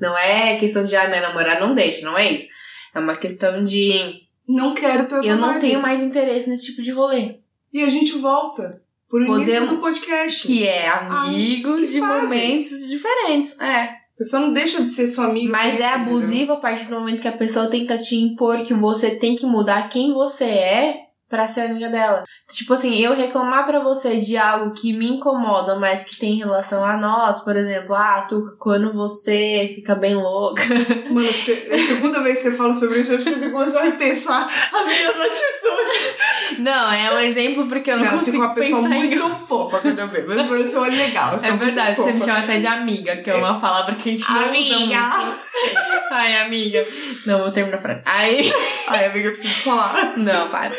[0.00, 2.48] Não é questão de, ah, minha namorada não deixa, não é isso.
[2.94, 6.90] É uma questão de, Não quero ter eu não tenho mais interesse nesse tipo de
[6.90, 7.40] rolê.
[7.72, 10.46] E a gente volta pro início Podemos- do podcast.
[10.46, 13.60] Que é amigos e de momentos diferentes.
[13.60, 13.96] É.
[14.14, 15.50] A pessoa não deixa de ser sua amiga.
[15.50, 19.16] Mas é abusivo a partir do momento que a pessoa tenta te impor que você
[19.16, 21.03] tem que mudar quem você é
[21.34, 22.22] pra ser amiga dela.
[22.48, 26.84] Tipo assim, eu reclamar pra você de algo que me incomoda, mas que tem relação
[26.84, 30.62] a nós, por exemplo, ah, tu, quando você fica bem louca.
[31.10, 33.40] Mano, você, é a segunda vez que você fala sobre isso, eu acho que eu
[33.40, 36.58] já começou a repensar as minhas atitudes.
[36.58, 39.08] Não, é um exemplo porque eu não, Não, eu consigo fico uma pessoa pensar em
[39.08, 40.32] muito fofa quando eu bebo.
[40.34, 43.30] Eu eu sou legal, eu É muito verdade, você me chama até de amiga, que
[43.30, 44.76] é uma palavra que a gente não usa Amiga!
[44.76, 45.40] muito.
[46.12, 46.86] Ai, amiga.
[47.26, 48.02] Não, vou terminar a frase.
[48.04, 48.52] Aí.
[48.86, 50.16] Ai, amiga, eu preciso falar.
[50.16, 50.72] Não, para.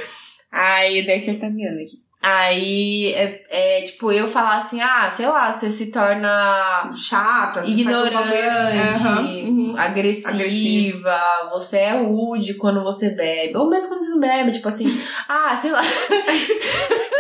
[0.52, 2.06] Aí, daí que tá me aqui.
[2.28, 8.16] Aí, é, é, tipo, eu falar assim, ah, sei lá, você se torna Chata, ignorante,
[8.16, 8.20] um
[8.92, 9.06] assim.
[9.06, 9.76] Aham, uhum.
[9.78, 11.20] agressiva, Agressiva.
[11.52, 13.56] você é rude quando você bebe.
[13.56, 14.86] Ou mesmo quando você não bebe, tipo assim,
[15.30, 15.84] ah, sei lá.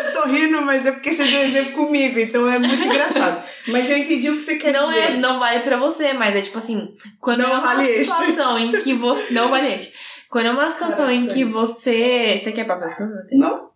[0.05, 3.43] Eu tô rindo, mas é porque você deu exemplo comigo, então é muito engraçado.
[3.67, 4.99] Mas eu entendi o que você quer não dizer.
[4.99, 8.05] é, não vale pra você, mas é tipo assim, quando Não é uma vale este.
[8.05, 9.33] situação em que você.
[9.33, 9.93] Não vale este.
[10.35, 12.37] Quando é uma situação em que você.
[12.43, 12.89] Você quer papel?
[12.89, 13.25] Favor?
[13.31, 13.69] Não?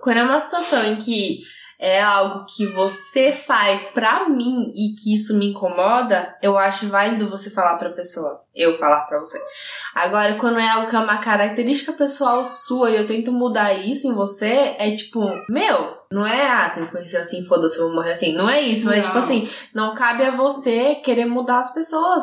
[0.00, 1.40] Quando é uma situação em que
[1.80, 7.28] é algo que você faz pra mim e que isso me incomoda, eu acho válido
[7.28, 8.40] você falar pra pessoa.
[8.54, 9.40] Eu falar pra você.
[9.92, 14.06] Agora, quando é algo que é uma característica pessoal sua e eu tento mudar isso
[14.06, 17.96] em você, é tipo, meu, não é, ah, você me conheceu assim, foda-se, eu vou
[17.96, 18.32] morrer assim.
[18.32, 19.06] Não é isso, mas Não.
[19.06, 22.22] tipo assim, não cabe a você querer mudar as pessoas.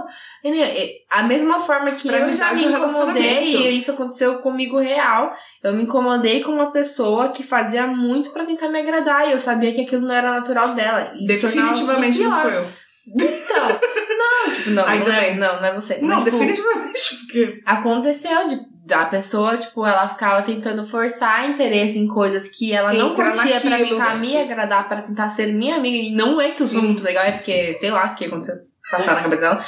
[1.10, 5.34] A mesma forma que Pra eu já me incomodei, e isso aconteceu comigo real.
[5.64, 9.40] Eu me incomodei com uma pessoa que fazia muito pra tentar me agradar e eu
[9.40, 11.14] sabia que aquilo não era natural dela.
[11.26, 12.68] Definitivamente não sou eu.
[13.08, 15.98] Então, não, tipo, não, não é, não, não é você.
[16.02, 17.62] Não, Mas, tipo, definitivamente, porque.
[17.66, 23.12] aconteceu de a pessoa, tipo, ela ficava tentando forçar interesse em coisas que ela não
[23.12, 24.22] Entra curtia pra naquilo, tentar né?
[24.22, 25.98] me agradar, pra tentar ser minha amiga.
[25.98, 28.56] E não é que eu sou muito legal, é porque, sei lá, o que aconteceu.
[28.90, 29.66] Passar na cabeça dela.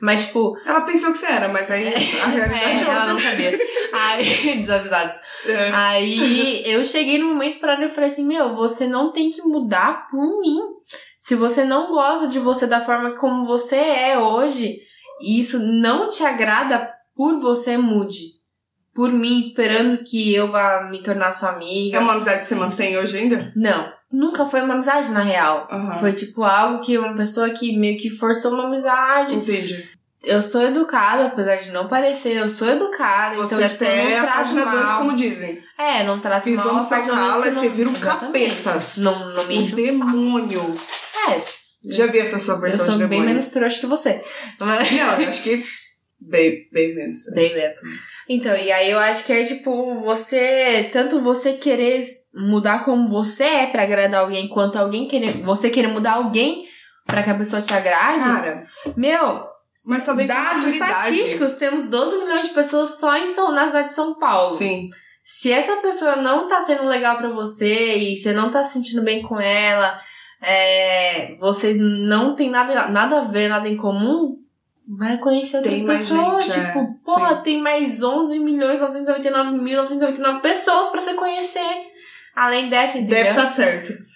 [0.00, 1.88] Mas, tipo, Ela pensou que você era, mas aí
[2.22, 3.58] a realidade é, é, ela não sabia.
[3.92, 5.16] Aí, desavisados.
[5.46, 5.70] É.
[5.72, 9.42] Aí eu cheguei no momento pra ela e falei assim: Meu, você não tem que
[9.42, 10.58] mudar por mim.
[11.16, 14.78] Se você não gosta de você da forma como você é hoje,
[15.20, 18.36] e isso não te agrada, por você mude.
[18.94, 21.98] Por mim, esperando que eu vá me tornar sua amiga.
[21.98, 23.52] É uma amizade que você mantém hoje ainda?
[23.54, 25.68] Não, nunca foi uma amizade na real.
[25.70, 25.98] Aham.
[25.98, 29.34] Foi tipo algo que uma pessoa que meio que forçou uma amizade.
[29.34, 29.88] Entendi.
[30.22, 33.36] Eu sou educada, apesar de não parecer, eu sou educada.
[33.36, 34.98] Você então, tipo, eu até não é a trato 2, mal.
[34.98, 35.62] como dizem.
[35.78, 36.74] É, não trato Pisou mal.
[36.74, 38.62] no a momento calo, que aí você vira um Exatamente.
[38.62, 38.86] capeta.
[38.96, 40.74] Não, não me Um demônio.
[41.28, 41.42] É,
[41.84, 43.28] Já vi essa sua eu versão sou de bem demônio.
[43.34, 44.24] menos trouxa que você.
[44.58, 44.90] Mas...
[44.90, 45.64] Não, eu acho que
[46.18, 47.18] bem, bem menos.
[47.32, 47.78] Bem menos.
[48.28, 50.90] Então, e aí eu acho que é tipo, você.
[50.92, 52.04] Tanto você querer
[52.36, 55.40] mudar como você é pra agradar alguém, quanto alguém querer.
[55.42, 56.66] Você querer mudar alguém
[57.06, 58.24] pra que a pessoa te agrade.
[58.24, 58.66] Cara,
[58.96, 59.44] meu,
[59.84, 63.88] mas só vem dados estatísticos, temos 12 milhões de pessoas só em São, na cidade
[63.88, 64.50] de São Paulo.
[64.50, 64.90] Sim.
[65.22, 69.02] Se essa pessoa não tá sendo legal pra você e você não tá se sentindo
[69.02, 70.00] bem com ela,
[70.42, 74.36] é, vocês não tem nada, nada a ver, nada em comum,
[74.88, 76.46] vai conhecer outras Tem mais pessoas.
[76.46, 76.66] gente, é.
[76.66, 77.42] tipo, porra, Sim.
[77.42, 81.95] tem mais 11 milhões 989 mil 989 pessoas pra você conhecer.
[82.36, 83.24] Além dessa, entendeu?
[83.24, 84.06] Deve estar certo.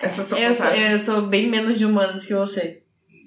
[0.00, 2.81] Essa é a sua eu, sou, eu sou bem menos de humanos que você.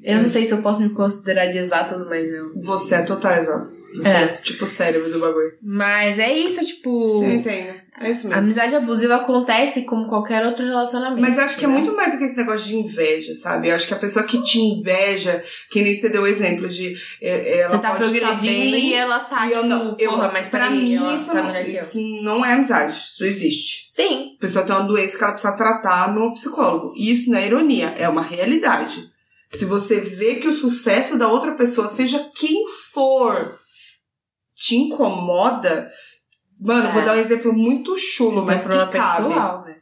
[0.06, 2.52] Eu não sei se eu posso me considerar de exatas, mas eu.
[2.62, 3.66] Você é total exato.
[3.68, 4.24] Você É.
[4.24, 4.28] é.
[4.28, 5.54] tipo o cérebro do bagulho.
[5.64, 7.20] Mas é isso, tipo.
[7.20, 7.86] Você entende?
[8.00, 8.44] É isso A mesmo.
[8.44, 11.22] amizade abusiva acontece como qualquer outro relacionamento.
[11.22, 11.86] Mas acho que é entendeu?
[11.86, 13.70] muito mais do que esse negócio de inveja, sabe?
[13.70, 15.42] Eu acho que a pessoa que te inveja,
[15.72, 16.94] que nem você deu o exemplo de.
[17.22, 19.96] é, Ela Você tá pode tá progredindo bem, e ela tá, e eu tipo, não.
[19.98, 21.82] Eu, porra, mas pra mim, ela isso, tá não, melhor que eu.
[21.84, 22.96] isso não é amizade.
[22.98, 23.86] Isso existe.
[23.88, 26.94] Sim, A pessoa tem uma doença que ela precisa tratar no psicólogo.
[26.98, 29.15] E isso não é ironia, é uma realidade.
[29.50, 33.58] Se você vê que o sucesso da outra pessoa, seja quem for,
[34.56, 35.92] te incomoda.
[36.60, 36.92] Mano, É.
[36.92, 38.92] vou dar um exemplo muito chulo, Você mas que cabe.
[39.28, 39.76] pessoal, né?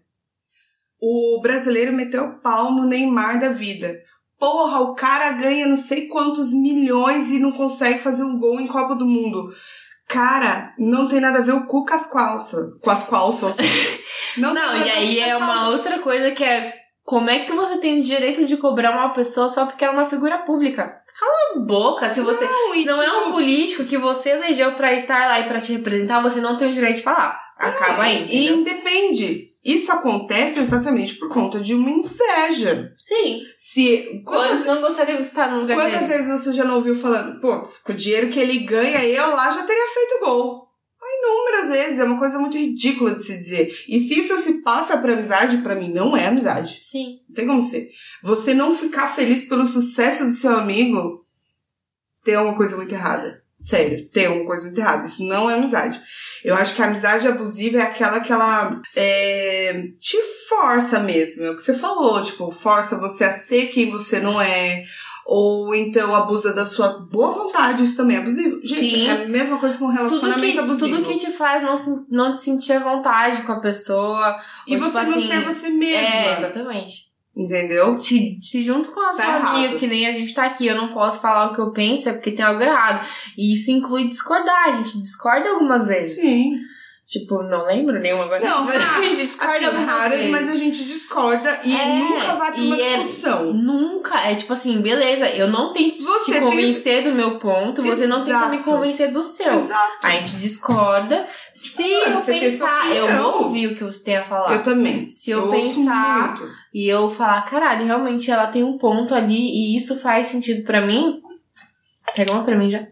[1.01, 3.93] O brasileiro meteu o pau no Neymar da vida.
[4.39, 8.68] Porra, o cara ganha não sei quantos milhões e não consegue fazer um gol em
[8.68, 9.53] Copa do Mundo.
[10.07, 12.78] Cara, não tem nada a ver o cu com as calças.
[12.82, 13.55] Com as calças.
[14.38, 16.74] Não, tem Não, e aí é uma outra coisa que é
[17.04, 19.97] como é que você tem o direito de cobrar uma pessoa só porque ela é
[19.97, 21.01] uma figura pública?
[21.20, 24.72] Cala a boca, se você Não, e não é tipo, um político que você elegeu
[24.74, 27.39] pra estar lá e pra te representar, você não tem o direito de falar.
[27.58, 29.54] Acaba aí, E independe.
[29.64, 32.91] Isso acontece exatamente por conta de uma inveja.
[33.01, 33.39] Sim.
[33.58, 36.14] Se quantas, não gostariam de estar no lugar quantas dele?
[36.24, 39.51] vezes você já não ouviu falando, putz, com o dinheiro que ele ganha, eu lá
[39.51, 40.62] já teria feito gol.
[41.20, 43.76] Inúmeras vezes, é uma coisa muito ridícula de se dizer.
[43.88, 46.80] E se isso se passa pra amizade, pra mim não é amizade.
[46.82, 47.20] Sim.
[47.28, 47.89] Não tem como ser.
[48.24, 51.26] Você não ficar feliz pelo sucesso do seu amigo,
[52.24, 53.43] tem alguma coisa muito errada.
[53.55, 55.05] Sério, tem alguma coisa muito errada.
[55.05, 56.01] Isso não é amizade.
[56.43, 60.18] Eu acho que a amizade abusiva é aquela que ela é, te
[60.49, 61.45] força mesmo.
[61.45, 64.84] É o que você falou, tipo, força você a ser quem você não é.
[65.26, 68.59] Ou então abusa da sua boa vontade, isso também é abusivo.
[68.63, 69.07] Gente, Sim.
[69.07, 70.89] é a mesma coisa com um Tudo relacionamento que, abusivo.
[70.97, 74.38] tudo que te faz não, se- não te sentir à vontade com a pessoa.
[74.67, 76.07] E ou, você tipo não assim, ser você mesma.
[76.17, 77.07] É, exatamente.
[77.36, 77.97] entendeu?
[77.97, 79.55] Se, se junto com a Tá sua errado.
[79.55, 82.09] amiga, que nem a gente tá aqui, eu não posso falar o que eu penso,
[82.09, 83.07] é porque tem algo errado.
[83.38, 86.19] E isso inclui discordar, a gente discorda algumas vezes.
[86.19, 86.51] Sim.
[87.06, 88.43] Tipo, não lembro nenhuma agora.
[88.43, 92.51] Não, mas a gente discorda assim, raras, mas a gente discorda e É, nunca vai
[92.54, 93.54] pra uma é- discussão.
[93.54, 97.39] Nunca, é tipo assim, beleza, eu não tenho que Você te tem- convencer do meu
[97.39, 98.64] ponto, você não tem que me Exato.
[98.64, 99.51] convencer do seu.
[99.51, 99.97] Exato.
[100.01, 101.28] A gente discorda.
[101.54, 104.54] Se Claro, eu tem pensar, eu vou ouvir o que você tem a falar.
[104.54, 105.10] Eu também.
[105.10, 106.54] Se eu, ouço pensar muito.
[106.74, 110.80] e eu falar, caralho, realmente ela tem um ponto ali e isso faz sentido pra
[110.80, 111.22] mim.
[112.16, 112.88] Pega uma pra mim já.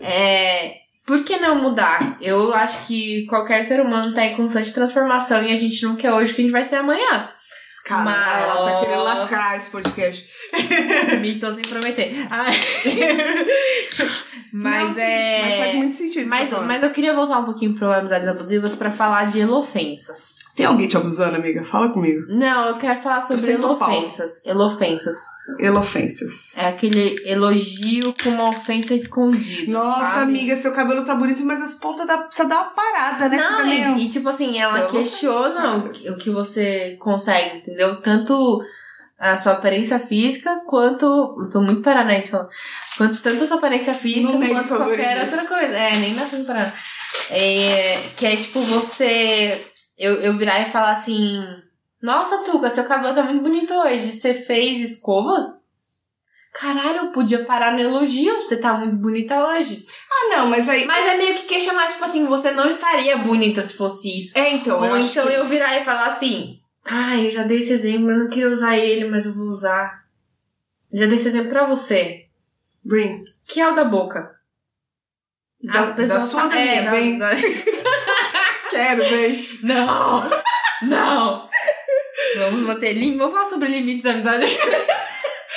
[0.00, 0.85] É.
[1.06, 2.18] Por que não mudar?
[2.20, 6.12] Eu acho que qualquer ser humano tá em constante transformação e a gente não quer
[6.12, 7.30] hoje que a gente vai ser amanhã.
[7.84, 10.28] Cara, Mas- ela tá querendo lacrar esse podcast.
[11.20, 12.26] Me tô sem prometer.
[12.28, 12.54] Ai.
[14.52, 15.42] Mas Não, é.
[15.42, 16.20] Mas faz muito sentido.
[16.22, 19.38] isso Mas, tá mas eu queria voltar um pouquinho pro Amizades Abusivas pra falar de
[19.40, 20.35] elofensas.
[20.56, 21.62] Tem alguém te abusando, amiga?
[21.62, 22.24] Fala comigo.
[22.30, 24.42] Não, eu quero falar sobre elofensas.
[24.42, 25.16] Elofensas.
[25.58, 26.56] Elofensas.
[26.56, 29.70] É aquele elogio com uma ofensa escondida.
[29.70, 30.22] Nossa, sabe?
[30.22, 33.36] amiga, seu cabelo tá bonito, mas as pontas dá, precisa dar uma parada, né?
[33.36, 37.58] Não, é e, e tipo assim, ela é questiona o que, o que você consegue,
[37.58, 38.00] entendeu?
[38.00, 38.62] Tanto
[39.18, 41.04] a sua aparência física quanto.
[41.04, 42.48] Eu tô muito paranaense falando.
[42.96, 45.76] Quanto, tanto a sua aparência física Não quanto qualquer outra coisa.
[45.76, 46.72] É, nem nascendo no Paraná.
[47.30, 49.60] É, que é tipo você.
[49.98, 51.40] Eu, eu virar e falar assim.
[52.02, 54.12] Nossa, Tuca, seu cabelo tá muito bonito hoje.
[54.12, 55.56] Você fez escova?
[56.52, 58.34] Caralho, eu podia parar no elogio.
[58.40, 59.84] Você tá muito bonita hoje.
[60.10, 60.84] Ah, não, mas aí.
[60.86, 64.36] Mas é meio que questionar, tipo assim, você não estaria bonita se fosse isso.
[64.38, 64.82] É, então.
[64.84, 67.72] eu Ou acho então que- eu virar e falar assim, ah, eu já dei esse
[67.72, 70.04] exemplo, eu não queria usar ele, mas eu vou usar.
[70.92, 72.26] Já dei esse exemplo pra você.
[72.84, 74.34] Brin, Que é o da boca.
[75.62, 77.18] da, da sua falam- da minha, é, da- vem.
[77.18, 77.32] da-
[78.76, 79.48] Quero, vem.
[79.62, 80.30] Não!
[80.82, 81.48] Não!
[82.36, 83.20] Vamos manter limpo.
[83.20, 84.44] Vamos falar sobre limites da amizade.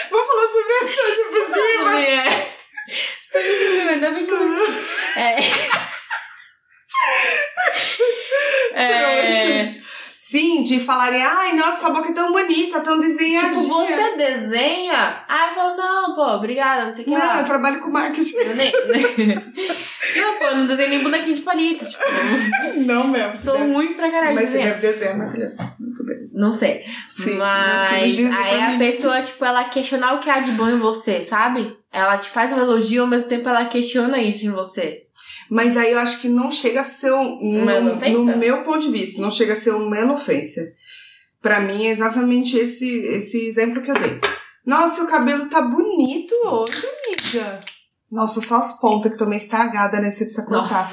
[0.09, 1.79] Vamos falar sobre a amizade abusiva.
[1.79, 2.53] Sobre, é.
[3.31, 5.19] Tô me sentindo, ainda bem que eu esqueci.
[5.19, 5.35] É.
[8.73, 9.78] É.
[10.29, 13.49] Sim, de falarem, ai, nossa, sua boca é tão bonita, tão desenhadinha.
[13.63, 15.23] Tipo, você desenha?
[15.27, 17.39] Aí eu falo, não, pô, obrigada, não sei o que Não, lá.
[17.39, 18.35] eu trabalho com marketing.
[18.35, 18.71] Eu nem...
[20.15, 21.85] não, pô, eu não desenho nem bonequinho de palito.
[21.89, 22.03] Tipo,
[22.85, 23.35] Não mesmo.
[23.37, 25.55] sou Deve- ruim pra caralho de Mas você deve desenhar, minha filha.
[25.79, 26.29] Muito bem.
[26.33, 26.85] Não sei.
[27.09, 28.77] Sim, Mas aí a mim.
[28.77, 31.75] pessoa, tipo, ela questionar o que há de bom em você, sabe?
[31.91, 35.07] Ela te faz um elogio, ao mesmo tempo ela questiona isso em você.
[35.49, 37.37] Mas aí eu acho que não chega a ser um.
[37.39, 40.63] Uma no, no meu ponto de vista, não chega a ser uma elofência.
[41.41, 44.19] Pra mim é exatamente esse, esse exemplo que eu dei.
[44.65, 47.59] Nossa, seu cabelo tá bonito hoje, amiga.
[48.11, 50.11] Nossa, só as pontas que estão meio estragadas, né?
[50.11, 50.61] Você precisa cortar.
[50.63, 50.83] Nossa,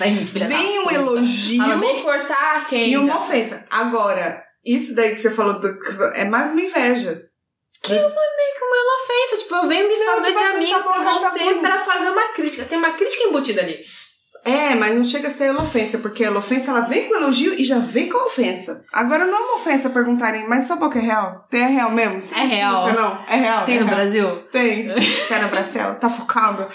[0.48, 2.90] Vem um elogio Ela vem cortar quem?
[2.92, 3.66] e uma ofensa.
[3.70, 5.78] Agora, isso daí que você falou do-
[6.14, 7.22] é mais uma inveja.
[9.02, 9.42] ofensa.
[9.42, 11.60] Tipo, eu venho me fazer tipo de assim, amigo com tá você bonita.
[11.60, 12.64] pra fazer uma crítica.
[12.64, 13.76] Tem uma crítica embutida ali.
[14.46, 17.64] É, mas não chega a ser elofensa, porque a elofensa ela vem com elogio e
[17.64, 18.84] já vem com a ofensa.
[18.92, 21.44] Agora não é uma ofensa perguntarem, mas sua boca é real?
[21.50, 22.20] Tem é real mesmo?
[22.20, 22.92] Você É real.
[22.92, 23.64] Não, é real.
[23.64, 23.96] Tem é no real.
[23.96, 24.36] Brasil?
[24.52, 24.88] Tem.
[25.28, 25.96] Tá na Bracela?
[25.96, 26.68] Tá focado?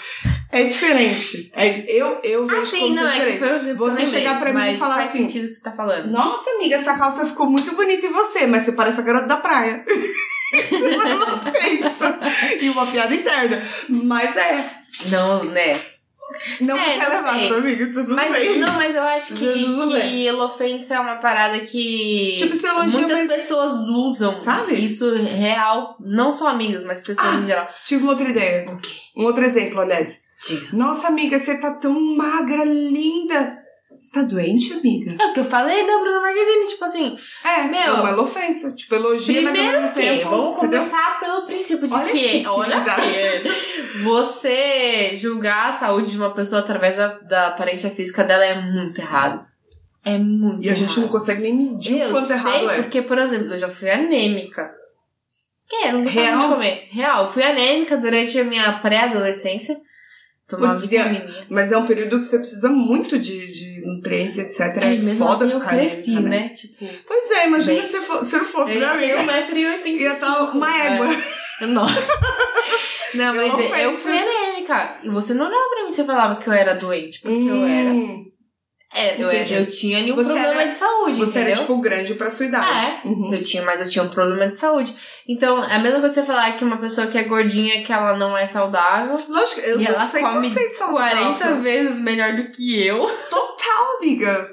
[0.50, 1.50] É diferente.
[1.54, 3.72] É, eu, eu vejo Ah, sim, como não, é que diferente.
[3.72, 5.72] Você que lembrei, chegar pra mim e falar faz assim, sentido o que você tá
[5.72, 6.10] falando.
[6.10, 9.38] Nossa, amiga, essa calça ficou muito bonita em você, mas você parece a garota da
[9.38, 9.82] praia.
[10.52, 12.20] Isso é uma ofensa.
[12.60, 13.62] E uma piada interna.
[13.88, 14.62] Mas é.
[15.10, 15.80] Não, né?
[16.60, 17.52] Não É, quer levar, sei.
[17.52, 17.86] amiga?
[17.92, 18.58] Tudo Mas, bem.
[18.58, 23.00] não, mas eu acho que, Jesus, que elofensa é uma parada que Tipo, você elogia,
[23.00, 24.40] muitas mas- pessoas usam.
[24.40, 24.74] Sabe?
[24.84, 27.40] Isso é real, não só amigas, mas pessoas Ah.
[27.40, 27.68] em geral.
[27.86, 28.70] Tive uma outra ideia.
[28.70, 28.90] O quê?
[29.16, 30.22] Um outro exemplo, aliás.
[30.46, 30.68] Diga.
[30.72, 33.61] Nossa, amiga, você tá tão magra, linda.
[33.96, 35.16] Você tá doente, amiga?
[35.20, 38.72] É o que eu falei da Bruna Marquezine, tipo assim, É, Meu, é uma ofensa.
[38.72, 40.30] Tipo, elogia, mas primeiro mesmo que, tempo.
[40.30, 46.16] vamos começar pelo princípio de Olha que, que olha que você julgar a saúde de
[46.16, 49.44] uma pessoa através da, da aparência física dela é muito errado.
[50.04, 51.00] É muito E a gente errado.
[51.02, 52.82] não consegue nem medir Eu o quanto sei, errado é.
[52.82, 54.72] porque, por exemplo, eu já fui anêmica.
[55.68, 56.40] Que é, não gostava Real?
[56.40, 56.88] de comer.
[56.90, 59.76] Real, eu fui anêmica durante a minha pré-adolescência.
[60.52, 61.46] A- vitamininhas.
[61.50, 64.60] Mas é um período que você precisa muito de, de nutrientes, etc.
[64.82, 66.48] É, Aí, mesmo foda assim eu cresci, anêmica, né?
[66.50, 69.32] Tipo, Pois é, imagina Bem, se, fo- se não fosse, eu né, tenho amiga?
[69.32, 69.86] 1,85m.
[70.00, 71.06] Ia estar uma égua.
[71.68, 72.12] Nossa.
[73.14, 73.54] Não, mas eu
[73.90, 73.92] ofensa.
[73.98, 74.98] fui anêmica.
[75.04, 77.90] E você não olhava pra mim você falava que eu era doente, porque eu era.
[78.94, 79.54] É, eu, Entendi.
[79.54, 81.52] eu tinha nenhum Você problema era- de saúde, Você entendeu?
[81.52, 82.86] era, tipo, grande pra sua idade.
[83.04, 83.08] É.
[83.08, 83.32] Uhum.
[83.32, 84.94] Eu tinha, mas eu tinha um problema de saúde.
[85.26, 88.16] Então, é a mesma coisa você falar que uma pessoa que é gordinha, que ela
[88.18, 89.24] não é saudável.
[89.28, 90.92] Lógico, eu e ela 100% come saudável.
[91.36, 93.00] 40 vezes melhor do que eu.
[93.30, 94.50] Total, amiga.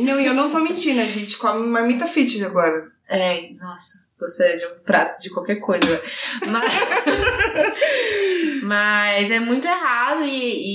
[0.00, 2.86] Não, e eu não tô mentindo, a gente come marmita fit agora.
[3.10, 6.02] É, nossa, gostaria de um prato de qualquer coisa.
[6.48, 6.72] Mas,
[8.62, 10.71] mas é muito errado e, e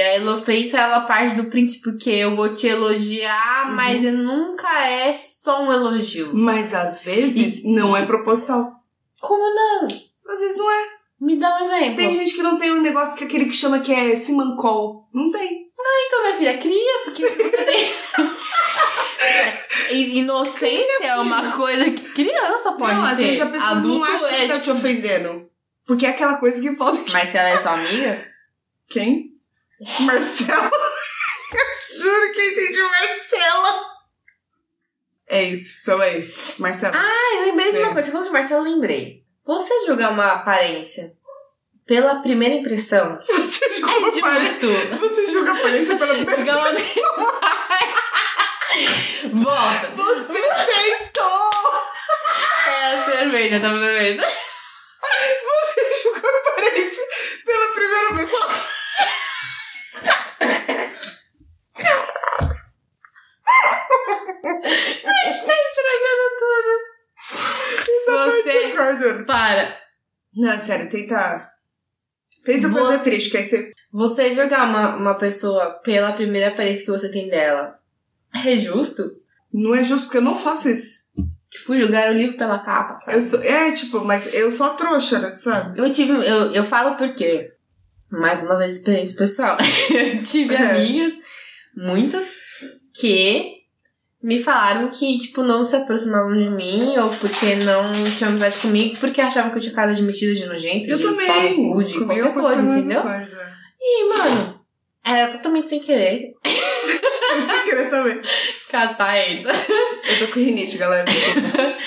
[0.00, 3.74] a elofensa ela parte do princípio que eu vou te elogiar, Uhum.
[3.76, 6.30] mas nunca é só um elogio.
[6.34, 8.72] Mas às vezes não é proposital.
[9.20, 9.88] Como não?
[10.28, 10.84] Às vezes não é.
[11.20, 11.96] Me dá um exemplo.
[11.96, 15.08] Tem gente que não tem um negócio que é aquele que chama que é simancol.
[15.12, 15.66] Não tem.
[16.06, 17.88] Então, minha filha, cria, porque se você tem.
[19.92, 23.24] I- Inocência é uma coisa que criança pode não, às ter.
[23.24, 25.48] vezes a pessoa Adulto não acha que é tá te ofendendo.
[25.86, 27.00] Porque é aquela coisa que falta.
[27.12, 28.26] Mas se ela é sua amiga,
[28.88, 29.30] Quem?
[30.00, 30.70] Marcela.
[31.98, 33.98] Juro que eu entendi Marcela.
[35.30, 36.32] É isso, também.
[36.58, 36.96] Marcela.
[36.96, 37.92] Ah, eu lembrei de uma É.
[37.92, 38.06] coisa.
[38.06, 39.24] Você falou de Marcelo, eu lembrei.
[39.46, 41.12] Você julgar uma aparência
[41.86, 44.60] pela primeira impressão Você julga é a aparência.
[44.60, 44.96] justo.
[44.98, 46.92] Você julga a aparência pela primeira uma...
[49.32, 49.88] Volta.
[49.96, 51.80] Você tentou!
[52.66, 54.22] É a cerveja, tá vendo?
[54.22, 57.02] Você julga a aparência
[57.44, 58.10] pela primeira
[60.02, 60.18] vez.
[65.44, 66.72] Tá estragando tudo.
[68.06, 69.24] Você-.
[69.24, 69.76] Para.
[70.34, 71.50] Não, sério, tenta.
[72.44, 73.72] Pensa coisa Você- triste, que aí você.
[73.90, 77.78] Você julgar uma, uma pessoa pela primeira aparência que você tem dela
[78.44, 79.02] é justo?
[79.52, 81.08] Não é justo, porque eu não faço isso.
[81.50, 83.16] Tipo, julgar o livro pela capa, sabe?
[83.16, 83.42] Eu sou...
[83.42, 85.80] É, tipo, mas eu sou a trouxa, né, sabe?
[85.80, 86.12] Eu tive.
[86.12, 87.50] Eu, eu falo porque.
[88.10, 89.56] Mais uma vez, experiência pessoal.
[89.90, 90.62] eu tive É.
[90.70, 91.12] amigas,
[91.76, 92.26] muitas,
[92.98, 93.56] que
[94.22, 98.96] me falaram que, tipo, não se aproximavam de mim, ou porque não tinham amizade comigo,
[98.98, 101.26] porque achavam que eu tinha cara de metida de nojento, Eu de também.
[101.72, 103.02] pau de Comigo qualquer coisa, entendeu?
[103.02, 103.52] coisa.
[103.80, 104.64] E, mano,
[105.04, 106.32] era totalmente sem querer.
[106.44, 108.20] Eu sem querer também.
[108.70, 109.50] Cataeta.
[109.50, 111.04] Eu tô com rinite, galera.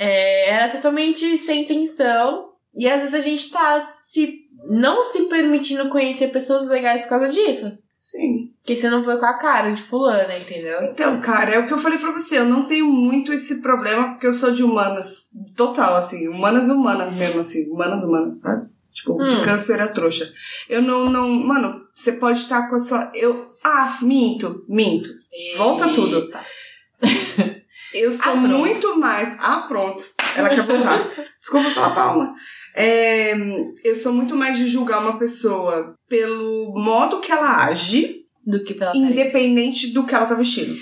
[0.00, 2.50] É, era totalmente sem intenção.
[2.76, 7.28] E às vezes a gente tá se não se permitindo conhecer pessoas legais por causa
[7.28, 7.76] disso.
[7.98, 8.52] Sim.
[8.58, 10.82] Porque você não foi com a cara de fulana, entendeu?
[10.84, 12.38] Então, cara, é o que eu falei pra você.
[12.38, 15.26] Eu não tenho muito esse problema porque eu sou de humanas.
[15.56, 16.28] Total, assim.
[16.28, 17.68] Humanas e humanas mesmo, assim.
[17.70, 18.68] Humanas, humanas, sabe?
[18.92, 19.44] Tipo, de Hum.
[19.44, 20.32] câncer a trouxa.
[20.68, 21.28] Eu não, não.
[21.28, 23.10] Mano, você pode estar com a sua.
[23.14, 23.48] Eu.
[23.64, 25.10] Ah, minto, minto.
[25.56, 26.18] Volta tudo.
[26.18, 26.40] Eita.
[27.94, 29.36] Eu sou Ah, muito mais.
[29.40, 30.04] Ah, pronto.
[30.36, 31.10] Ela quer voltar.
[31.40, 32.34] Desculpa pela palma.
[32.80, 33.34] É,
[33.82, 38.72] eu sou muito mais de julgar uma pessoa pelo modo que ela age, Do que
[38.74, 39.12] pela aparência.
[39.12, 40.76] independente do que ela tá vestindo.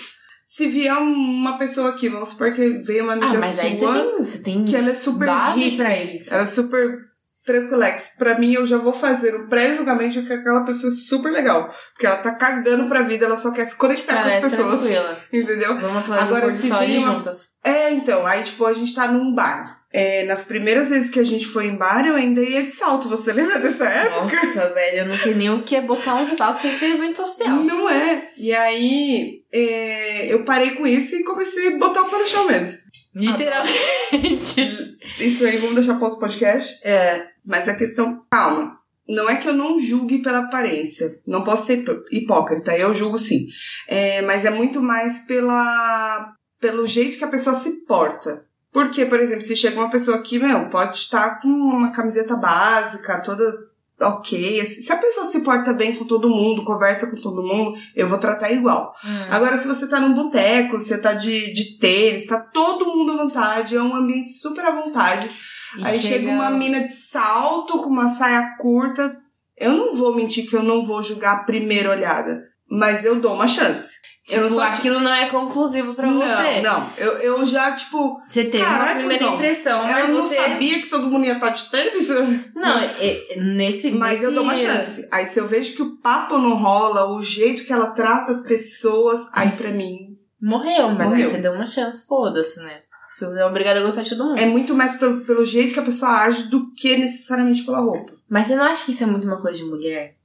[0.44, 3.80] Se vier uma pessoa aqui, vamos supor que veio uma amiga Ah, mas aí você
[3.80, 6.34] sua, tem, você tem que ela é super pra isso.
[6.34, 6.98] ela é super
[7.46, 8.10] tranquilex.
[8.18, 11.72] Pra mim, eu já vou fazer o pré-julgamento de que aquela pessoa é super legal.
[11.94, 14.80] Porque ela tá cagando pra vida, ela só quer se conectar com as é pessoas.
[14.80, 15.20] tranquila.
[15.32, 15.80] Entendeu?
[15.80, 17.48] Vamos Agora, se vir uma- juntas.
[17.64, 19.80] É, então, aí tipo, a gente tá num bar.
[19.98, 23.08] É, nas primeiras vezes que a gente foi em bar, eu ainda ia de salto.
[23.08, 24.44] Você lembra dessa época?
[24.44, 27.16] Nossa, velho, eu não sei nem o que é botar um salto sem ser evento
[27.16, 27.56] social.
[27.64, 28.30] Não é.
[28.36, 32.46] E aí, é, eu parei com isso e comecei a botar o pé no chão
[32.46, 32.76] mesmo.
[33.14, 34.98] Literalmente.
[35.18, 36.78] Isso aí, vamos deixar para outro podcast.
[36.84, 37.28] É.
[37.42, 38.76] Mas a questão, calma.
[39.08, 41.20] Não é que eu não julgue pela aparência.
[41.26, 43.46] Não posso ser hipó- hipócrita, eu julgo sim.
[43.88, 48.44] É, mas é muito mais pela, pelo jeito que a pessoa se porta.
[48.76, 53.22] Porque, por exemplo, se chega uma pessoa aqui, meu, pode estar com uma camiseta básica,
[53.22, 53.56] toda
[53.98, 54.60] ok.
[54.60, 54.82] assim.
[54.82, 58.18] Se a pessoa se porta bem com todo mundo, conversa com todo mundo, eu vou
[58.18, 58.92] tratar igual.
[59.02, 59.28] Hum.
[59.30, 63.16] Agora, se você tá num boteco, você tá de, de tênis, tá todo mundo à
[63.16, 65.30] vontade, é um ambiente super à vontade.
[65.78, 69.16] E Aí chega uma mina de salto com uma saia curta.
[69.56, 73.32] Eu não vou mentir que eu não vou julgar a primeira olhada, mas eu dou
[73.32, 74.04] uma chance.
[74.26, 76.60] Tipo, eu aquilo não é conclusivo pra não, você.
[76.60, 76.90] não.
[76.98, 80.34] Eu, eu já, tipo, Você teve uma Caraca, primeira Zão, impressão, mas eu não você.
[80.34, 82.08] sabia que todo mundo ia estar de tênis.
[82.52, 83.92] Não, é- nesse.
[83.92, 85.06] Mas eu nesse- dou uma chance.
[85.12, 88.42] Aí se eu vejo que o papo não rola, o jeito que ela trata as
[88.42, 91.24] pessoas, aí pra mim Morreu, mas Morreu.
[91.26, 92.80] aí você deu uma chance, foda-se, né?
[93.08, 94.38] Você é obrigado a gostar de todo mundo.
[94.38, 98.12] é muito mais pelo, pelo jeito que a pessoa age do que necessariamente pela roupa.
[98.28, 100.16] Mas você não acha que isso é muito uma coisa de mulher?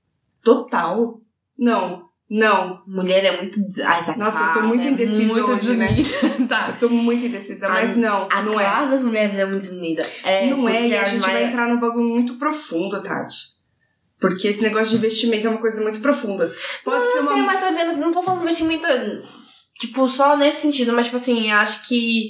[0.44, 1.22] Total.
[1.58, 2.82] Não, não.
[2.88, 3.60] Mulher é muito.
[3.86, 5.88] Ah, essa Nossa, eu tô classe muito é indecisa muito hoje, né?
[5.92, 6.48] desunida.
[6.48, 6.70] tá.
[6.70, 8.64] Eu tô muito indecisa, mas A- não, A não é.
[8.64, 10.08] classe das mulheres é muito desunida.
[10.24, 13.36] É, não é, e a as gente vai entrar num bagulho muito profundo, Tati.
[14.20, 16.50] Porque esse negócio de investimento é uma coisa muito profunda.
[16.86, 17.38] Pode não, ser uma.
[17.44, 18.88] mas tô dizendo, não tô falando investimento,
[19.80, 22.30] tipo, só nesse sentido, mas, tipo assim, acho que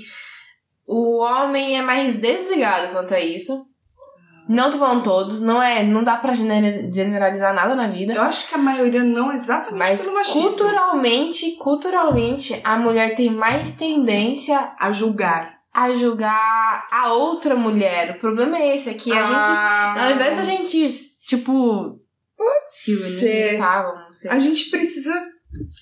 [0.88, 3.66] o homem é mais desligado quanto a isso.
[4.54, 8.14] Não tô falando todos, não é, não dá pra gener- generalizar nada na vida.
[8.14, 10.42] Eu acho que a maioria não exatamente Mas pelo machismo.
[10.50, 15.54] culturalmente, culturalmente, a mulher tem mais tendência A julgar.
[15.74, 18.12] a julgar a outra mulher.
[18.16, 20.88] O problema é esse, é que a gente, Ah, ao invés da gente,
[21.26, 21.98] tipo,
[22.74, 23.94] se unir, tá.
[24.32, 25.14] A gente precisa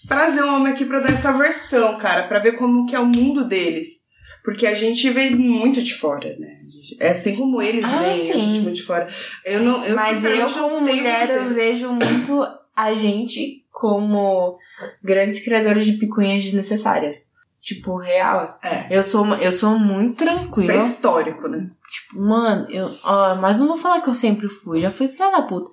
[0.07, 3.05] trazer um homem aqui pra dar essa versão, cara, pra ver como que é o
[3.05, 4.07] mundo deles.
[4.43, 6.59] Porque a gente vem muito de fora, né?
[7.00, 8.40] É assim como eles Ah, veem a sim.
[8.40, 9.08] gente muito de fora.
[9.46, 14.58] Eu não, eu Mas eu, como mulher, eu vejo muito a gente como
[15.04, 17.30] grandes criadores de picuinhas desnecessárias.
[17.62, 18.40] Tipo, real.
[18.40, 18.66] assim.
[18.66, 18.88] É.
[18.90, 20.74] Eu sou, eu sou muito Isso tranquila.
[20.74, 21.70] é histórico, né?
[21.92, 22.96] Tipo, mano, eu.
[23.04, 25.70] ó, mas não vou falar que eu sempre fui, já fui filha da puta.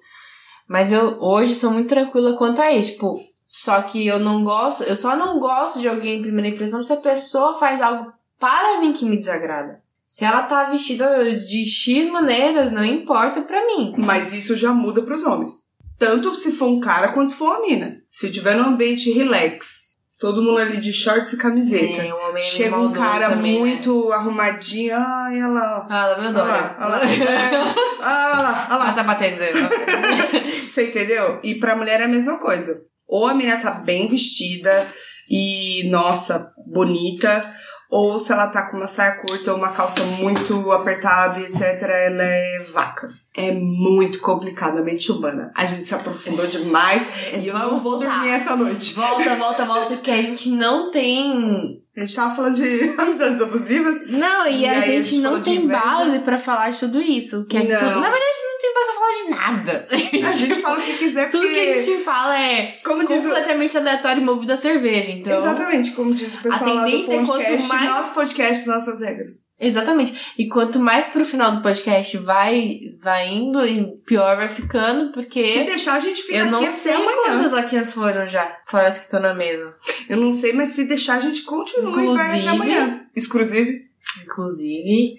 [0.69, 2.93] Mas eu hoje sou muito tranquila quanto a isso.
[2.93, 4.83] Tipo, só que eu não gosto.
[4.83, 8.81] Eu só não gosto de alguém em primeira impressão se a pessoa faz algo para
[8.81, 9.81] mim que me desagrada.
[10.07, 13.93] Se ela tá vestida de X maneiras, não importa pra mim.
[13.99, 15.67] Mas isso já muda pros homens.
[15.99, 17.97] Tanto se for um cara quanto se for uma mina.
[18.09, 19.87] Se tiver num ambiente relax,
[20.19, 22.03] todo mundo ali de shorts e camiseta.
[22.03, 23.59] É, um Chega um cara também, né?
[23.59, 25.87] muito arrumadinho, ai, olha lá.
[25.91, 26.77] Ah, meu olha lá.
[26.79, 27.59] É,
[27.99, 28.87] olha lá, olha lá.
[28.87, 29.41] Passa batendo.
[30.69, 31.41] Você entendeu?
[31.43, 32.81] E pra mulher é a mesma coisa.
[33.09, 34.87] Ou a menina tá bem vestida
[35.29, 37.56] e, nossa, bonita,
[37.91, 42.23] ou se ela tá com uma saia curta ou uma calça muito apertada, etc., ela
[42.23, 43.11] é vaca.
[43.37, 45.53] É muito complicado a mente humana.
[45.55, 47.07] A gente se aprofundou demais
[47.39, 48.15] e eu não vou voltar.
[48.21, 48.95] dormir essa noite.
[48.95, 51.83] Volta, volta, volta, porque a gente não tem.
[51.97, 54.09] A gente tava falando de amizades abusivas.
[54.11, 57.01] Não, e, E a aí a gente gente não tem base pra falar de tudo
[57.01, 57.47] isso.
[57.47, 57.79] Que é Não.
[57.79, 59.87] tudo- Na verdade, não tem base pra falar de nada.
[60.27, 63.19] A gente fala o que quiser Tudo porque, que a gente fala é como diz
[63.19, 63.23] o...
[63.23, 65.11] completamente aleatório e movido a cerveja.
[65.11, 68.67] Então, Exatamente, como diz o pessoal lá do tendência é quanto podcast, mais- nosso podcast,
[68.67, 69.33] nossas regras.
[69.59, 70.15] Exatamente.
[70.37, 75.13] E quanto mais pro final do podcast vai, vai indo, e pior vai ficando, Se
[75.13, 77.13] porque deixar, a gente fica eu não sei amanhã.
[77.25, 79.75] quantas latinhas foram já, fora as que estão na mesa.
[80.09, 83.07] Eu não sei, mas se deixar, a gente continua e vai até Inclusive- amanhã.
[83.17, 83.87] Exclusive.
[84.25, 85.17] Inclusive,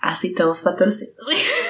[0.00, 1.16] aceitamos patrocínios.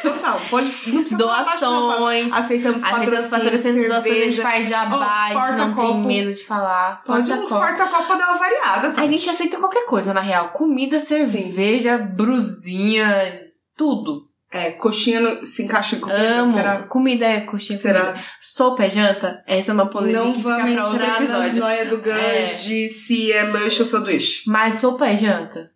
[0.03, 0.67] Total, pode.
[0.91, 1.81] Não precisa falar não.
[1.89, 2.33] Doações.
[2.33, 7.03] Aceitamos Aceitamos patrocínio, patrocínios, doações, a gente faz jabá, gente não tem medo de falar.
[7.05, 7.61] Pode uns Porta-copo.
[7.67, 8.93] porta-copo pra dar uma variada.
[8.93, 9.03] Tá?
[9.03, 10.51] A gente aceita qualquer coisa, na real.
[10.51, 13.41] Comida, cerveja, brusinha,
[13.77, 14.27] tudo.
[14.51, 16.55] É, coxinha no- se encaixa em comida, Amo.
[16.55, 16.83] será?
[16.85, 18.01] Comida é coxinha, Será?
[18.01, 18.25] comida.
[18.41, 19.43] Sopa é janta?
[19.47, 21.61] Essa é uma polêmica Não que fica vamos pra outro entrar nas episódio.
[21.61, 22.43] noias do gancho É.
[22.55, 24.43] de se é lanche ou sanduíche.
[24.51, 25.71] Mas sopa é janta?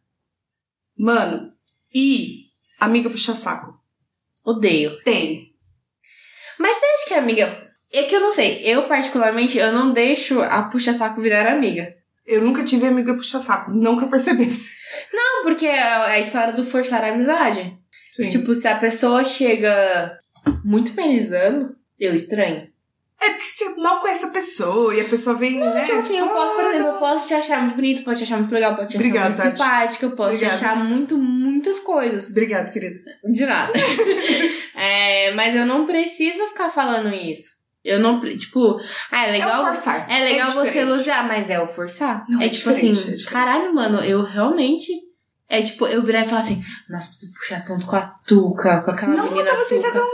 [0.99, 1.53] Mano,
[1.95, 2.42] e
[2.85, 3.75] amiga puxa-saco?
[4.45, 5.03] Odeio.
[5.03, 5.53] Tem.
[6.59, 7.73] Mas você acha que amiga...
[7.95, 8.63] É que eu não sei.
[8.65, 11.95] Eu, particularmente, eu não deixo a puxa-saco virar amiga.
[12.25, 14.71] Eu nunca tive amiga puxa-saco, não que eu percebesse.
[15.13, 17.77] Não, porque é a história do forçar a amizade.
[18.13, 18.29] Sim.
[18.29, 20.19] Tipo, se a pessoa chega
[20.65, 22.72] muito melizando, eu estranho.
[23.23, 25.85] É porque você mal conhece a pessoa e a pessoa vem, né?
[25.85, 28.23] Tipo assim, eu posso, por ah, exemplo, eu posso te achar muito bonito, posso te
[28.25, 29.51] achar muito legal, posso te achar Obrigada, muito Tati.
[29.59, 30.59] simpática, eu posso Obrigada.
[30.59, 32.31] te achar muito, muitas coisas.
[32.31, 33.01] Obrigada, querido.
[33.25, 33.73] De nada.
[34.75, 37.53] É, mas eu não preciso ficar falando isso.
[37.85, 39.63] Eu não, tipo, ah, é É legal.
[39.63, 40.11] o forçar.
[40.11, 40.89] É legal você diferente.
[40.89, 42.25] elogiar, mas é o forçar?
[42.29, 44.91] Não, é é tipo assim, é caralho, mano, eu realmente.
[45.49, 48.91] É tipo, eu virar e falar assim, nossa, preciso puxar assunto com a Tuca, com
[48.91, 49.99] aquela menina Nossa, você tá Tuca.
[50.01, 50.09] tão.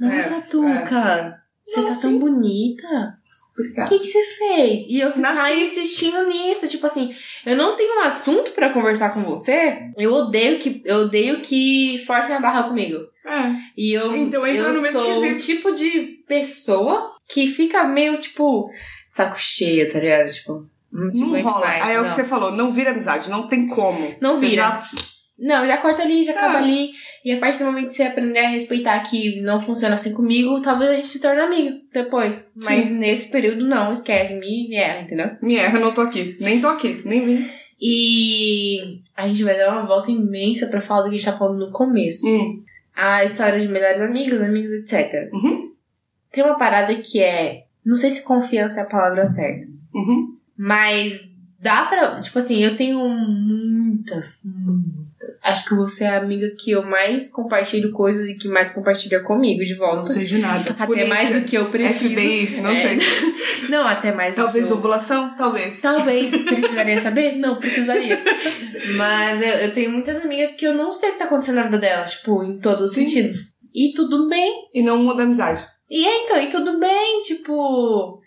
[0.00, 3.18] Nossa, É, Tuca, você tá tão bonita.
[3.58, 4.86] O que, que você fez?
[4.88, 5.60] E eu ficar Nasci.
[5.64, 9.90] insistindo nisso, tipo assim, eu não tenho um assunto pra conversar com você.
[9.98, 12.96] Eu odeio que eu odeio que forcem a barra comigo.
[13.26, 13.52] É.
[13.76, 18.18] E eu, Então entra eu no mesmo sou o tipo de pessoa que fica meio,
[18.18, 18.70] tipo,
[19.10, 20.32] saco cheio, tá ligado?
[20.32, 21.66] Tipo, não, Não rola.
[21.66, 24.16] mais, Aí é o que você falou, não vira amizade, não tem como.
[24.22, 24.62] Não Você vira.
[24.62, 24.82] já-
[25.38, 26.40] Não, já corta ali, já Tá.
[26.40, 26.90] acaba ali.
[27.24, 30.62] E a partir do momento que você aprender a respeitar que não funciona assim comigo,
[30.62, 32.50] talvez a gente se torne amigo depois.
[32.56, 35.30] Mas nesse período não, esquece, me, me erra, entendeu?
[35.42, 36.36] Me erra, não tô aqui.
[36.40, 37.50] Nem tô aqui, nem vim.
[37.80, 41.36] E a gente vai dar uma volta imensa pra falar do que a gente tá
[41.36, 42.26] falando no começo.
[42.26, 42.62] Hum.
[42.94, 45.30] A história de melhores amigos, amigos, etc.
[45.32, 45.72] Uhum.
[46.30, 47.64] Tem uma parada que é.
[47.84, 49.66] Não sei se confiança é a palavra certa.
[49.94, 50.36] Uhum.
[50.56, 51.26] Mas
[51.58, 52.20] dá pra.
[52.20, 54.38] Tipo assim, eu tenho muitas.
[55.44, 59.20] Acho que você é a amiga que eu mais compartilho coisas e que mais compartilha
[59.22, 60.04] comigo de Não volta.
[60.12, 60.70] sei de nada.
[60.70, 62.14] Até Polícia, mais do que eu preciso.
[62.14, 62.76] FBI, não É.
[62.76, 62.98] sei.
[63.68, 64.76] Não, até mais do Talvez que eu...
[64.78, 65.34] ovulação?
[65.36, 65.80] Talvez.
[65.80, 67.36] Talvez precisaria saber?
[67.36, 68.18] Não, precisaria.
[68.96, 71.64] Mas eu, eu tenho muitas amigas que eu não sei o que tá acontecendo na
[71.64, 73.08] vida delas, tipo, em todos os Sim.
[73.08, 73.54] sentidos.
[73.74, 74.52] E tudo bem.
[74.74, 75.64] E não muda a amizade.
[75.88, 78.20] E é, então, e tudo bem, tipo,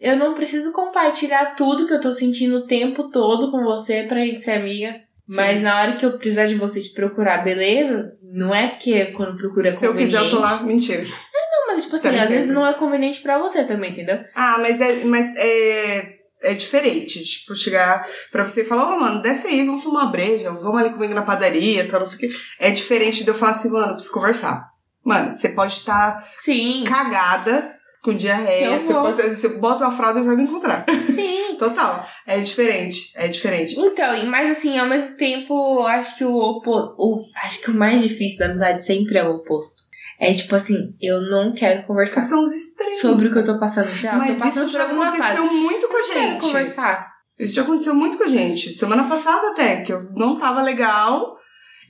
[0.00, 4.20] eu não preciso compartilhar tudo que eu tô sentindo o tempo todo com você pra
[4.24, 4.94] gente ser amiga.
[5.28, 5.36] Sim.
[5.36, 8.12] Mas na hora que eu precisar de você te procurar, beleza?
[8.22, 10.16] Não é porque quando procura é Se eu conveniente.
[10.16, 10.62] quiser, eu tô lá.
[10.62, 11.02] Mentira.
[11.04, 14.18] Não, mas tipo assim, às vezes não é conveniente pra você também, entendeu?
[14.34, 17.22] Ah, mas é, mas é, é diferente.
[17.22, 20.80] Tipo, chegar pra você e falar, ô, mano, desce aí, vamos tomar uma breja, vamos
[20.80, 22.38] ali comigo na padaria, tal, não sei o quê.
[22.58, 24.66] É diferente de eu falar assim, mano, preciso conversar.
[25.04, 27.77] Mano, você pode estar Sim, cagada
[28.10, 30.84] com diarreia, você, pode, você bota uma fralda e vai me encontrar.
[31.14, 31.56] sim.
[31.58, 32.06] Total.
[32.26, 33.10] É diferente.
[33.16, 33.74] É diferente.
[33.78, 37.74] Então, e- mas assim, ao mesmo tempo, acho que o, opo- o acho que o
[37.74, 39.82] mais difícil da amizade sempre é o oposto.
[40.20, 42.98] É tipo assim, eu não quero conversar São os extremos.
[43.00, 43.88] sobre o que eu tô passando.
[43.90, 45.54] Sei lá, eu Mas tô passando isso já aconteceu fase.
[45.54, 46.40] muito com a Eu quero gente.
[46.40, 47.08] conversar.
[47.38, 48.72] Isso já aconteceu muito com a gente.
[48.72, 51.36] Semana passada até, que eu não tava legal.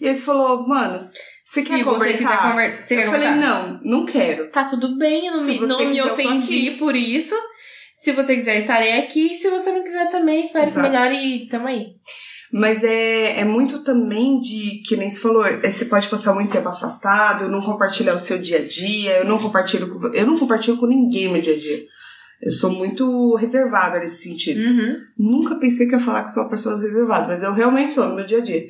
[0.00, 1.08] E aí você falou, mano,
[1.48, 2.12] você quer Se conversar?
[2.12, 3.36] você quiser conversar, você quer eu falei, conversar?
[3.48, 4.50] não, não quero.
[4.50, 7.34] Tá tudo bem, eu não Se me, não me quiser, tô ofendi por isso.
[7.94, 9.34] Se você quiser, estarei aqui.
[9.34, 10.90] Se você não quiser também, espere que Exato.
[10.90, 11.86] melhor e tamo aí.
[12.52, 16.52] Mas é, é muito também de, que nem você falou, é, você pode passar muito
[16.52, 20.38] tempo afastado, não compartilhar o seu dia a dia, eu não compartilho com, eu não
[20.38, 21.78] compartilho com ninguém meu dia a dia.
[22.42, 24.60] Eu sou muito reservada nesse sentido.
[24.60, 24.96] Uhum.
[25.18, 28.16] Nunca pensei que ia falar que sou uma pessoa reservada, mas eu realmente sou no
[28.16, 28.66] meu dia a dia.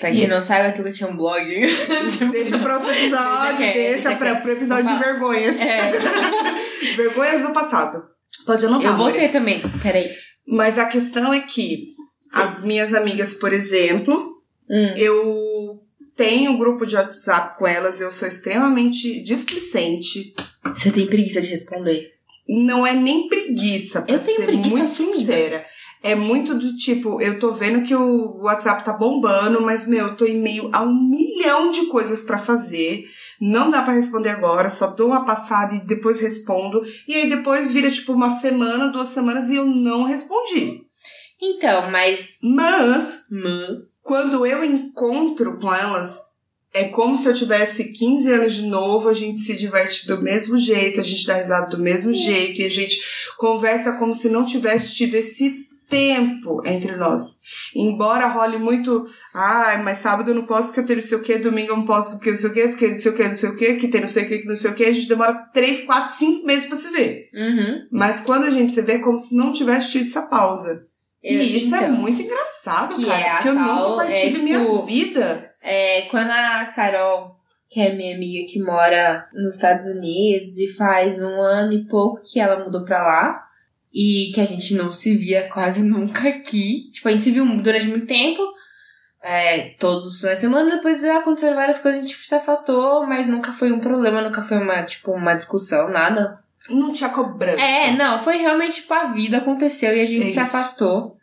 [0.00, 1.44] Pra quem E- não sabe, aquilo tinha um blog.
[2.32, 5.60] Deixa pra outro episódio, Deixa deixa, pra, pro episódio de vergonhas.
[5.60, 5.92] É.
[6.96, 8.02] Vergonhas do passado.
[8.46, 8.90] Pode anotar.
[8.92, 9.28] Eu vou Maria.
[9.28, 9.62] também.
[9.82, 10.08] Peraí.
[10.48, 11.94] Mas a questão é que
[12.32, 14.38] as minhas amigas, por exemplo,
[14.70, 14.94] Hum.
[14.96, 15.82] eu
[16.16, 20.34] tenho um grupo de WhatsApp com elas, eu sou extremamente displicente.
[20.64, 22.12] Você tem preguiça de responder.
[22.48, 25.16] Não é nem preguiça, pra Eu tenho ser preguiça muito assumida.
[25.18, 25.66] sincera.
[26.02, 30.16] É muito do tipo, eu tô vendo que o WhatsApp tá bombando, mas, meu, eu
[30.16, 33.04] tô em meio a um milhão de coisas pra fazer.
[33.38, 36.82] Não dá pra responder agora, só dou uma passada e depois respondo.
[37.06, 40.80] E aí depois vira, tipo, uma semana, duas semanas e eu não respondi.
[41.40, 42.38] Então, mas.
[42.42, 43.98] Mas, Mas.
[44.02, 46.18] quando eu encontro com elas,
[46.72, 50.56] é como se eu tivesse 15 anos de novo, a gente se diverte do mesmo
[50.56, 53.00] jeito, a gente dá risada do mesmo jeito, e a gente
[53.36, 57.40] conversa como se não tivesse tido esse tempo entre nós.
[57.74, 61.22] Embora role muito, ah, mas sábado eu não posso porque eu tenho não sei o
[61.22, 63.24] que, domingo eu não posso porque não sei o que, porque não sei o que,
[63.28, 64.84] não sei o que, que tem não sei o que, que não sei o que,
[64.84, 67.28] a gente demora 3, 4, 5 meses pra se ver.
[67.34, 67.88] Uhum.
[67.92, 70.86] Mas quando a gente se vê, é como se não tivesse tido essa pausa.
[71.22, 73.20] Eu- E isso é então, muito engraçado, que cara.
[73.20, 75.50] é porque eu não compartilho é, minha tipo, vida.
[75.62, 77.36] É, quando a Carol,
[77.68, 82.22] que é minha amiga que mora nos Estados Unidos e faz um ano e pouco
[82.24, 83.49] que ela mudou pra lá
[83.92, 86.90] e que a gente não se via quase nunca aqui.
[86.92, 88.42] Tipo, a gente se viu durante muito tempo,
[89.22, 93.26] é, todos os finais de semana, depois aconteceram várias coisas, a gente se afastou, mas
[93.26, 96.38] nunca foi um problema, nunca foi uma, tipo, uma discussão, nada.
[96.68, 97.62] Não tinha cobrança.
[97.62, 101.16] É, não, foi realmente, tipo, a vida aconteceu e a gente É se afastou.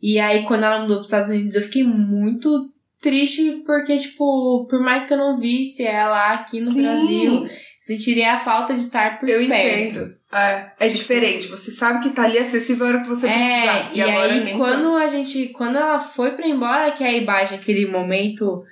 [0.00, 2.70] E aí, quando ela mudou pros Estados Unidos, eu fiquei muito
[3.00, 7.48] triste, porque, tipo, por mais que eu não visse ela aqui no Sim, Brasil,
[7.86, 9.52] sentiria a falta de estar por Eu perto.
[9.54, 10.16] entendo.
[10.32, 11.46] É, é diferente.
[11.46, 13.46] Você sabe que tá ali acessível a hora que você precisar.
[13.46, 14.96] É, e, agora aí quando tanto.
[14.96, 15.48] a gente.
[15.50, 18.64] Quando ela foi pra ir embora, que aí baixa aquele momento.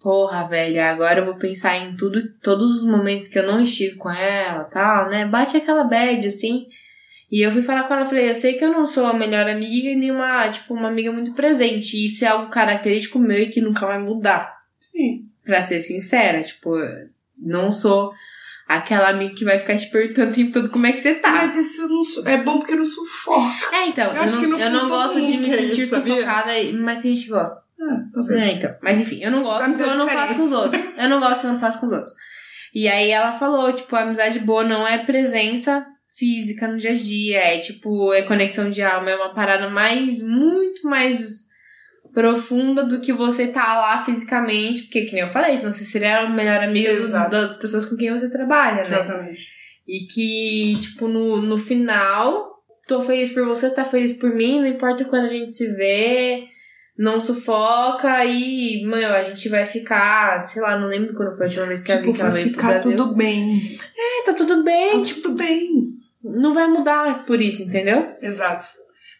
[0.00, 3.96] Porra, velho, agora eu vou pensar em tudo, todos os momentos que eu não estive
[3.96, 5.26] com ela tal, né?
[5.26, 6.68] Bate aquela bad, assim.
[7.30, 9.46] E eu fui falar com ela, falei, eu sei que eu não sou a melhor
[9.46, 11.96] amiga e nem uma, tipo, uma amiga muito presente.
[11.98, 14.56] E isso é algo característico meu e que nunca vai mudar.
[14.80, 15.26] Sim.
[15.44, 16.70] Pra ser sincera, tipo,
[17.36, 18.12] não sou
[18.68, 21.32] aquela amiga que vai ficar te perguntando o tempo todo como é que você tá.
[21.32, 23.74] Mas isso não é bom porque não sufoca.
[23.74, 25.96] É, então, Eu eu, acho não, que no eu não gosto de me sentir isso,
[25.96, 27.66] sufocada, mas tem gente que gosta.
[27.80, 28.42] Ah, talvez.
[28.42, 28.76] É, então.
[28.82, 30.84] Mas enfim, eu não gosto, então eu não faço com os outros.
[30.98, 32.12] Eu não gosto, eu não faço com os outros.
[32.74, 36.94] E aí ela falou, tipo, a amizade boa não é presença física no dia a
[36.94, 41.47] dia, é tipo, é conexão de alma, é uma parada mais, muito mais
[42.12, 46.28] profunda do que você tá lá fisicamente, porque que nem eu falei, você seria a
[46.28, 47.30] melhor Exato.
[47.30, 48.82] das pessoas com quem você trabalha, né?
[48.82, 49.40] Exatamente.
[49.86, 52.46] E que, tipo, no, no final,
[52.86, 55.72] tô feliz por você, você tá feliz por mim, não importa quando a gente se
[55.74, 56.46] vê,
[56.96, 61.48] não sufoca e, mano, a gente vai ficar, sei lá, não lembro quando foi a
[61.48, 63.78] última vez que Tipo, ela vai veio pro ficar tudo bem.
[63.96, 65.70] É, tá tudo bem, Tá tudo bem.
[66.22, 68.14] não vai mudar por isso, entendeu?
[68.20, 68.66] Exato.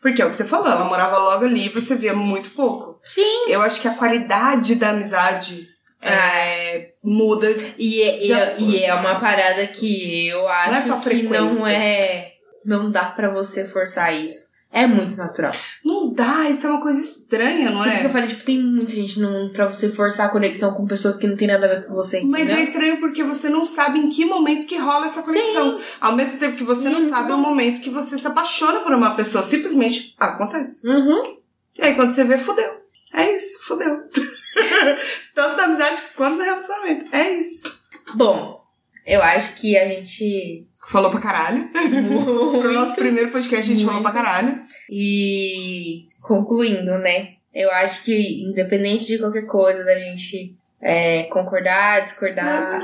[0.01, 3.01] Porque é o que você falou, ela morava logo ali e você via muito pouco.
[3.03, 3.47] Sim.
[3.49, 5.69] Eu acho que a qualidade da amizade
[6.01, 7.51] é, muda.
[7.77, 11.67] E é, e, é, e é uma parada que eu acho Não é que não
[11.67, 12.33] é.
[12.65, 14.48] Não dá pra você forçar isso.
[14.71, 15.53] É muito natural.
[15.83, 18.13] Não dá, isso é uma coisa estranha, não Por isso que eu é?
[18.13, 21.27] falei, tipo, tem muita gente no mundo pra você forçar a conexão com pessoas que
[21.27, 22.21] não tem nada a ver com você.
[22.21, 25.81] Mas é estranho porque você não sabe em que momento que rola essa conexão.
[26.01, 27.09] Ao mesmo tempo que você não Isso.
[27.09, 29.43] sabe o momento que você se apaixona por uma pessoa.
[29.43, 30.87] Simplesmente acontece.
[30.87, 31.39] Uhum.
[31.77, 32.83] E aí quando você vê, fudeu.
[33.15, 34.03] É isso, fudeu.
[35.35, 37.07] Tanto na amizade quanto no relacionamento.
[37.11, 37.81] É isso.
[38.15, 38.63] Bom,
[39.07, 40.68] eu acho que a gente.
[40.89, 41.69] Falou pra caralho.
[41.71, 44.59] Pro nosso primeiro podcast a gente falou pra caralho.
[44.91, 47.35] E concluindo, né?
[47.55, 52.81] Eu acho que independente de qualquer coisa, da gente é, concordar, discordar.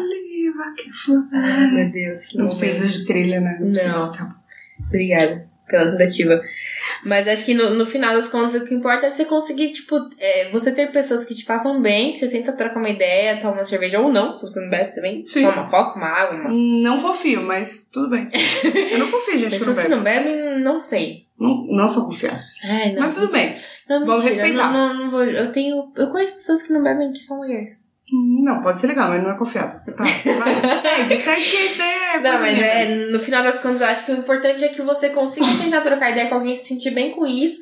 [1.33, 2.59] Ai, meu Deus, que Não momento.
[2.59, 3.57] precisa de trilha, né?
[3.61, 3.71] Não.
[3.71, 4.17] precisa.
[4.17, 4.37] Tá.
[4.87, 6.43] Obrigada pela tentativa.
[7.05, 9.97] Mas acho que no, no final das contas o que importa é você conseguir, tipo,
[10.19, 13.55] é, você ter pessoas que te façam bem, que você senta, troca uma ideia, toma
[13.55, 15.25] uma cerveja ou não, se você não bebe também.
[15.25, 15.43] Sim.
[15.43, 16.51] Toma uma coca, uma água, uma.
[16.51, 18.29] Não confio, mas tudo bem.
[18.91, 19.95] Eu não confio, gente, Pessoas que bebe.
[19.95, 21.27] não bebem, não sei.
[21.39, 22.61] Não, não são confiáveis.
[22.65, 23.59] Ai, não, Mas tudo bem.
[23.89, 24.73] Não, Vamos mentira, respeitar.
[24.73, 25.93] Não, não, não vou, eu tenho.
[25.97, 27.84] Eu conheço pessoas que não bebem que são legais.
[28.13, 29.81] Não, pode ser legal, mas não é confiável.
[29.97, 30.81] Tá, vai.
[30.83, 32.21] segue, segue que isso é.
[32.21, 35.09] Não, mas é, no final das contas, eu acho que o importante é que você
[35.11, 37.61] consiga sentar trocar ideia com alguém, se sentir bem com isso.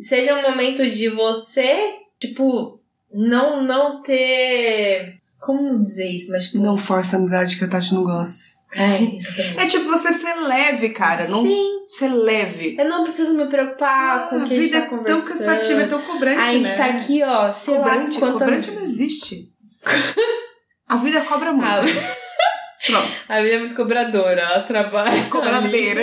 [0.00, 2.80] Seja um momento de você, tipo,
[3.12, 5.20] não, não ter.
[5.40, 6.30] Como dizer isso?
[6.30, 6.58] Mas, tipo.
[6.62, 8.52] Não força a amizade que a Tati não gosta.
[8.74, 9.58] É, exatamente.
[9.58, 11.28] É tipo você ser leve, cara.
[11.28, 12.74] Não Sim, ser leve.
[12.78, 14.88] eu não preciso me preocupar com Ah, o a que a gente vida tá é
[14.88, 15.28] tão conversando.
[15.28, 16.74] cansativa, é tão cobrante, a gente né?
[16.76, 18.32] tá aqui, ó, sei cobrante, lá quantas...
[18.32, 19.51] cobrante não existe.
[20.88, 21.66] A vida cobra muito.
[21.66, 21.82] Ah,
[22.84, 23.20] Pronto.
[23.28, 25.12] a vida é muito cobradora, ela trabalha.
[25.12, 25.30] ali.
[25.30, 26.02] Cobradeira.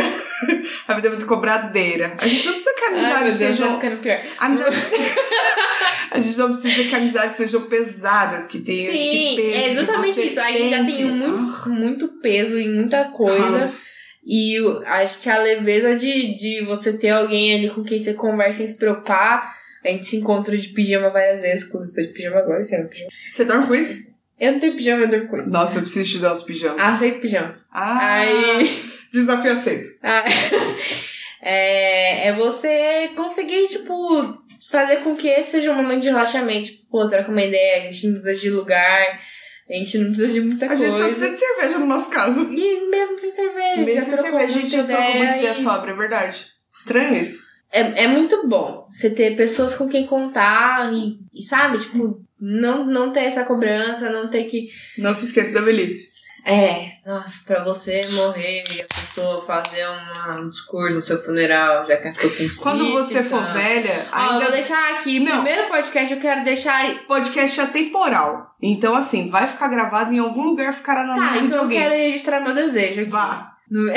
[0.88, 2.16] A vida é muito cobradeira.
[2.18, 3.68] A gente não precisa que a Ai, amizade Deus, seja.
[3.68, 4.20] tá ficando pior.
[4.40, 4.76] Amizade...
[6.12, 9.58] a gente não precisa que amizades sejam pesadas, que tenham esse Sim, peso.
[9.58, 10.40] é exatamente isso.
[10.40, 13.50] A gente já tem muito, muito peso em muita coisa.
[13.50, 13.90] Nossa.
[14.26, 18.60] E acho que a leveza de, de você ter alguém ali com quem você conversa
[18.60, 19.59] sem se preocupar.
[19.86, 22.84] A gente se encontra de pijama várias vezes, inclusive tô de pijama agora, você é
[22.84, 23.10] pijama.
[23.12, 24.10] Você dorme com isso?
[24.40, 25.50] Eu não tenho pijama, eu durmo com isso.
[25.50, 26.82] Nossa, eu preciso te dar uns pijamas.
[26.82, 27.66] Aceito pijamas.
[27.72, 28.84] Ah, Aí.
[29.12, 29.90] desafio aceito.
[30.04, 30.24] Ah,
[31.42, 34.38] é, é você conseguir, tipo,
[34.70, 36.66] fazer com que esse seja um momento de relaxamento.
[36.66, 39.20] Tipo, pô, troca uma ideia, a gente não precisa de lugar,
[39.70, 40.98] a gente não precisa de muita A gente coisa.
[41.04, 42.54] só precisa de cerveja no nosso caso.
[42.54, 45.92] E mesmo sem cerveja, Mesmo sem cerveja, a gente já trocou muita ideia e- sobra,
[45.92, 46.46] é verdade.
[46.72, 47.49] Estranho isso.
[47.72, 52.84] É, é muito bom você ter pessoas com quem contar e, e sabe, tipo, não,
[52.86, 54.70] não ter essa cobrança, não ter que.
[54.98, 56.18] Não se esqueça da velhice.
[56.46, 61.86] É, nossa, pra você morrer e a pessoa fazer uma- um discurso no seu funeral,
[61.86, 65.20] já que eu tô com Quando você for velha, Ó, eu ainda vou deixar aqui,
[65.20, 65.44] Não.
[65.44, 66.82] primeiro podcast eu quero deixar.
[67.08, 68.56] podcast é temporal.
[68.62, 71.64] Então, assim, vai ficar gravado em algum lugar, ficará na Tá, mente de então eu
[71.64, 71.80] alguém.
[71.82, 73.10] quero registrar meu desejo aqui.
[73.12, 73.52] Vá.
[73.70, 73.92] No...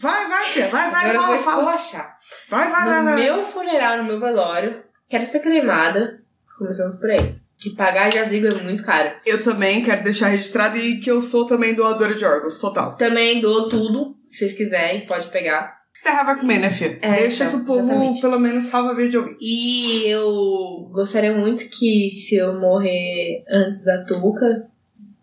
[0.00, 0.68] Vai, vai, filha.
[0.70, 1.76] Vai, vai, Agora eu fala, vou fala.
[1.76, 2.13] esculachar.
[2.48, 3.16] Vai, vai, vai, No vai.
[3.16, 6.20] meu funeral, no meu velório, quero ser cremada.
[6.58, 7.34] Começamos por aí.
[7.58, 9.10] Que pagar jazigo é muito caro.
[9.24, 12.96] Eu também quero deixar registrado e que eu sou também doadora de órgãos, total.
[12.96, 15.82] Também dou tudo, se vocês quiserem, pode pegar.
[16.02, 16.98] Terra vai comer, né, filha?
[17.00, 18.20] É, Deixa então, que o povo, exatamente.
[18.20, 19.36] pelo menos, salva a vida de alguém.
[19.40, 24.66] E eu gostaria muito que se eu morrer antes da Tuca,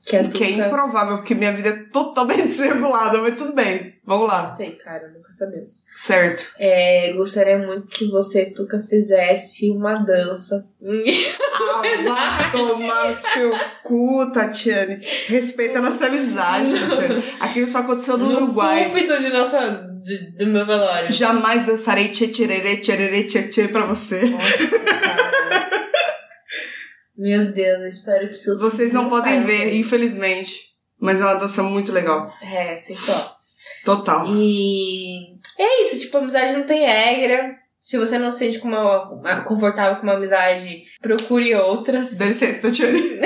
[0.05, 3.95] que O que é improvável, porque minha vida é totalmente desregulada, mas tudo bem.
[4.03, 4.47] Vamos Não lá.
[4.49, 5.83] sei, cara, nunca sabemos.
[5.95, 6.53] Certo.
[6.59, 10.65] É, gostaria muito que você, Tuca, fizesse uma dança.
[11.53, 13.53] Ah, vai tomar no seu
[13.83, 14.99] cu, Tatiane.
[15.27, 17.23] Respeita a nossa amizade, Tatiane.
[17.39, 18.85] Aquilo só aconteceu no, Uruguai.
[18.85, 21.11] púlpito de nossa, de- do meu velório.
[21.13, 24.21] Jamais dançarei tchê tchererê tchê tchê pra você.
[24.21, 25.20] Nossa.
[27.21, 30.71] Meu Deus, eu espero que isso Vocês não podem ver, infelizmente.
[30.99, 32.33] Mas é uma dança muito legal.
[32.41, 33.35] É, sim, só.
[33.85, 34.25] Total.
[34.27, 37.55] E é isso, tipo, amizade não tem regra.
[37.79, 42.17] Se você não se sente com uma, uma- confortável com uma amizade, procure outras.
[42.17, 43.01] Dá licença, Tatiane.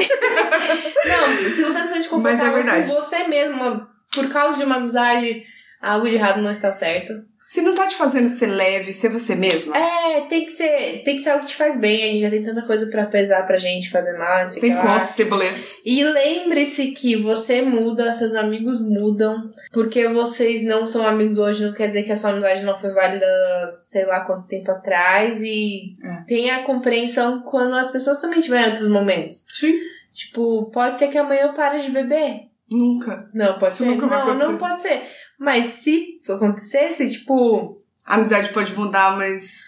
[1.06, 2.90] Não, se você não se sente é confortável verdade.
[2.90, 5.44] com você mesma, por causa de uma amizade,
[5.82, 7.14] algo de errado não está certo.
[7.48, 11.16] Se não tá te fazendo ser leve, ser você mesma, É, tem que ser, tem
[11.16, 12.04] que ser algo que te faz bem.
[12.04, 14.72] A gente já tem tanta coisa pra pesar pra gente, fazer mal, não sei tem
[14.72, 14.84] que lá.
[14.84, 15.82] contas, tem boletos.
[15.86, 19.52] E lembre-se que você muda, seus amigos mudam.
[19.72, 22.92] Porque vocês não são amigos hoje, não quer dizer que a sua amizade não foi
[22.92, 23.26] válida
[23.90, 25.40] sei lá quanto tempo atrás.
[25.44, 26.24] E É.
[26.28, 29.46] tenha compreensão quando as pessoas também tiverem outros momentos.
[29.54, 29.74] Sim.
[30.14, 32.48] Tipo, pode ser que amanhã eu pare de beber.
[32.72, 33.30] Nunca.
[33.34, 33.90] Não, pode Isso ser.
[33.92, 34.52] nunca vai não, acontecer.
[34.52, 35.02] não pode ser.
[35.40, 39.64] Mas se acontecesse, tipo, A amizade pode mudar, mas.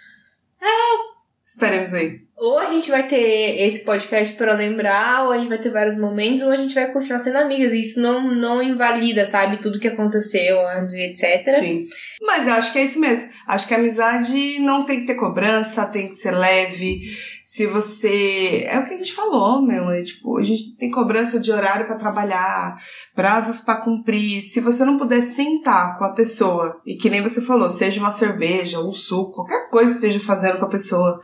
[0.62, 1.18] É.
[1.46, 2.24] Estaremos aí.
[2.36, 5.98] ou a gente vai ter esse podcast para lembrar, ou a gente vai ter vários
[5.98, 7.72] momentos, ou a gente vai continuar sendo amigas.
[7.72, 11.50] E isso não, não invalida, sabe, tudo que aconteceu antes, etc.
[11.58, 11.88] Sim.
[12.22, 13.32] Mas eu acho que é isso mesmo.
[13.48, 17.18] Acho que a amizade não tem que ter cobrança, tem que ser leve.
[17.50, 18.66] Se você.
[18.68, 19.90] É o que a gente falou, meu.
[19.90, 22.78] É, tipo, a gente tem cobrança de horário para trabalhar,
[23.16, 24.42] prazos para cumprir.
[24.42, 28.12] Se você não puder sentar com a pessoa, e que nem você falou, seja uma
[28.12, 31.22] cerveja, um suco, qualquer coisa que esteja fazendo com a pessoa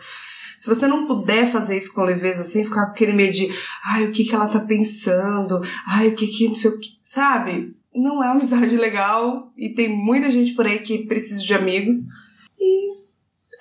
[0.57, 3.49] se você não puder fazer isso com leveza, sem ficar com aquele medo de,
[3.83, 6.87] ai, o que que ela tá pensando, ai, o que que, não sei o que,
[7.01, 7.75] sabe?
[7.93, 11.95] Não é uma amizade legal e tem muita gente por aí que precisa de amigos.
[12.57, 13.02] E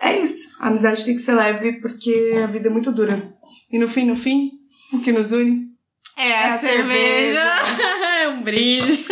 [0.02, 0.56] é isso.
[0.60, 3.32] A amizade tem que ser leve porque a vida é muito dura.
[3.70, 4.50] E no fim, no fim,
[4.92, 5.72] o que nos une
[6.16, 7.40] é a, é a cerveja.
[8.22, 9.04] é um brinde.